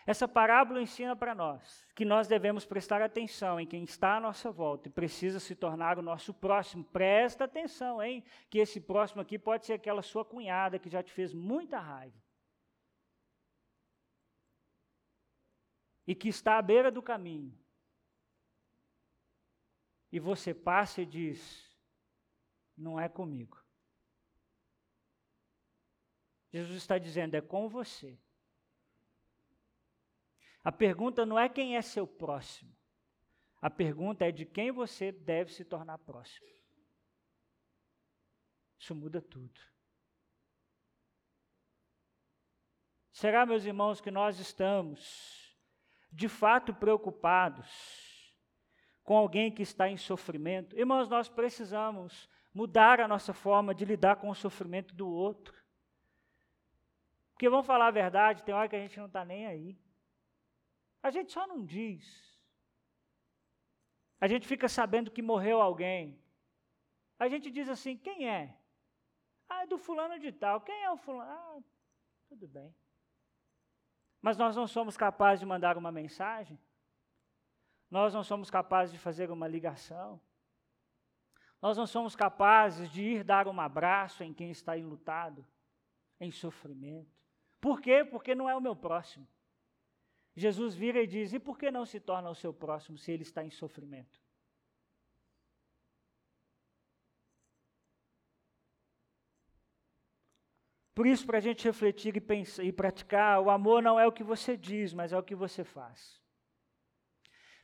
Essa 0.07 0.27
parábola 0.27 0.81
ensina 0.81 1.15
para 1.15 1.35
nós 1.35 1.87
que 1.95 2.07
nós 2.07 2.27
devemos 2.27 2.65
prestar 2.65 3.03
atenção 3.03 3.61
em 3.61 3.67
quem 3.67 3.85
está 3.85 4.17
à 4.17 4.21
nossa 4.21 4.51
volta 4.51 4.89
e 4.89 4.91
precisa 4.91 5.39
se 5.39 5.55
tornar 5.55 5.99
o 5.99 6.03
nosso 6.03 6.33
próximo. 6.33 6.85
Presta 6.85 7.45
atenção, 7.45 8.03
hein? 8.03 8.25
Que 8.49 8.61
esse 8.61 8.81
próximo 8.81 9.21
aqui 9.21 9.39
pode 9.39 9.67
ser 9.67 9.75
aquela 9.75 10.01
sua 10.01 10.25
cunhada 10.25 10.79
que 10.79 10.89
já 10.89 11.03
te 11.03 11.13
fez 11.13 11.35
muita 11.35 11.79
raiva. 11.79 12.17
E 16.09 16.15
que 16.15 16.29
está 16.29 16.57
à 16.57 16.63
beira 16.63 16.91
do 16.91 17.03
caminho 17.03 17.55
e 20.11 20.19
você 20.19 20.55
passa 20.55 21.03
e 21.03 21.07
diz: 21.07 21.71
não 22.75 22.99
é 22.99 23.11
comigo. 23.11 23.63
Jesus 26.51 26.79
está 26.79 26.97
dizendo: 26.97 27.35
é 27.35 27.43
com 27.43 27.69
você. 27.69 28.19
A 30.65 30.73
pergunta 30.73 31.27
não 31.27 31.39
é 31.39 31.47
quem 31.47 31.77
é 31.77 31.83
seu 31.83 32.07
próximo. 32.07 32.75
A 33.61 33.69
pergunta 33.69 34.25
é 34.25 34.33
de 34.33 34.47
quem 34.47 34.73
você 34.73 35.13
deve 35.13 35.53
se 35.53 35.63
tornar 35.63 35.99
próximo. 35.99 36.49
Isso 38.79 38.95
muda 38.95 39.21
tudo. 39.21 39.61
Será, 43.13 43.45
meus 43.45 43.65
irmãos, 43.65 44.01
que 44.01 44.13
nós 44.13 44.39
estamos 44.39 45.48
de 46.11 46.29
fato 46.29 46.75
preocupados 46.75 48.35
com 49.03 49.17
alguém 49.17 49.51
que 49.51 49.63
está 49.63 49.89
em 49.89 49.97
sofrimento? 49.97 50.77
Irmãos, 50.79 51.09
nós 51.09 51.29
precisamos 51.29 52.29
mudar 52.53 53.01
a 53.01 53.09
nossa 53.09 53.33
forma 53.33 53.75
de 53.75 53.85
lidar 53.85 54.17
com 54.17 54.29
o 54.29 54.35
sofrimento 54.35 54.95
do 54.95 55.09
outro. 55.09 55.55
Porque 57.33 57.49
vamos 57.49 57.67
falar 57.67 57.87
a 57.87 57.93
verdade, 57.93 58.43
tem 58.43 58.55
hora 58.55 58.69
que 58.69 58.77
a 58.77 58.81
gente 58.81 58.99
não 58.99 59.07
está 59.07 59.25
nem 59.25 59.47
aí. 59.47 59.79
A 61.03 61.11
gente 61.11 61.31
só 61.31 61.47
não 61.47 61.65
diz. 61.65 62.37
A 64.21 64.27
gente 64.27 64.47
fica 64.47 64.69
sabendo 64.69 65.11
que 65.11 65.23
morreu 65.23 65.63
alguém. 65.63 66.21
A 67.19 67.29
gente 67.29 67.51
diz 67.51 67.69
assim: 67.69 67.97
quem 67.97 68.29
é? 68.29 68.57
Ah, 69.49 69.63
é 69.63 69.67
do 69.67 69.79
fulano 69.79 70.19
de 70.19 70.33
tal. 70.33 70.61
Quem 70.61 70.83
é 70.83 70.91
o 70.91 70.97
fulano? 70.97 71.31
Ah, 71.31 71.63
tudo 72.29 72.47
bem. 72.47 72.75
Mas 74.21 74.37
nós 74.37 74.57
não 74.57 74.66
somos 74.66 74.97
capazes 74.97 75.41
de 75.41 75.47
mandar 75.47 75.77
uma 75.77 75.93
mensagem. 75.93 76.59
Nós 77.91 78.12
não 78.12 78.23
somos 78.23 78.51
capazes 78.51 78.93
de 78.93 78.99
fazer 78.99 79.31
uma 79.31 79.49
ligação. 79.49 80.21
Nós 81.61 81.77
não 81.77 81.87
somos 81.87 82.14
capazes 82.14 82.91
de 82.91 83.03
ir 83.03 83.25
dar 83.25 83.49
um 83.49 83.61
abraço 83.61 84.23
em 84.23 84.33
quem 84.33 84.51
está 84.51 84.77
enlutado, 84.77 85.47
em 86.21 86.31
sofrimento. 86.31 87.19
Por 87.61 87.81
quê? 87.81 88.05
Porque 88.05 88.35
não 88.35 88.49
é 88.49 88.55
o 88.55 88.61
meu 88.61 88.77
próximo. 88.77 89.27
Jesus 90.37 90.75
vira 90.75 91.03
e 91.03 91.07
diz: 91.07 91.33
e 91.33 91.41
por 91.41 91.59
que 91.59 91.71
não 91.71 91.85
se 91.85 91.99
torna 91.99 92.31
o 92.31 92.35
seu 92.35 92.53
próximo 92.53 92.97
se 92.97 93.11
ele 93.11 93.23
está 93.23 93.43
em 93.43 93.51
sofrimento? 93.51 94.21
Por 100.99 101.07
isso, 101.07 101.25
para 101.25 101.39
a 101.39 101.41
gente 101.41 101.65
refletir 101.65 102.17
e, 102.17 102.21
pensar, 102.21 102.65
e 102.65 102.73
praticar, 102.73 103.41
o 103.41 103.51
amor 103.51 103.81
não 103.81 104.01
é 104.01 104.05
o 104.09 104.11
que 104.11 104.25
você 104.25 104.57
diz, 104.57 104.93
mas 104.93 105.13
é 105.13 105.17
o 105.17 105.23
que 105.23 105.37
você 105.37 105.63
faz. 105.63 106.21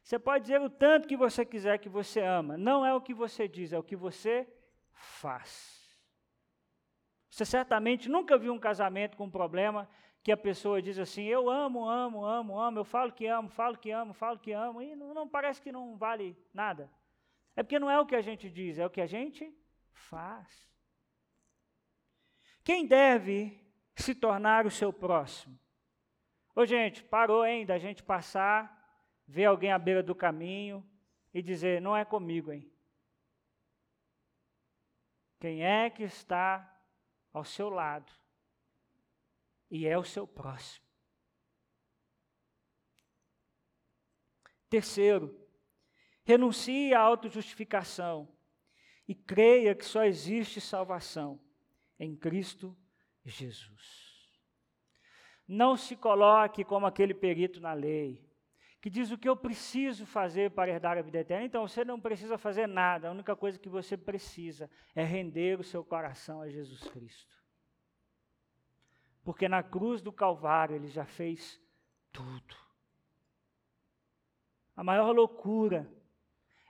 Você 0.05 0.21
pode 0.21 0.43
dizer 0.45 0.61
o 0.61 0.71
tanto 0.71 1.09
que 1.09 1.17
você 1.17 1.45
quiser 1.45 1.79
que 1.79 1.89
você 1.89 2.21
ama, 2.21 2.57
não 2.57 2.87
é 2.87 2.95
o 2.95 3.01
que 3.01 3.13
você 3.13 3.49
diz, 3.49 3.73
é 3.73 3.79
o 3.81 3.83
que 3.83 3.97
você 3.97 4.49
faz. 4.93 5.85
Você 7.29 7.45
certamente 7.45 8.09
nunca 8.09 8.39
viu 8.39 8.53
um 8.53 8.59
casamento 8.61 9.17
com 9.17 9.25
um 9.25 9.31
problema 9.33 9.91
que 10.23 10.31
a 10.31 10.37
pessoa 10.37 10.81
diz 10.81 10.97
assim: 10.97 11.25
Eu 11.25 11.51
amo, 11.51 11.89
amo, 11.89 12.25
amo, 12.25 12.57
amo, 12.57 12.79
eu 12.79 12.85
falo 12.85 13.11
que 13.11 13.27
amo, 13.27 13.49
falo 13.49 13.77
que 13.77 13.91
amo, 13.91 14.15
falo 14.15 14.39
que 14.39 14.53
amo, 14.53 14.81
e 14.81 14.95
não, 14.95 15.13
não 15.13 15.29
parece 15.29 15.61
que 15.61 15.73
não 15.73 15.97
vale 15.97 16.39
nada. 16.53 16.89
É 17.57 17.65
porque 17.65 17.81
não 17.81 17.91
é 17.91 17.99
o 17.99 18.07
que 18.07 18.15
a 18.15 18.23
gente 18.23 18.49
diz, 18.49 18.79
é 18.79 18.87
o 18.87 18.91
que 18.91 19.01
a 19.01 19.07
gente 19.07 19.53
faz. 19.91 20.74
Quem 22.65 22.87
deve 22.87 23.61
se 23.95 24.15
tornar 24.15 24.67
o 24.67 24.71
seu 24.71 24.93
próximo? 24.93 25.59
Ô, 26.57 26.65
gente, 26.65 27.05
parou, 27.05 27.45
hein, 27.45 27.67
da 27.67 27.79
gente 27.79 28.03
passar, 28.03 28.75
ver 29.29 29.45
alguém 29.45 29.71
à 29.71 29.79
beira 29.79 30.03
do 30.03 30.15
caminho 30.15 30.83
e 31.33 31.43
dizer: 31.43 31.81
Não 31.83 31.95
é 31.95 32.05
comigo, 32.05 32.51
hein? 32.51 32.73
Quem 35.39 35.63
é 35.63 35.91
que 35.91 36.03
está 36.03 36.75
ao 37.35 37.45
seu 37.45 37.69
lado 37.69 38.11
e 39.71 39.87
é 39.87 39.99
o 39.99 40.05
seu 40.05 40.27
próximo. 40.27 40.87
Terceiro, 44.71 45.37
renuncie 46.25 46.95
à 46.95 47.01
autojustificação 47.01 48.33
e 49.07 49.15
creia 49.15 49.75
que 49.75 49.85
só 49.85 50.05
existe 50.05 50.61
salvação 50.61 51.44
em 52.05 52.15
Cristo 52.17 52.77
Jesus. 53.25 54.05
Não 55.47 55.77
se 55.77 55.97
coloque 55.97 56.65
como 56.65 56.87
aquele 56.87 57.15
perito 57.15 57.61
na 57.61 57.73
lei, 57.73 58.25
que 58.81 58.91
diz 58.91 59.11
o 59.11 59.17
que 59.17 59.29
eu 59.29 59.37
preciso 59.37 60.05
fazer 60.05 60.51
para 60.51 60.71
herdar 60.71 60.99
a 60.99 61.03
vida 61.03 61.19
eterna. 61.19 61.47
Então 61.47 61.67
você 61.67 61.85
não 61.85 61.99
precisa 61.99 62.37
fazer 62.37 62.67
nada, 62.67 63.09
a 63.09 63.13
única 63.13 63.35
coisa 63.35 63.59
que 63.59 63.69
você 63.69 63.97
precisa 63.97 64.71
é 64.95 65.03
render 65.03 65.59
o 65.59 65.65
seu 65.65 65.83
coração 65.83 66.43
a 66.43 66.51
Jesus 66.51 66.81
Cristo. 66.89 67.35
Porque 69.23 69.49
na 69.49 69.63
cruz 69.63 70.03
do 70.03 70.13
Calvário 70.13 70.77
ele 70.77 70.89
já 70.89 71.07
fez 71.07 71.59
tudo. 72.13 72.55
A 74.77 74.85
maior 74.85 75.13
loucura 75.13 75.91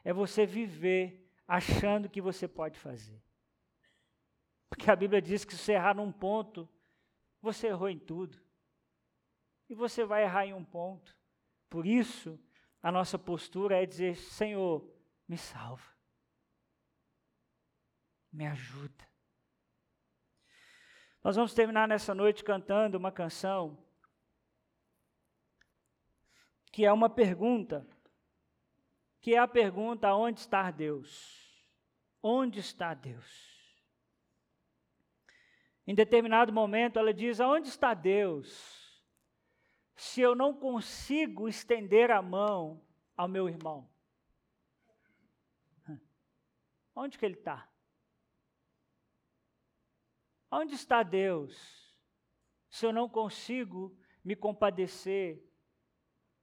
é 0.04 0.12
você 0.12 0.46
viver 0.46 1.28
achando 1.48 2.08
que 2.08 2.20
você 2.20 2.46
pode 2.46 2.78
fazer. 2.78 3.23
Porque 4.74 4.90
a 4.90 4.96
Bíblia 4.96 5.22
diz 5.22 5.44
que 5.44 5.56
se 5.56 5.70
errar 5.70 5.94
num 5.94 6.10
ponto, 6.10 6.68
você 7.40 7.68
errou 7.68 7.88
em 7.88 7.98
tudo. 7.98 8.42
E 9.68 9.74
você 9.74 10.04
vai 10.04 10.24
errar 10.24 10.46
em 10.46 10.52
um 10.52 10.64
ponto. 10.64 11.16
Por 11.70 11.86
isso, 11.86 12.40
a 12.82 12.90
nossa 12.90 13.16
postura 13.16 13.80
é 13.80 13.86
dizer: 13.86 14.16
Senhor, 14.16 14.84
me 15.28 15.38
salva. 15.38 15.94
Me 18.32 18.48
ajuda. 18.48 19.08
Nós 21.22 21.36
vamos 21.36 21.54
terminar 21.54 21.86
nessa 21.86 22.12
noite 22.12 22.42
cantando 22.42 22.98
uma 22.98 23.12
canção 23.12 23.78
que 26.72 26.84
é 26.84 26.92
uma 26.92 27.08
pergunta, 27.08 27.86
que 29.20 29.36
é 29.36 29.38
a 29.38 29.46
pergunta: 29.46 30.12
onde 30.16 30.40
está 30.40 30.68
Deus? 30.72 31.64
Onde 32.20 32.58
está 32.58 32.92
Deus? 32.92 33.53
Em 35.86 35.94
determinado 35.94 36.52
momento 36.52 36.98
ela 36.98 37.12
diz: 37.12 37.40
aonde 37.40 37.68
está 37.68 37.94
Deus? 37.94 38.84
Se 39.96 40.20
eu 40.20 40.34
não 40.34 40.54
consigo 40.54 41.48
estender 41.48 42.10
a 42.10 42.20
mão 42.20 42.84
ao 43.16 43.28
meu 43.28 43.48
irmão, 43.48 43.88
onde 46.94 47.18
que 47.18 47.24
ele 47.24 47.34
está? 47.34 47.68
Onde 50.50 50.74
está 50.74 51.02
Deus? 51.02 51.94
Se 52.68 52.86
eu 52.86 52.92
não 52.92 53.08
consigo 53.08 53.96
me 54.24 54.34
compadecer 54.34 55.44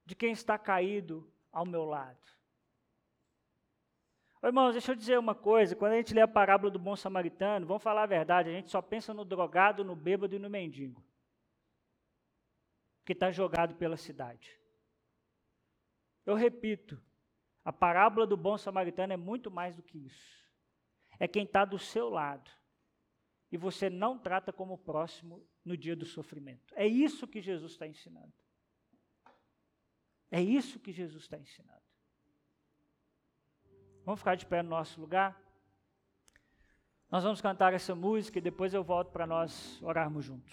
de 0.05 0.15
quem 0.15 0.31
está 0.31 0.57
caído 0.57 1.33
ao 1.51 1.65
meu 1.65 1.83
lado. 1.83 2.40
Irmãos, 4.43 4.71
deixa 4.71 4.91
eu 4.91 4.95
dizer 4.95 5.19
uma 5.19 5.35
coisa: 5.35 5.75
quando 5.75 5.93
a 5.93 5.97
gente 5.97 6.13
lê 6.13 6.21
a 6.21 6.27
parábola 6.27 6.71
do 6.71 6.79
bom 6.79 6.95
samaritano, 6.95 7.65
vamos 7.65 7.83
falar 7.83 8.03
a 8.03 8.07
verdade, 8.07 8.49
a 8.49 8.53
gente 8.53 8.71
só 8.71 8.81
pensa 8.81 9.13
no 9.13 9.23
drogado, 9.23 9.83
no 9.83 9.95
bêbado 9.95 10.35
e 10.35 10.39
no 10.39 10.49
mendigo, 10.49 11.03
que 13.05 13.13
está 13.13 13.31
jogado 13.31 13.75
pela 13.75 13.97
cidade. 13.97 14.59
Eu 16.25 16.35
repito, 16.35 17.01
a 17.63 17.71
parábola 17.71 18.25
do 18.25 18.35
bom 18.35 18.57
samaritano 18.57 19.13
é 19.13 19.17
muito 19.17 19.51
mais 19.51 19.75
do 19.75 19.83
que 19.83 19.97
isso. 19.97 20.41
É 21.19 21.27
quem 21.27 21.43
está 21.43 21.63
do 21.63 21.77
seu 21.77 22.09
lado 22.09 22.49
e 23.51 23.57
você 23.57 23.89
não 23.89 24.17
trata 24.17 24.51
como 24.51 24.77
próximo 24.77 25.47
no 25.63 25.77
dia 25.77 25.95
do 25.95 26.05
sofrimento. 26.05 26.73
É 26.75 26.87
isso 26.87 27.27
que 27.27 27.41
Jesus 27.41 27.73
está 27.73 27.85
ensinando. 27.85 28.33
É 30.31 30.41
isso 30.41 30.79
que 30.79 30.91
Jesus 30.91 31.23
está 31.23 31.37
ensinando. 31.37 31.80
Vamos 34.11 34.19
ficar 34.19 34.35
de 34.35 34.45
pé 34.45 34.61
no 34.61 34.71
nosso 34.71 34.99
lugar? 34.99 35.41
Nós 37.09 37.23
vamos 37.23 37.39
cantar 37.39 37.73
essa 37.73 37.95
música 37.95 38.39
e 38.39 38.41
depois 38.41 38.73
eu 38.73 38.83
volto 38.83 39.09
para 39.09 39.25
nós 39.25 39.81
orarmos 39.81 40.25
juntos. 40.25 40.51